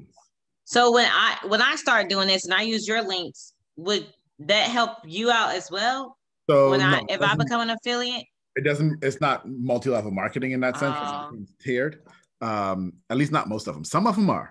[0.69, 4.07] So when I when I start doing this and I use your links, would
[4.40, 6.19] that help you out as well?
[6.49, 9.03] So when I if I become an affiliate, it doesn't.
[9.03, 10.95] It's not multi-level marketing in that sense.
[10.99, 11.31] Oh.
[11.40, 12.03] It's tiered.
[12.43, 13.82] Um, at least not most of them.
[13.82, 14.51] Some of them are,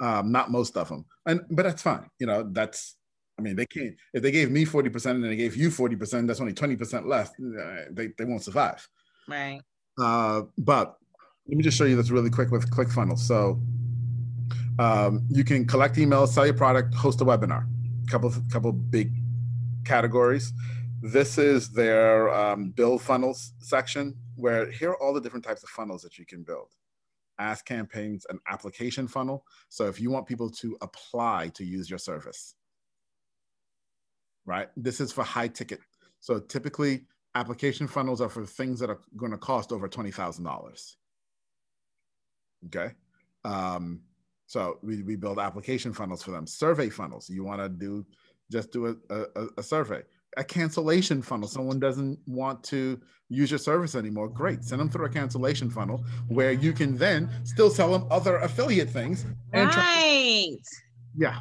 [0.00, 1.04] um, not most of them.
[1.26, 2.08] And but that's fine.
[2.18, 2.96] You know, that's.
[3.38, 3.94] I mean, they can't.
[4.14, 6.76] If they gave me forty percent and they gave you forty percent, that's only twenty
[6.76, 7.34] percent left.
[7.38, 8.88] Uh, they they won't survive.
[9.28, 9.60] Right.
[10.00, 10.96] Uh, but
[11.46, 13.18] let me just show you this really quick with ClickFunnels.
[13.18, 13.60] So
[14.78, 17.66] um, you can collect emails, sell your product, host a webinar.
[18.10, 19.12] Couple couple big
[19.84, 20.52] categories.
[21.02, 25.68] This is their um, build funnels section where here are all the different types of
[25.68, 26.68] funnels that you can build.
[27.38, 29.44] Ask campaigns, an application funnel.
[29.68, 32.54] So if you want people to apply to use your service,
[34.44, 34.68] right?
[34.76, 35.80] This is for high ticket.
[36.20, 37.02] So typically
[37.34, 40.96] application funnels are for things that are going to cost over $20,000.
[42.66, 42.94] Okay.
[43.44, 44.00] Um,
[44.48, 46.46] so we, we build application funnels for them.
[46.46, 47.28] Survey funnels.
[47.28, 48.04] You want to do
[48.50, 50.02] just do a, a, a survey.
[50.38, 51.46] A cancellation funnel.
[51.46, 52.98] Someone doesn't want to
[53.28, 54.26] use your service anymore.
[54.26, 54.64] Great.
[54.64, 58.88] Send them through a cancellation funnel where you can then still sell them other affiliate
[58.88, 59.26] things.
[59.52, 60.56] And right.
[61.14, 61.40] yeah.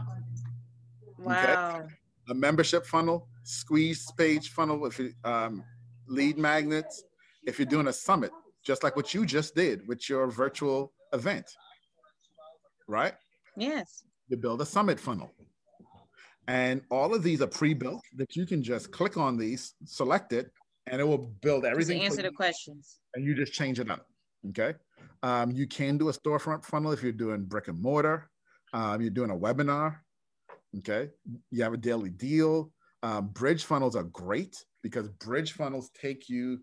[1.18, 1.78] Wow.
[1.78, 1.94] Okay.
[2.30, 5.64] A membership funnel, squeeze page funnel with um,
[6.10, 7.06] lead magnets.
[7.46, 8.32] If you're doing a summit,
[8.66, 11.50] just like what you just did with your virtual event,
[12.88, 13.14] right?
[13.56, 14.04] Yes.
[14.30, 15.32] You build a summit funnel.
[16.48, 20.52] And all of these are pre-built that you can just click on these, select it,
[20.90, 22.02] and it will build everything.
[22.02, 23.00] Answer the questions.
[23.16, 24.08] And you just change it up.
[24.50, 24.74] Okay.
[25.24, 28.30] Um, you can do a storefront funnel if you're doing brick and mortar.
[28.74, 29.98] Um, you're doing a webinar.
[30.78, 31.10] Okay.
[31.52, 32.72] You have a daily deal.
[33.04, 36.60] Um, bridge funnels are great because bridge funnels take you.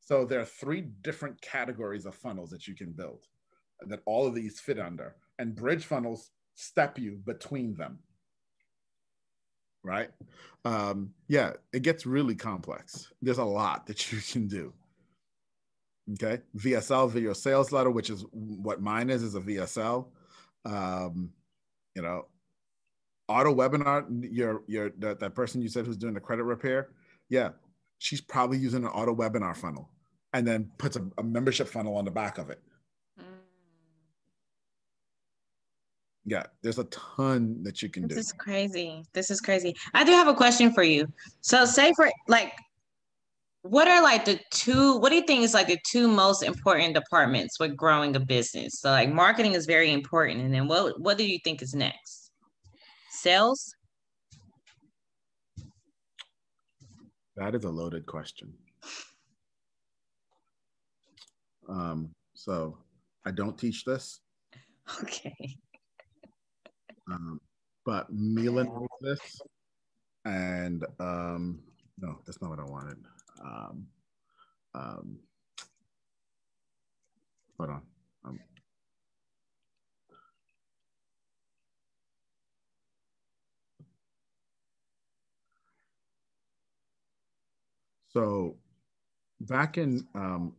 [0.00, 3.24] So there are three different categories of funnels that you can build
[3.86, 5.16] that all of these fit under.
[5.38, 7.98] And bridge funnels step you between them
[9.86, 10.10] right?
[10.64, 13.12] Um, yeah, it gets really complex.
[13.22, 14.74] There's a lot that you can do.
[16.12, 20.06] Okay, VSL, video sales letter, which is what mine is, is a VSL.
[20.64, 21.30] Um,
[21.94, 22.26] you know,
[23.28, 24.04] auto webinar.
[24.32, 26.90] Your your that, that person you said who's doing the credit repair.
[27.28, 27.50] Yeah,
[27.98, 29.90] she's probably using an auto webinar funnel,
[30.32, 32.62] and then puts a, a membership funnel on the back of it.
[36.26, 38.14] Yeah there's a ton that you can this do.
[38.16, 39.02] this is crazy.
[39.14, 39.74] This is crazy.
[39.94, 41.06] I do have a question for you.
[41.40, 42.52] So say for like
[43.62, 46.94] what are like the two what do you think is like the two most important
[46.94, 48.80] departments with growing a business?
[48.80, 52.32] So like marketing is very important and then what what do you think is next?
[53.10, 53.72] Sales?
[57.36, 58.52] That is a loaded question.
[61.68, 62.78] Um so
[63.24, 64.20] i don't teach this.
[65.02, 65.58] Okay
[67.10, 67.40] um,
[67.84, 68.06] but
[69.00, 69.40] this,
[70.24, 71.60] and um,
[71.98, 72.96] no, that's not what I wanted.
[73.44, 73.86] Um,
[74.74, 75.18] um,
[77.58, 77.82] hold on.
[78.24, 78.40] Um,
[88.08, 88.56] so
[89.40, 90.54] back in um,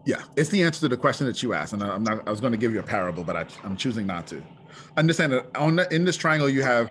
[0.07, 1.73] yeah, it's the answer to the question that you asked.
[1.73, 4.07] And I'm not, I was going to give you a parable, but I, am choosing
[4.07, 4.41] not to.
[4.97, 6.89] Understand that on the, in this triangle, you have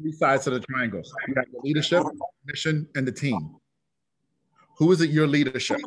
[0.00, 1.02] three sides to the triangle.
[1.28, 2.02] You have the leadership,
[2.46, 3.59] mission, and the team.
[4.80, 5.78] Who is it your leadership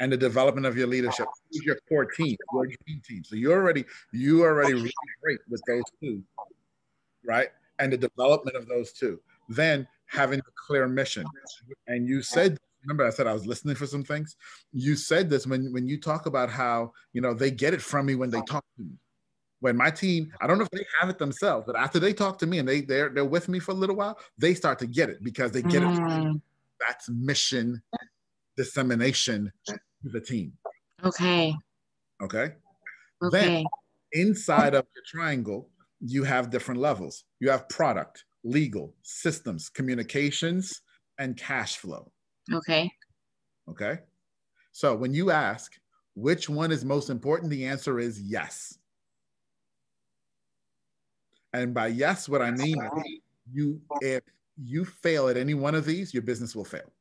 [0.00, 1.26] and the development of your leadership?
[1.52, 3.22] Who's your core team, your dream team?
[3.22, 4.90] So you're already you already really
[5.22, 6.22] great with those two,
[7.26, 7.48] right?
[7.78, 9.20] And the development of those two.
[9.50, 11.26] Then having a clear mission.
[11.86, 14.36] And you said, remember I said I was listening for some things.
[14.72, 18.06] You said this when when you talk about how you know they get it from
[18.06, 18.92] me when they talk to me
[19.60, 22.38] when my team, I don't know if they have it themselves, but after they talk
[22.38, 24.86] to me and they they're they're with me for a little while, they start to
[24.86, 26.36] get it because they get mm.
[26.36, 26.40] it
[26.86, 27.82] that's mission
[28.56, 30.52] dissemination to the team.
[31.04, 31.54] Okay.
[32.22, 32.54] Okay.
[33.22, 33.30] Okay.
[33.30, 33.64] Then
[34.12, 37.24] inside of the triangle, you have different levels.
[37.40, 40.82] You have product, legal, systems, communications,
[41.18, 42.10] and cash flow.
[42.52, 42.90] Okay.
[43.68, 43.98] Okay.
[44.72, 45.72] So when you ask
[46.14, 48.78] which one is most important, the answer is yes.
[51.52, 53.20] And by yes, what I mean is
[53.52, 54.22] you if
[54.62, 56.92] you fail at any one of these, your business will fail.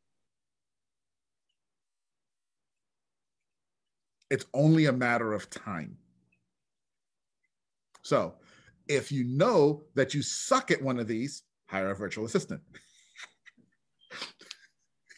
[4.30, 5.98] It's only a matter of time.
[8.04, 8.36] So
[8.88, 12.62] if you know that you suck at one of these, hire a virtual assistant.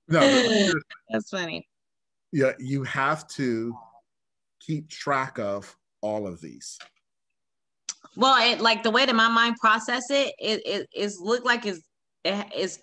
[0.08, 0.72] no,
[1.08, 1.66] that's funny.
[2.32, 3.74] Yeah, you have to
[4.60, 6.78] keep track of all of these.
[8.16, 11.66] Well, it like the way that my mind process it, it, it is look like
[11.66, 11.82] is
[12.24, 12.78] it is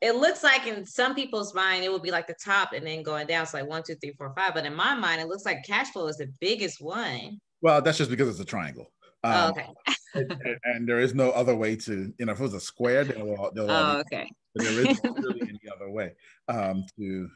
[0.00, 3.02] it looks like in some people's mind it would be like the top and then
[3.02, 3.42] going down.
[3.42, 4.54] It's like one, two, three, four, five.
[4.54, 7.40] But in my mind, it looks like cash flow is the biggest one.
[7.62, 8.92] Well, that's just because it's a triangle.
[9.24, 9.66] Um, oh, okay.
[10.14, 13.02] and, and, there is no other way to, you know, if it was a square,
[13.02, 14.30] they'll all, they'll oh, okay.
[14.54, 16.12] But there isn't really any other way
[16.46, 17.28] um, to,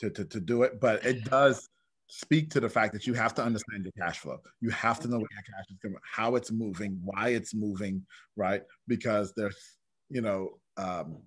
[0.00, 0.78] to, to, to do it.
[0.78, 1.66] But it does
[2.10, 4.40] speak to the fact that you have to understand your cash flow.
[4.60, 8.04] You have to know where your cash is coming, how it's moving, why it's moving,
[8.36, 8.62] right?
[8.88, 9.76] Because there's,
[10.08, 11.18] you know, um,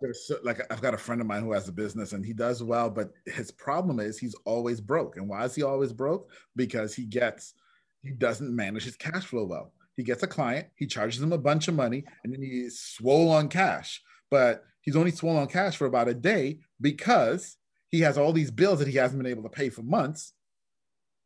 [0.00, 2.62] there's like I've got a friend of mine who has a business and he does
[2.62, 5.16] well, but his problem is he's always broke.
[5.16, 6.30] And why is he always broke?
[6.56, 7.54] Because he gets
[8.02, 9.72] he doesn't manage his cash flow well.
[9.96, 13.30] He gets a client, he charges him a bunch of money, and then he's swole
[13.30, 14.02] on cash.
[14.30, 17.56] But he's only swole on cash for about a day because
[17.94, 20.32] he has all these bills that he hasn't been able to pay for months,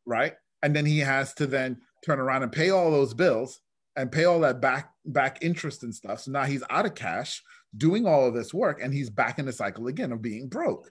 [0.05, 0.35] right?
[0.63, 3.61] And then he has to then turn around and pay all those bills
[3.97, 6.21] and pay all that back back interest and stuff.
[6.21, 7.43] So now he's out of cash
[7.77, 10.91] doing all of this work and he's back in the cycle again of being broke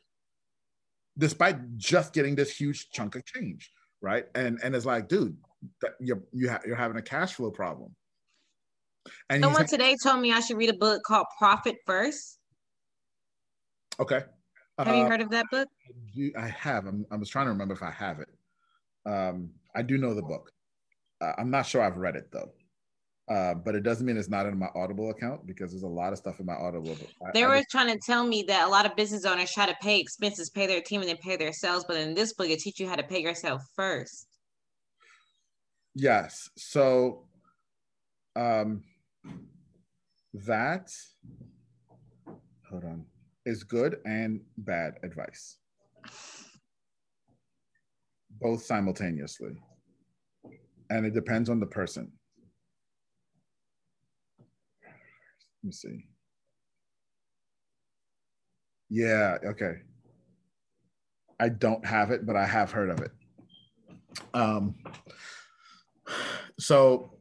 [1.17, 3.71] despite just getting this huge chunk of change
[4.01, 5.35] right and and it's like dude
[5.99, 7.95] you're you ha- you're having a cash flow problem
[9.31, 12.37] and someone today told me i should read a book called profit first
[13.99, 14.21] okay
[14.85, 15.67] have uh, you heard of that book
[16.37, 18.29] i have I'm, i was trying to remember if i have it
[19.05, 20.51] um, i do know the book
[21.21, 22.51] uh, i'm not sure i've read it though
[23.29, 26.13] uh, but it doesn't mean it's not in my Audible account because there's a lot
[26.13, 26.95] of stuff in my Audible.
[27.21, 29.65] I, they were just, trying to tell me that a lot of business owners try
[29.65, 31.83] to pay expenses, pay their team, and then pay their sales.
[31.85, 34.27] But in this book, it teaches you how to pay yourself first.
[35.93, 36.49] Yes.
[36.55, 37.25] So
[38.37, 38.83] um,
[40.33, 40.89] that,
[42.69, 43.05] hold on,
[43.47, 45.57] is good and bad advice,
[48.41, 49.55] both simultaneously.
[50.89, 52.11] And it depends on the person
[55.63, 56.05] Let me see.
[58.89, 59.81] Yeah, okay.
[61.39, 63.11] I don't have it, but I have heard of it.
[64.33, 64.75] Um,
[66.59, 67.11] so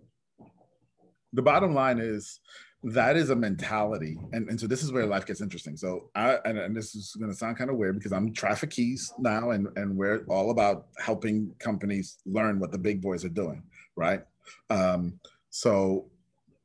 [1.32, 2.40] the bottom line is
[2.82, 4.18] that is a mentality.
[4.32, 5.76] And, and so this is where life gets interesting.
[5.76, 8.70] So I, and, and this is going to sound kind of weird because I'm traffic
[8.70, 13.30] keys now and, and we're all about helping companies learn what the big boys are
[13.30, 13.62] doing.
[13.96, 14.22] Right.
[14.70, 15.18] Um,
[15.50, 16.06] so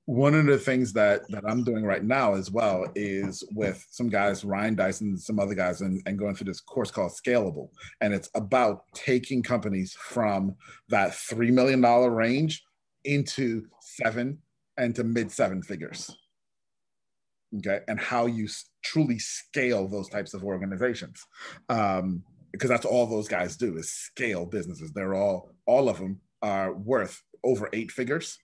[0.05, 4.09] one of the things that that I'm doing right now as well is with some
[4.09, 7.69] guys, Ryan Deiss, and some other guys, and, and going through this course called Scalable.
[8.01, 10.55] And it's about taking companies from
[10.89, 12.63] that three million dollar range
[13.05, 14.39] into seven
[14.81, 16.13] and to mid seven figures.
[17.57, 18.47] Okay, and how you
[18.83, 21.23] truly scale those types of organizations.
[21.69, 24.91] Um, because that's all those guys do is scale businesses.
[24.91, 28.37] They're all all of them are worth over eight figures.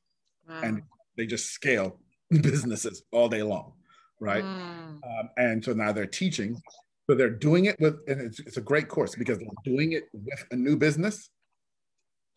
[0.48, 0.62] Wow.
[0.64, 0.82] And
[1.18, 2.00] they just scale
[2.30, 3.74] businesses all day long,
[4.20, 4.44] right?
[4.44, 5.00] Mm.
[5.04, 6.62] Um, and so now they're teaching.
[7.10, 10.06] So they're doing it with, and it's, it's a great course because they're doing it
[10.14, 11.30] with a new business,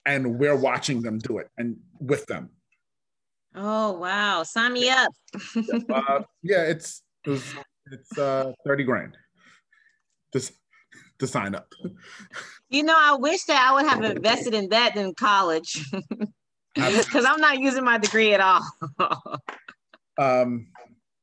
[0.07, 2.51] and we're watching them do it and with them.
[3.55, 4.43] Oh wow!
[4.43, 5.13] Sign me up.
[5.93, 7.55] uh, yeah, it's it was,
[7.91, 9.17] it's uh, thirty grand.
[10.33, 10.53] Just
[11.19, 11.69] to sign up.
[12.69, 15.85] You know, I wish that I would have invested in that in college.
[16.75, 18.63] because I'm not using my degree at all.
[20.19, 20.69] um,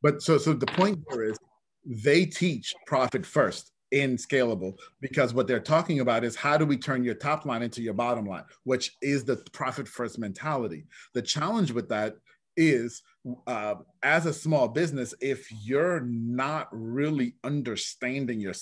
[0.02, 1.38] but so so the point here is
[1.86, 6.78] they teach profit first in scalable because what they're talking about is how do we
[6.78, 10.86] turn your top line into your bottom line, which is the profit first mentality.
[11.14, 12.16] The challenge with that
[12.58, 13.04] is
[13.46, 18.54] uh, as a small business, if you're not really understanding your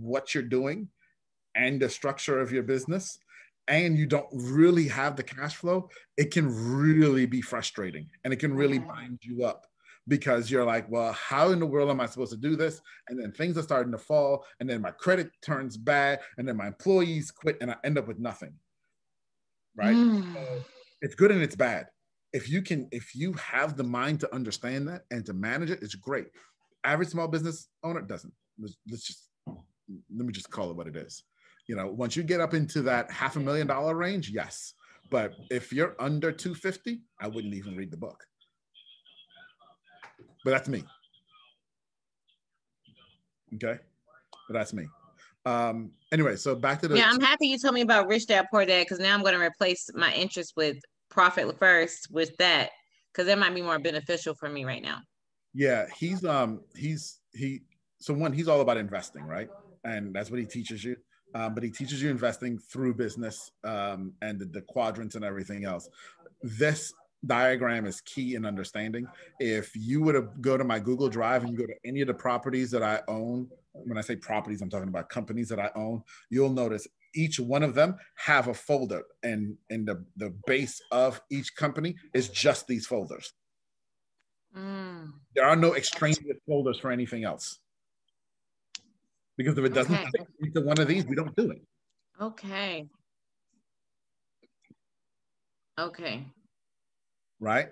[0.00, 0.88] what you're doing
[1.54, 3.18] and the structure of your business,
[3.68, 8.36] and you don't really have the cash flow, it can really be frustrating and it
[8.36, 9.66] can really bind you up
[10.08, 12.80] because you're like, well, how in the world am I supposed to do this?
[13.08, 16.56] And then things are starting to fall, and then my credit turns bad, and then
[16.56, 18.54] my employees quit, and I end up with nothing.
[19.76, 19.96] Right?
[19.96, 20.32] Mm.
[20.34, 20.64] So
[21.02, 21.86] it's good and it's bad.
[22.32, 25.82] If you can, if you have the mind to understand that and to manage it,
[25.82, 26.26] it's great.
[26.84, 28.32] Average small business owner doesn't.
[28.58, 31.22] Let's, let's just let me just call it what it is.
[31.68, 34.74] You know, once you get up into that half a million dollar range, yes.
[35.10, 38.24] But if you're under 250, I wouldn't even read the book.
[40.46, 40.84] But that's me.
[43.54, 43.80] Okay.
[44.46, 44.86] But that's me.
[45.44, 46.96] Um, anyway, so back to the.
[46.96, 49.34] Yeah, I'm happy you told me about Rich Dad Poor Dad because now I'm going
[49.34, 50.76] to replace my interest with
[51.08, 52.70] Profit First with that
[53.12, 54.98] because that might be more beneficial for me right now.
[55.52, 57.62] Yeah, he's um he's he
[57.98, 59.50] so one he's all about investing, right?
[59.82, 60.94] And that's what he teaches you.
[61.34, 65.64] Um, but he teaches you investing through business um, and the, the quadrants and everything
[65.64, 65.88] else.
[66.40, 66.94] This
[67.26, 69.06] diagram is key in understanding.
[69.40, 72.06] If you were to go to my Google Drive and you go to any of
[72.06, 75.70] the properties that I own, when I say properties, I'm talking about companies that I
[75.74, 80.80] own, you'll notice each one of them have a folder and, and the, the base
[80.90, 83.32] of each company is just these folders.
[84.56, 85.12] Mm.
[85.34, 87.58] There are no extraneous folders for anything else.
[89.36, 90.10] Because if it doesn't okay.
[90.16, 91.62] fit into one of these, we don't do it.
[92.20, 92.88] Okay.
[95.78, 96.24] Okay.
[97.40, 97.68] Right.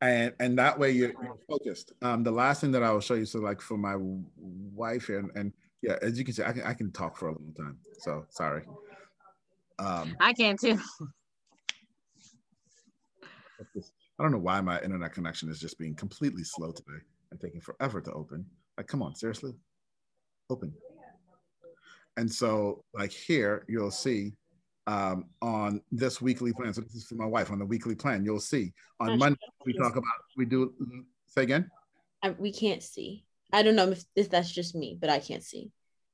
[0.00, 1.92] And and that way you're, you're focused.
[2.02, 3.94] Um, the last thing that I will show you, so like for my
[4.36, 7.28] wife here, and, and yeah, as you can see, I can I can talk for
[7.28, 7.78] a long time.
[8.00, 8.64] So sorry.
[9.78, 10.78] Um, I can too.
[14.18, 17.60] I don't know why my internet connection is just being completely slow today and taking
[17.60, 18.44] forever to open.
[18.76, 19.52] Like, come on, seriously,
[20.50, 20.72] open.
[22.16, 24.32] And so, like here, you'll see
[24.86, 26.74] um, on this weekly plan.
[26.74, 28.24] So this is for my wife on the weekly plan.
[28.24, 30.04] You'll see on Monday we talk about
[30.36, 30.74] we do.
[31.26, 31.70] Say again.
[32.22, 33.24] I, we can't see.
[33.52, 35.70] I don't know if, if that's just me, but I can't see.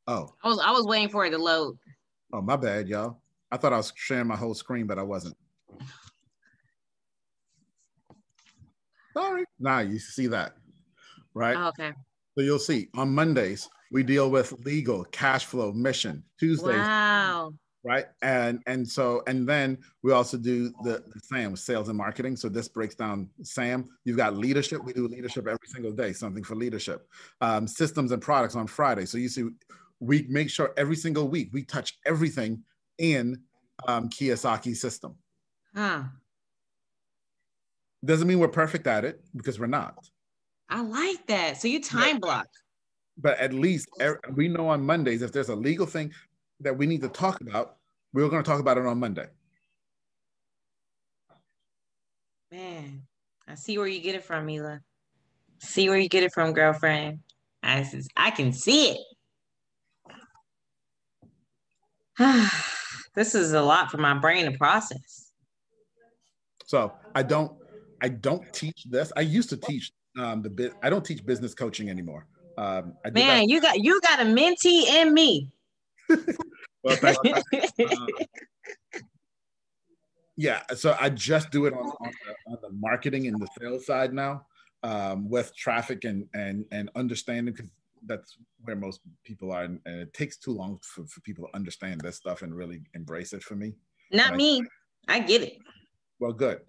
[0.06, 1.78] Oh, I was I was waiting for it to load.
[2.32, 3.20] Oh, my bad, y'all.
[3.50, 5.36] I thought I was sharing my whole screen, but I wasn't.
[9.14, 9.44] Sorry.
[9.58, 10.52] Now you see that,
[11.34, 11.56] right?
[11.58, 11.92] Oh, okay.
[12.36, 16.22] So you'll see on Mondays we deal with legal, cash flow, mission.
[16.38, 17.52] Tuesdays, wow.
[17.88, 18.04] Right?
[18.20, 22.36] And and so and then we also do the, the SAM, sales and marketing.
[22.36, 23.88] So this breaks down SAM.
[24.04, 24.84] You've got leadership.
[24.84, 27.08] We do leadership every single day, something for leadership.
[27.40, 29.06] Um, systems and products on Friday.
[29.06, 29.48] So you see,
[30.00, 32.62] we make sure every single week we touch everything
[32.98, 33.40] in
[33.86, 35.14] um, Kiyosaki system.
[35.74, 36.02] Huh.
[38.04, 39.96] Doesn't mean we're perfect at it because we're not.
[40.68, 41.60] I like that.
[41.60, 42.46] So you time block.
[43.16, 43.88] But at least
[44.34, 46.12] we know on Mondays if there's a legal thing
[46.60, 47.77] that we need to talk about,
[48.12, 49.26] we're going to talk about it on Monday.
[52.50, 53.02] Man,
[53.46, 54.80] I see where you get it from, Mila.
[55.58, 57.20] See where you get it from, girlfriend.
[57.62, 58.98] I, says I can see it.
[63.14, 65.32] this is a lot for my brain to process.
[66.64, 67.52] So I don't
[68.00, 69.12] I don't teach this.
[69.16, 70.72] I used to teach um, the bit.
[70.82, 72.26] I don't teach business coaching anymore.
[72.56, 75.50] Um, Man, you got you got a mentee in me.
[77.24, 77.86] you.
[77.86, 78.06] um,
[80.36, 83.86] yeah, so I just do it on, on, the, on the marketing and the sales
[83.86, 84.46] side now
[84.82, 87.70] um, with traffic and and and understanding because
[88.06, 92.00] that's where most people are, and, it takes too long for, for people to understand
[92.00, 93.74] this stuff and really embrace it for me.
[94.12, 94.62] Not me.
[95.08, 95.58] I get it.
[96.20, 96.60] Well, good.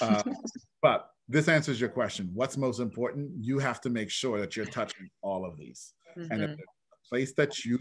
[0.00, 0.22] Uh,
[0.82, 2.30] but this answers your question.
[2.34, 3.30] What's most important?
[3.40, 5.94] You have to make sure that you're touching all of these.
[6.18, 6.32] Mm-hmm.
[6.32, 6.60] And if mm-hmm.
[6.60, 7.78] a place that you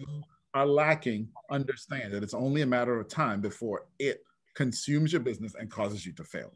[0.54, 4.24] are lacking, understand that it's only a matter of time before it
[4.56, 6.52] consumes your business and causes you to fail.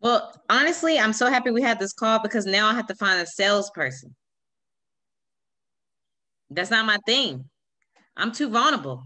[0.00, 3.20] Well, honestly, I'm so happy we had this call because now I have to find
[3.20, 4.14] a salesperson.
[6.50, 7.44] That's not my thing.
[8.16, 9.04] I'm too vulnerable.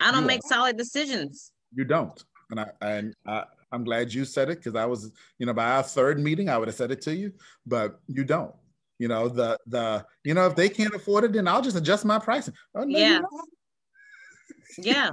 [0.00, 1.52] I don't make solid decisions.
[1.74, 2.22] You don't.
[2.50, 5.76] And I and I, I'm glad you said it because I was, you know, by
[5.76, 7.32] our third meeting, I would have said it to you,
[7.66, 8.54] but you don't.
[8.98, 12.04] You know, the the you know, if they can't afford it, then I'll just adjust
[12.04, 12.54] my pricing.
[12.74, 13.20] Oh, no, yeah.
[14.78, 15.10] yeah.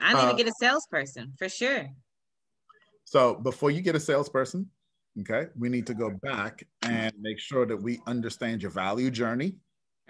[0.00, 1.88] I need uh, to get a salesperson for sure.
[3.04, 4.68] So before you get a salesperson,
[5.20, 9.56] okay, we need to go back and make sure that we understand your value journey.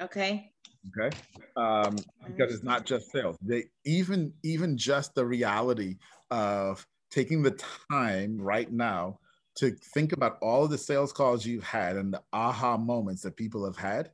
[0.01, 0.51] Okay.
[0.99, 1.17] Okay.
[1.57, 1.97] Um,
[2.27, 3.37] because it's not just sales.
[3.41, 5.99] They even even just the reality
[6.31, 9.19] of taking the time right now
[9.57, 13.37] to think about all of the sales calls you've had and the aha moments that
[13.37, 14.11] people have had.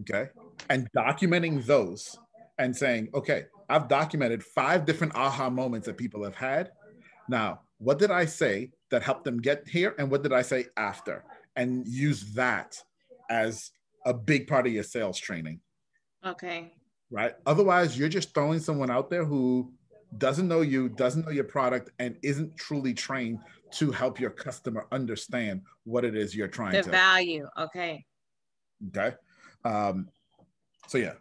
[0.00, 0.28] Okay.
[0.70, 2.16] And documenting those
[2.58, 6.70] and saying, okay, I've documented five different aha moments that people have had.
[7.28, 9.94] Now, what did I say that helped them get here?
[9.98, 11.24] And what did I say after?
[11.56, 12.82] And use that
[13.30, 13.70] as
[14.06, 15.60] a big part of your sales training.
[16.24, 16.72] Okay.
[17.10, 17.34] Right.
[17.46, 19.72] Otherwise, you're just throwing someone out there who
[20.16, 23.38] doesn't know you, doesn't know your product, and isn't truly trained
[23.72, 27.46] to help your customer understand what it is you're trying the to value.
[27.58, 28.04] Okay.
[28.88, 29.16] Okay.
[29.64, 30.08] Um,
[30.86, 31.14] so yeah,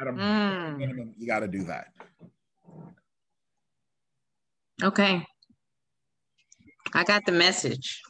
[0.00, 1.12] Adam, mm.
[1.16, 1.88] you got to do that.
[4.82, 5.24] Okay.
[6.94, 8.02] I got the message.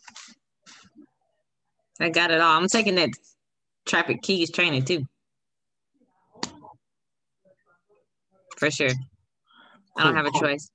[2.00, 2.56] I got it all.
[2.56, 3.10] I'm taking that
[3.86, 5.04] traffic keys training too.
[8.56, 8.90] For sure.
[9.96, 10.70] I don't have a choice.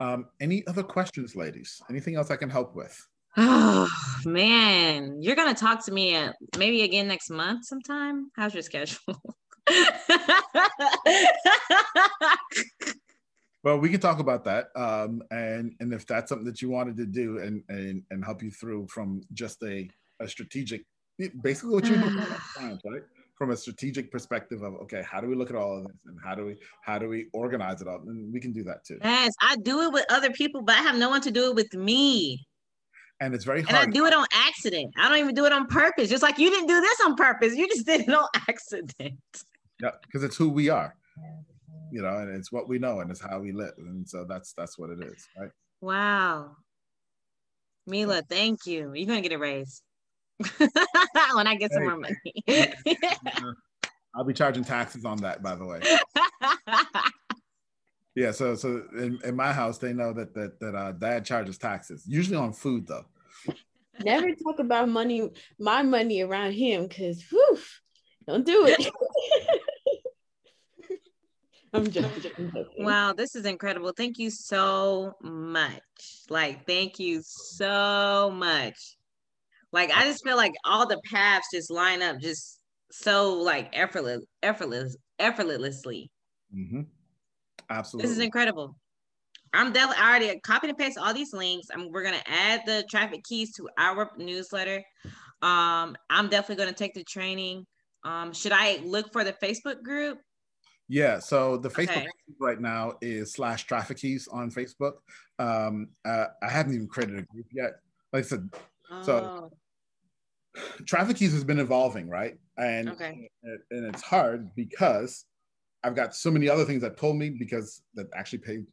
[0.00, 1.80] Um, any other questions, ladies?
[1.90, 3.06] Anything else I can help with?
[3.36, 3.88] Oh
[4.24, 8.30] man, you're gonna talk to me at, maybe again next month sometime.
[8.34, 8.98] How's your schedule?
[13.62, 16.96] well, we can talk about that, um, and and if that's something that you wanted
[16.96, 20.82] to do, and and and help you through from just a a strategic,
[21.40, 22.20] basically what you do,
[22.60, 23.02] right?
[23.40, 26.18] From a strategic perspective of okay, how do we look at all of this, and
[26.22, 28.98] how do we how do we organize it all, and we can do that too.
[29.02, 31.54] Yes, I do it with other people, but I have no one to do it
[31.54, 32.46] with me
[33.20, 33.76] and it's very hard.
[33.82, 34.94] And I do it on accident.
[34.98, 36.08] I don't even do it on purpose.
[36.08, 37.54] Just like you didn't do this on purpose.
[37.54, 39.20] You just did it on accident.
[39.80, 40.94] Yeah, because it's who we are.
[41.92, 43.74] You know, and it's what we know and it's how we live.
[43.78, 45.50] And so that's that's what it is, right?
[45.80, 46.56] Wow.
[47.86, 48.92] Mila, thank you.
[48.94, 49.82] You're gonna get a raise.
[51.34, 52.44] when I get some more money.
[54.14, 55.80] I'll be charging taxes on that, by the way.
[58.16, 61.58] Yeah, so so in, in my house they know that that that uh, dad charges
[61.58, 63.04] taxes, usually on food though.
[64.04, 65.30] Never talk about money,
[65.60, 67.58] my money around him, cause whew,
[68.26, 68.90] don't do it.
[71.72, 72.84] I'm joking, I'm joking.
[72.84, 73.92] Wow, this is incredible.
[73.96, 75.80] Thank you so much.
[76.28, 78.96] Like, thank you so much.
[79.72, 82.60] Like, I just feel like all the paths just line up just
[82.90, 86.10] so like effortless, effortless, effortlessly.
[86.54, 86.82] Mm-hmm.
[87.68, 88.08] Absolutely.
[88.08, 88.76] This is incredible.
[89.52, 91.68] I'm definitely already copy and paste all these links.
[91.72, 94.82] I'm, we're gonna add the traffic keys to our newsletter.
[95.42, 97.66] Um, I'm definitely gonna take the training.
[98.04, 100.18] Um, should I look for the Facebook group?
[100.88, 102.06] Yeah, so the Facebook okay.
[102.40, 104.94] right now is slash traffic keys on Facebook.
[105.38, 107.74] Um, uh, I haven't even created a group yet.
[108.12, 108.48] Like I said,
[108.90, 109.02] oh.
[109.02, 109.50] so
[110.86, 112.36] traffic keys has been evolving, right?
[112.58, 113.30] And okay.
[113.42, 115.26] and it's hard because
[115.82, 118.66] I've got so many other things that told me because that actually paid,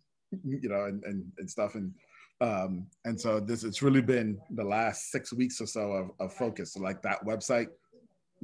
[0.43, 1.75] you know, and, and, and stuff.
[1.75, 1.93] And
[2.39, 6.33] um, and so this it's really been the last six weeks or so of, of
[6.33, 6.73] focus.
[6.73, 7.67] So like that website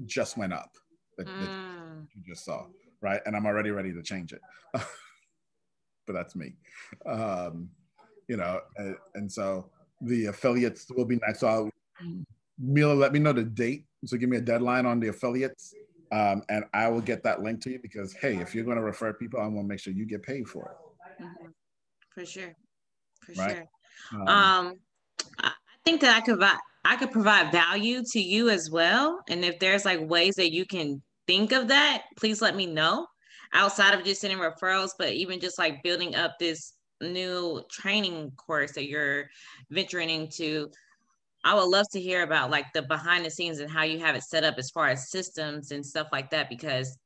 [0.05, 0.71] just went up
[1.17, 1.39] that, mm.
[1.39, 2.65] that you just saw,
[3.01, 3.21] right?
[3.25, 4.41] And I'm already ready to change it.
[4.73, 6.53] but that's me.
[7.05, 7.69] Um,
[8.27, 9.69] you know, and, and, so
[10.01, 11.41] the affiliates will be next.
[11.41, 11.69] So I'll,
[12.59, 13.85] Mila, let me know the date.
[14.05, 15.73] So give me a deadline on the affiliates
[16.13, 18.83] um, and I will get that link to you because hey, if you're going to
[18.83, 21.23] refer people, I want to make sure you get paid for it.
[21.23, 21.47] Mm-hmm.
[22.13, 22.55] For sure,
[23.21, 23.67] for right?
[24.11, 24.21] sure.
[24.21, 24.79] Um, um,
[25.39, 25.51] I
[25.83, 26.39] think that I could
[26.85, 30.67] I could provide value to you as well, and if there's like ways that you
[30.67, 33.07] can think of that, please let me know.
[33.55, 38.73] Outside of just sending referrals, but even just like building up this new training course
[38.73, 39.29] that you're
[39.71, 40.69] venturing into
[41.43, 44.15] I would love to hear about like the behind the scenes and how you have
[44.15, 46.97] it set up as far as systems and stuff like that, because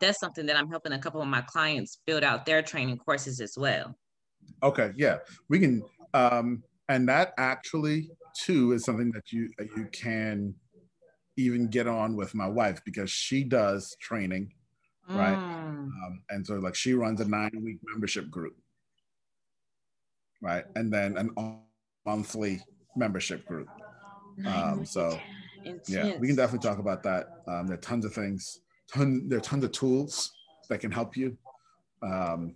[0.00, 3.40] that's something that I'm helping a couple of my clients build out their training courses
[3.40, 3.96] as well.
[4.62, 5.18] Okay, yeah,
[5.48, 10.54] we can, um, and that actually too is something that you you can
[11.36, 14.52] even get on with my wife because she does training,
[15.08, 15.38] right?
[15.38, 15.88] Mm.
[15.88, 18.56] Um, and so like she runs a nine week membership group,
[20.42, 21.30] right, and then an
[22.04, 22.60] monthly
[22.96, 23.68] membership group.
[24.46, 25.18] Um, so
[25.86, 27.26] yeah, we can definitely talk about that.
[27.46, 28.60] Um, there are tons of things,
[28.92, 30.32] ton, there are tons of tools
[30.68, 31.36] that can help you.
[32.02, 32.54] Um,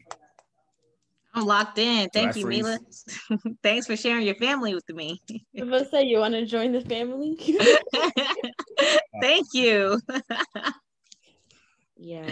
[1.34, 2.08] I'm locked in.
[2.12, 2.78] Thank you, Mila.
[3.62, 5.20] Thanks for sharing your family with me.
[5.30, 7.36] I was to say, you want to join the family?
[9.22, 10.00] Thank you.
[11.96, 12.28] yeah.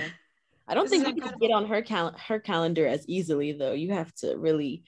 [0.68, 3.73] I don't this think you can get on her cal- her calendar as easily though.
[3.73, 4.82] You have to really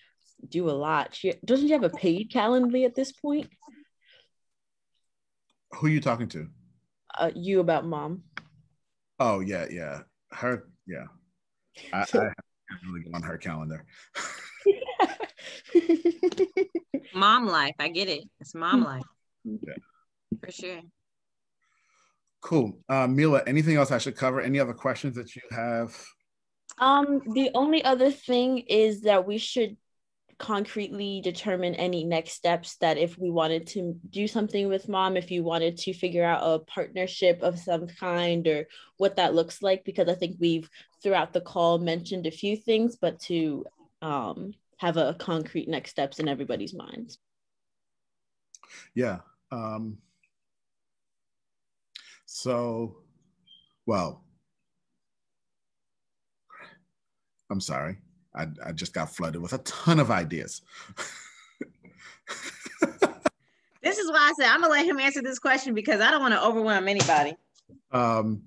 [0.49, 1.15] do a lot.
[1.15, 3.49] She doesn't she have a paid calendar at this point?
[5.75, 6.49] Who are you talking to?
[7.17, 8.23] Uh, you about mom.
[9.19, 10.01] Oh yeah, yeah.
[10.31, 11.05] Her, yeah.
[11.93, 12.35] I, I have
[12.87, 13.85] really get on her calendar.
[17.15, 17.75] mom life.
[17.79, 18.25] I get it.
[18.41, 19.03] It's mom life.
[19.45, 19.75] Yeah.
[20.45, 20.81] For sure.
[22.41, 22.79] Cool.
[22.89, 24.41] Uh, Mila, anything else I should cover?
[24.41, 25.97] Any other questions that you have?
[26.79, 29.77] Um, the only other thing is that we should
[30.39, 35.33] concretely determine any next steps that if we wanted to do something with mom if
[35.33, 38.67] you wanted to figure out a partnership of some kind or
[38.99, 40.71] what that looks like because i think we've
[41.03, 43.65] throughout the call mentioned a few things but to
[44.01, 47.19] um, have a concrete next steps in everybody's minds.
[48.95, 49.19] Yeah
[49.51, 49.99] um,
[52.27, 52.99] so
[53.87, 54.23] well
[57.51, 57.97] i'm sorry
[58.35, 60.63] I, I just got flooded with a ton of ideas.
[63.83, 66.21] this is why I said I'm gonna let him answer this question because I don't
[66.21, 67.35] want to overwhelm anybody.
[67.91, 68.43] Um,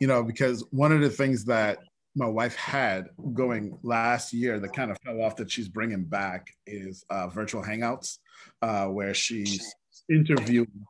[0.00, 1.78] you know, because one of the things that
[2.16, 6.48] my wife had going last year that kind of fell off that she's bringing back
[6.66, 8.18] is uh, virtual hangouts,
[8.62, 9.74] uh, where she's
[10.08, 10.86] interviewing.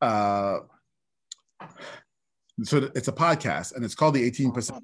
[0.00, 0.60] Uh,
[2.62, 4.80] so it's a podcast, and it's called the 18%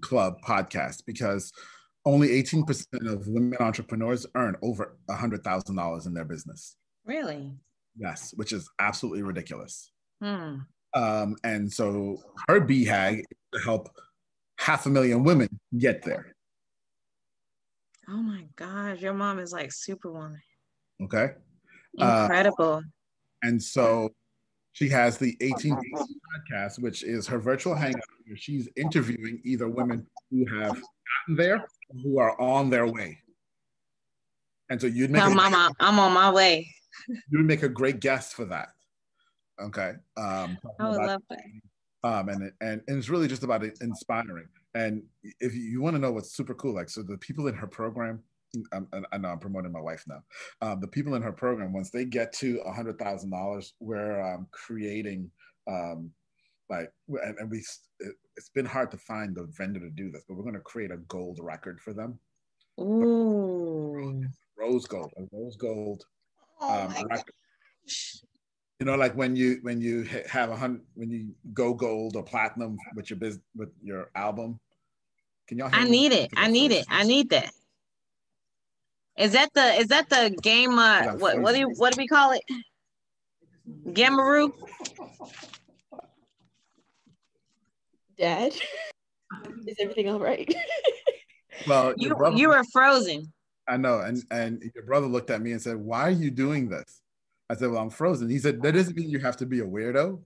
[0.00, 1.52] Club podcast because
[2.08, 6.74] only 18% of women entrepreneurs earn over $100,000 in their business.
[7.04, 7.52] Really?
[7.98, 9.92] Yes, which is absolutely ridiculous.
[10.22, 10.60] Hmm.
[10.94, 12.16] Um, and so
[12.48, 13.90] her BHAG to help
[14.58, 16.34] half a million women get there.
[18.08, 20.40] Oh my gosh, your mom is like superwoman.
[21.02, 21.32] Okay.
[21.98, 22.76] Incredible.
[22.76, 24.08] Uh, and so
[24.72, 30.06] she has the 18 podcast, which is her virtual hangout where she's interviewing either women
[30.30, 31.66] who have gotten there
[32.02, 33.18] who are on their way.
[34.70, 36.68] And so you'd make Tell mama, I'm on my way.
[37.30, 38.68] You'd make a great guest for that.
[39.60, 39.92] Okay.
[40.16, 41.40] Um, I would love that.
[42.04, 44.48] Um, and, and and it's really just about inspiring.
[44.74, 45.02] And
[45.40, 48.22] if you, want to know what's super cool, like so the people in her program,
[48.72, 50.22] I'm, I know I'm promoting my wife now.
[50.60, 54.20] Um, the people in her program, once they get to a hundred thousand dollars, we're
[54.20, 55.30] um, creating
[55.66, 56.10] um,
[56.70, 57.58] like, and, and we
[58.00, 60.60] it, has been hard to find the vendor to do this, but we're going to
[60.60, 62.18] create a gold record for them.
[62.80, 64.24] Ooh,
[64.56, 66.04] rose gold, a rose gold
[66.60, 67.32] oh um, record.
[68.78, 72.22] you know like when you when you have a hundred when you go gold or
[72.22, 74.58] platinum with your business with your album
[75.46, 76.30] can y'all i need it.
[76.36, 76.84] i need it.
[76.90, 77.52] I need that.
[79.16, 82.06] Is that the is that the game uh what what do you what do we
[82.06, 82.42] call it?
[83.88, 84.52] Gamaroo
[88.18, 88.52] dad
[89.66, 90.54] is everything all right
[91.68, 93.32] well you brother, you were frozen
[93.68, 96.68] i know and and your brother looked at me and said why are you doing
[96.68, 97.02] this
[97.50, 98.28] I said, Well, I'm frozen.
[98.28, 100.20] He said, That doesn't mean you have to be a weirdo.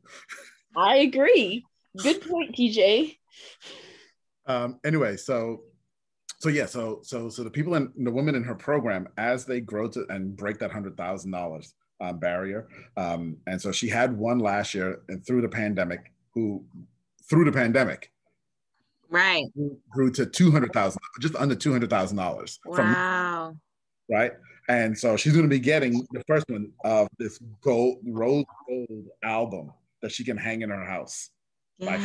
[0.76, 1.64] I agree.
[1.96, 3.16] Good point, TJ.
[4.46, 5.62] Um, anyway, so
[6.40, 9.60] so yeah, so so so the people in the women in her program, as they
[9.60, 11.74] grow to and break that hundred thousand um, dollars
[12.14, 12.66] barrier,
[12.96, 16.64] um, and so she had one last year and through the pandemic, who
[17.32, 18.12] through the pandemic,
[19.08, 19.46] right,
[19.88, 22.60] grew to two hundred thousand, just under two hundred thousand dollars.
[22.66, 22.76] Wow.
[22.76, 23.60] From,
[24.14, 24.32] right,
[24.68, 29.06] and so she's going to be getting the first one of this gold rose gold
[29.24, 29.72] album
[30.02, 31.30] that she can hang in her house.
[31.78, 32.00] Yes.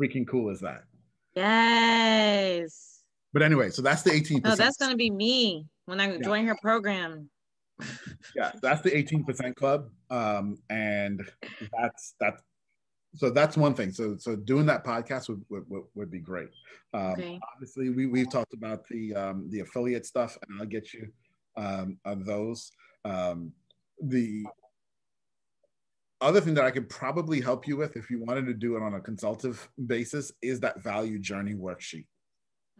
[0.00, 0.84] Like, freaking cool is that?
[1.34, 3.02] Yes.
[3.34, 4.40] But anyway, so that's the 18%.
[4.44, 6.18] Oh, that's going to be me when I yeah.
[6.22, 7.28] join her program.
[8.36, 9.90] yeah, that's the 18% club.
[10.10, 11.22] Um, and
[11.78, 12.42] that's that's
[13.14, 13.92] so that's one thing.
[13.92, 16.48] So so doing that podcast would would, would be great.
[16.94, 17.40] Um, okay.
[17.54, 21.08] Obviously, we we've talked about the um, the affiliate stuff, and I'll get you
[21.56, 22.72] um, of those.
[23.04, 23.52] Um,
[24.00, 24.44] the
[26.20, 28.82] other thing that I could probably help you with if you wanted to do it
[28.82, 32.06] on a consultative basis is that value journey worksheet.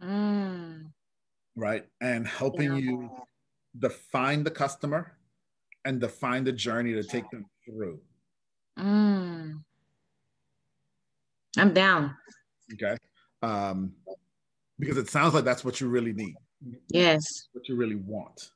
[0.01, 0.85] Mm.
[1.55, 1.83] Right.
[2.01, 2.81] And helping yeah.
[2.81, 3.11] you
[3.77, 5.17] define the customer
[5.85, 7.99] and define the journey to take them through.
[8.79, 9.59] Mm.
[11.57, 12.15] I'm down.
[12.73, 12.97] Okay.
[13.41, 13.93] Um,
[14.79, 16.35] because it sounds like that's what you really need.
[16.89, 17.47] Yes.
[17.53, 18.49] What you really want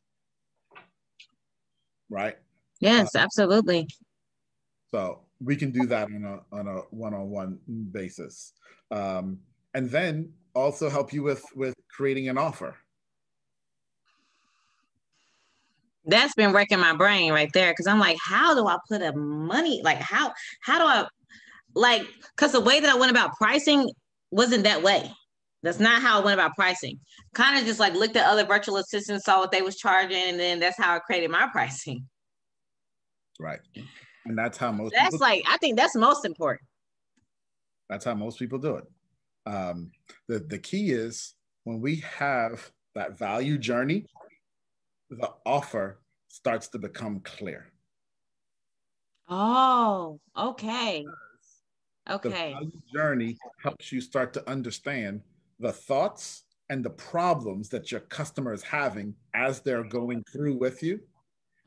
[2.10, 2.38] right?
[2.80, 3.88] Yes, uh, absolutely.
[4.90, 7.60] So we can do that on a on a one-on-one
[7.92, 8.54] basis,
[8.92, 9.40] um,
[9.74, 12.76] and then also help you with with creating an offer.
[16.06, 19.12] That's been wrecking my brain right there because I'm like, how do I put a
[19.14, 19.82] money?
[19.84, 21.08] Like how how do I
[21.78, 22.06] like?
[22.36, 23.90] Because the way that I went about pricing
[24.32, 25.12] wasn't that way.
[25.64, 27.00] That's not how I went about pricing.
[27.34, 30.40] Kind of just like looked at other virtual assistants, saw what they was charging, and
[30.40, 32.08] then that's how I created my pricing.
[33.40, 33.60] Right.
[34.26, 36.68] And that's how most that's like I think that's most important.
[37.90, 38.86] That's how most people do it.
[39.46, 39.92] Um,
[40.28, 41.34] the, the key is
[41.64, 44.06] when we have that value journey,
[45.10, 47.72] the offer starts to become clear.
[49.30, 51.06] Oh, okay.
[52.10, 52.56] Okay.
[52.60, 55.22] The journey helps you start to understand
[55.60, 60.84] the thoughts and the problems that your customer is having as they're going through with
[60.84, 61.00] you.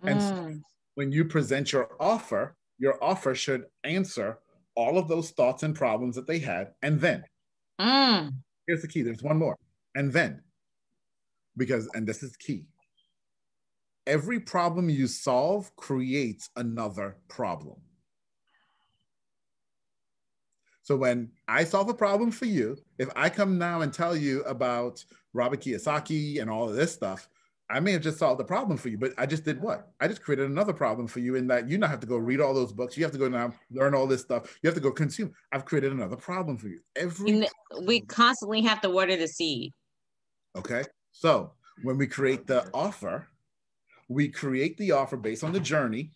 [0.02, 0.28] And mm.
[0.28, 0.60] so
[0.94, 4.38] when you present your offer, your offer should answer
[4.74, 6.72] all of those thoughts and problems that they had.
[6.82, 7.24] And then,
[7.80, 8.30] mm.
[8.66, 9.56] here's the key there's one more.
[9.94, 10.42] And then,
[11.56, 12.64] because, and this is key
[14.10, 17.76] every problem you solve creates another problem.
[20.90, 24.42] So when I solve a problem for you, if I come now and tell you
[24.42, 27.28] about Robert Kiyosaki and all of this stuff,
[27.70, 29.92] I may have just solved the problem for you, but I just did what?
[30.00, 32.40] I just created another problem for you in that you now have to go read
[32.40, 32.96] all those books.
[32.96, 34.58] You have to go now learn all this stuff.
[34.64, 35.32] You have to go consume.
[35.52, 36.80] I've created another problem for you.
[36.96, 37.46] Every
[37.86, 39.72] we constantly have to water the seed.
[40.56, 40.82] Okay.
[41.12, 41.52] So
[41.84, 43.28] when we create the offer,
[44.08, 46.10] we create the offer based on the journey,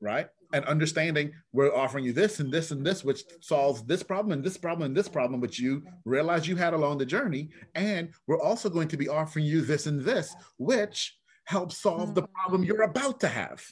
[0.00, 0.28] right?
[0.52, 4.44] And understanding we're offering you this and this and this, which solves this problem and
[4.44, 7.50] this problem and this problem, which you realize you had along the journey.
[7.74, 12.22] And we're also going to be offering you this and this, which helps solve the
[12.22, 12.32] mm.
[12.32, 13.64] problem you're about to have.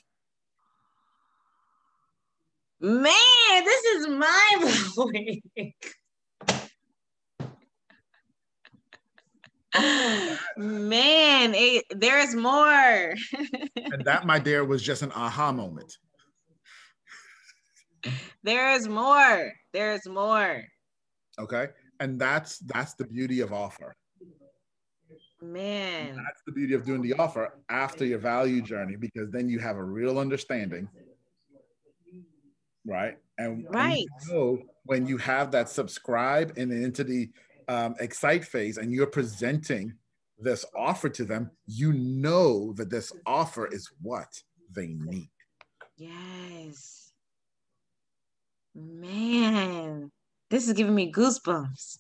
[2.81, 3.13] Man,
[3.65, 5.43] this is mind blowing.
[10.57, 13.15] Man, it, there's more.
[13.77, 15.99] and that, my dear, was just an aha moment.
[18.43, 19.53] There's more.
[19.73, 20.65] There's more.
[21.39, 21.69] Okay.
[22.01, 23.95] And that's that's the beauty of offer.
[25.41, 26.17] Man.
[26.17, 29.77] That's the beauty of doing the offer after your value journey because then you have
[29.77, 30.89] a real understanding.
[32.85, 33.17] Right.
[33.39, 34.07] And, right.
[34.21, 37.31] And you know when you have that subscribe and into the
[37.69, 39.93] um, excite phase and you're presenting
[40.39, 44.43] this offer to them, you know that this offer is what
[44.75, 45.31] they need.
[45.97, 47.08] Yes.
[48.79, 50.13] Man,
[50.51, 51.99] this is giving me goosebumps.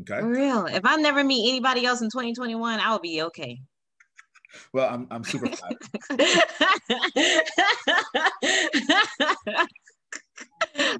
[0.00, 0.20] Okay.
[0.20, 0.66] For real.
[0.66, 3.58] If I never meet anybody else in 2021, I'll be okay.
[4.72, 5.46] Well, I'm I'm super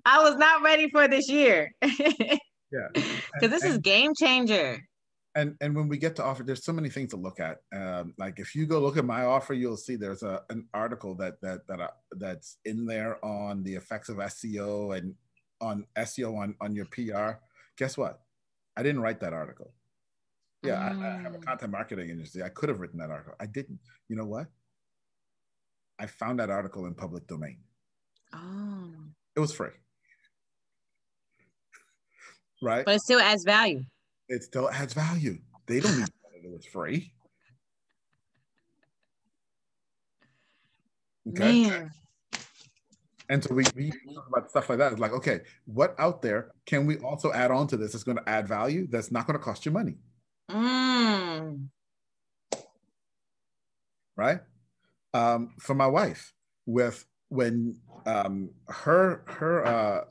[0.04, 1.70] I was not ready for this year.
[1.82, 2.88] yeah.
[3.34, 4.80] Because this is game changer.
[5.36, 7.58] And and when we get to offer, there's so many things to look at.
[7.74, 11.14] Um, like if you go look at my offer, you'll see there's a an article
[11.16, 15.14] that that that uh, that's in there on the effects of SEO and
[15.60, 17.38] on SEO on on your PR.
[17.76, 18.20] Guess what?
[18.76, 19.72] I didn't write that article.
[20.62, 20.80] Yeah.
[20.80, 21.44] I, I have a mm.
[21.44, 22.42] content marketing agency.
[22.42, 23.34] I could have written that article.
[23.40, 23.78] I didn't.
[24.08, 24.46] You know what?
[25.98, 27.58] I found that article in public domain.
[28.32, 28.90] Oh.
[29.36, 29.70] It was free.
[32.62, 32.84] Right?
[32.84, 33.84] But it still adds value.
[34.28, 35.38] It still adds value.
[35.66, 37.12] They don't need it It was free.
[41.28, 41.68] Okay.
[41.68, 41.90] Man.
[43.30, 44.92] And so we, we talk about stuff like that.
[44.92, 48.18] It's like, okay, what out there can we also add on to this that's going
[48.18, 49.96] to add value that's not going to cost you money?
[50.50, 51.68] Mm.
[54.16, 54.40] Right?
[55.14, 56.34] Um, for my wife,
[56.66, 60.04] with when um, her her uh,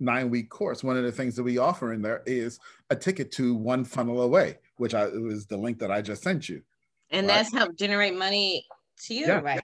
[0.00, 2.58] nine week course, one of the things that we offer in there is
[2.90, 6.48] a ticket to one funnel away, which I was the link that I just sent
[6.48, 6.62] you.
[7.10, 7.36] And right?
[7.36, 8.66] that's helped generate money
[9.06, 9.40] to you, yeah.
[9.40, 9.60] right?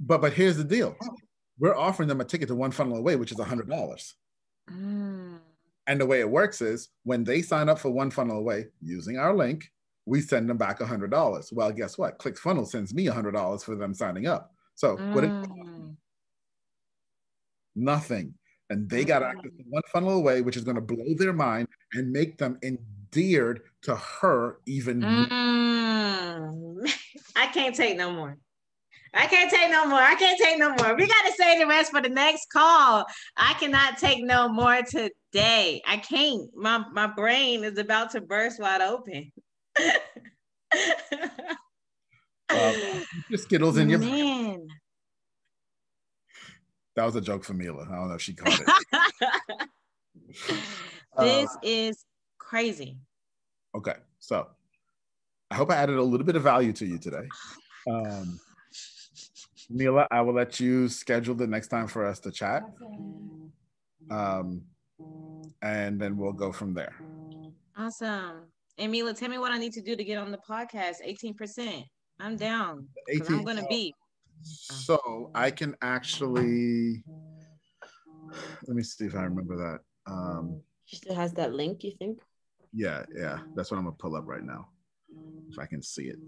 [0.00, 0.96] But but here's the deal.
[1.58, 4.14] We're offering them a ticket to one funnel away, which is a hundred dollars.
[4.70, 5.38] Mm.
[5.86, 9.18] And the way it works is when they sign up for one funnel away using
[9.18, 9.72] our link,
[10.04, 11.50] we send them back a hundred dollars.
[11.52, 12.18] Well, guess what?
[12.18, 14.52] ClickFunnels sends me a hundred dollars for them signing up.
[14.74, 15.14] So mm.
[15.14, 15.24] what?
[15.24, 15.96] It,
[17.74, 18.34] nothing,
[18.70, 21.68] and they got access to one funnel away, which is going to blow their mind
[21.94, 25.00] and make them endeared to her even.
[25.00, 26.90] Mm.
[27.36, 28.36] I can't take no more.
[29.14, 30.00] I can't take no more.
[30.00, 30.94] I can't take no more.
[30.94, 33.06] We got to say the rest for the next call.
[33.36, 35.80] I cannot take no more today.
[35.86, 36.50] I can't.
[36.54, 39.32] My my brain is about to burst wide open.
[42.50, 42.74] um,
[43.34, 44.68] Skittles in your man.
[46.98, 47.86] That was a joke for Mila.
[47.88, 48.66] I don't know if she caught it.
[51.16, 52.04] this uh, is
[52.38, 52.98] crazy.
[53.72, 54.48] Okay, so
[55.48, 57.28] I hope I added a little bit of value to you today.
[57.88, 58.40] Um,
[59.70, 62.64] Mila, I will let you schedule the next time for us to chat.
[64.10, 64.62] Um,
[65.62, 66.96] and then we'll go from there.
[67.76, 68.40] Awesome.
[68.76, 70.96] And Mila, tell me what I need to do to get on the podcast.
[71.06, 71.84] 18%.
[72.18, 72.88] I'm down.
[73.08, 73.94] 18, I'm gonna be.
[74.42, 77.04] So I can actually
[78.66, 80.12] let me see if I remember that.
[80.12, 82.20] Um she still has that link, you think?
[82.72, 83.40] Yeah, yeah.
[83.54, 84.68] That's what I'm gonna pull up right now.
[85.50, 86.18] If I can see it.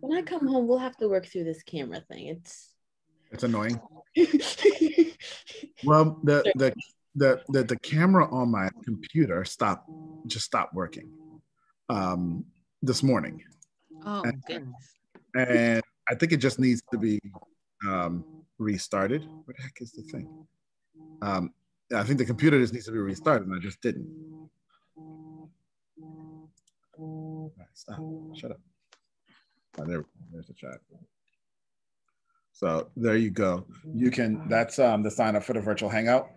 [0.00, 2.26] When I come home, we'll have to work through this camera thing.
[2.28, 2.74] It's
[3.32, 3.80] it's annoying.
[5.84, 6.74] well, the the
[7.14, 9.88] the, the the camera on my computer stopped
[10.26, 11.10] just stopped working
[11.88, 12.44] um,
[12.82, 13.42] this morning.
[14.04, 14.94] Oh and, goodness!
[15.36, 17.20] And I think it just needs to be
[17.88, 18.24] um,
[18.58, 19.26] restarted.
[19.44, 20.28] What the heck is the thing?
[21.22, 21.52] Um,
[21.94, 24.08] I think the computer just needs to be restarted, and I just didn't.
[26.98, 28.00] Right, stop.
[28.34, 28.60] Shut up.
[29.78, 30.78] Oh, there, there's the chat.
[32.52, 33.64] So there you go.
[33.94, 34.48] You can.
[34.48, 36.30] That's um, the sign up for the virtual hangout.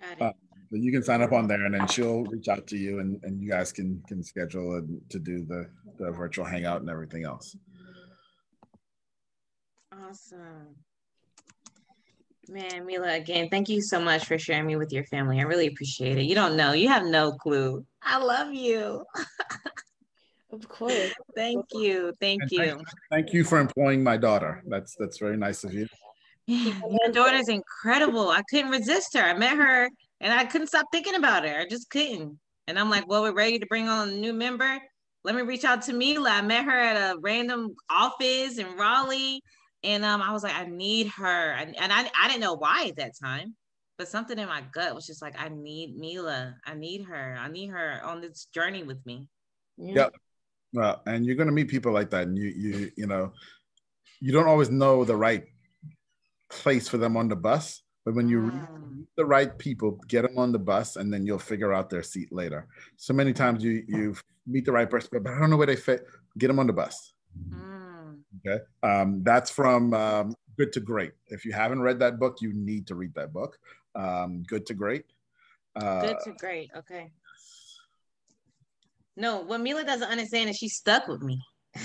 [0.00, 0.22] Got it.
[0.22, 0.32] Uh,
[0.80, 3.40] you can sign up on there, and then she'll reach out to you, and, and
[3.40, 5.68] you guys can can schedule to do the
[5.98, 7.56] the virtual hangout and everything else.
[9.92, 10.74] Awesome.
[12.48, 15.38] Man, Mila, again, thank you so much for sharing me with your family.
[15.40, 16.24] I really appreciate it.
[16.24, 17.86] You don't know, you have no clue.
[18.02, 19.04] I love you.
[20.52, 21.12] of course.
[21.34, 22.12] thank you.
[22.20, 22.58] Thank and you.
[22.58, 24.62] Thank, thank you for employing my daughter.
[24.66, 25.86] That's that's very nice of you.
[26.46, 28.28] your daughter's incredible.
[28.28, 29.22] I couldn't resist her.
[29.22, 29.88] I met her
[30.24, 31.60] and I couldn't stop thinking about her.
[31.60, 32.38] I just couldn't.
[32.66, 34.78] And I'm like, well, we're ready to bring on a new member.
[35.22, 36.30] Let me reach out to Mila.
[36.30, 39.40] I met her at a random office in Raleigh
[39.84, 41.52] and um, I was like, I need her.
[41.52, 43.54] And, and I, I didn't know why at that time,
[43.98, 46.54] but something in my gut was just like, I need Mila.
[46.64, 47.36] I need her.
[47.38, 49.28] I need her on this journey with me.
[49.76, 49.94] Yeah.
[49.94, 50.14] Yep.
[50.72, 53.32] Well, and you're gonna meet people like that, and you you you know,
[54.20, 55.44] you don't always know the right
[56.50, 60.38] place for them on the bus, but when you meet the right people, get them
[60.38, 62.66] on the bus, and then you'll figure out their seat later.
[62.96, 64.16] So many times you you
[64.46, 66.06] meet the right person, but I don't know where they fit.
[66.38, 67.12] Get them on the bus.
[67.50, 67.84] Mm
[68.46, 68.62] Okay.
[68.82, 71.12] Um, that's from um, Good to Great.
[71.28, 73.58] If you haven't read that book, you need to read that book.
[73.94, 75.04] Um, Good to Great.
[75.76, 76.70] Uh, Good to Great.
[76.76, 77.10] Okay.
[79.16, 81.40] No, what Mila doesn't understand is she's stuck with me.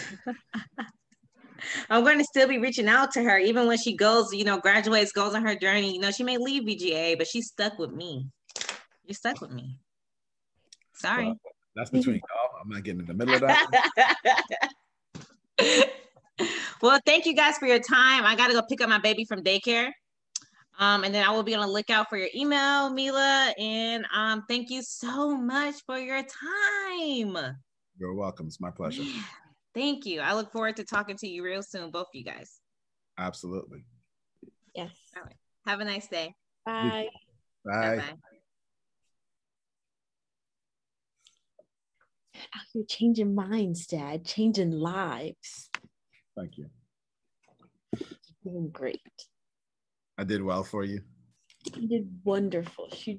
[1.90, 4.58] I'm going to still be reaching out to her, even when she goes, you know,
[4.60, 5.94] graduates, goes on her journey.
[5.94, 8.28] You know, she may leave VGA, but she's stuck with me.
[9.06, 9.78] You're stuck with me.
[10.94, 11.26] Sorry.
[11.26, 11.40] Well,
[11.76, 12.60] that's between y'all.
[12.62, 14.70] I'm not getting in the middle of that.
[16.82, 18.26] well, thank you guys for your time.
[18.26, 19.92] I got to go pick up my baby from daycare.
[20.78, 23.54] Um, and then I will be on the lookout for your email, Mila.
[23.58, 27.56] And um, thank you so much for your time.
[27.98, 28.48] You're welcome.
[28.48, 29.04] It's my pleasure.
[29.76, 29.82] Yeah.
[29.82, 30.22] Thank you.
[30.22, 32.60] I look forward to talking to you real soon, both of you guys.
[33.18, 33.86] Absolutely.
[34.76, 34.92] Yes.
[35.16, 35.36] All right.
[35.66, 36.34] Have a nice day.
[36.66, 37.08] Bye.
[37.66, 37.98] Bye.
[37.98, 38.04] Bye.
[42.74, 44.26] You're changing minds, Dad.
[44.26, 45.70] Changing lives.
[46.38, 46.70] Thank you.
[48.44, 49.02] You're doing great.
[50.18, 51.02] I did well for you.
[51.76, 52.90] You did wonderful.
[52.92, 53.14] She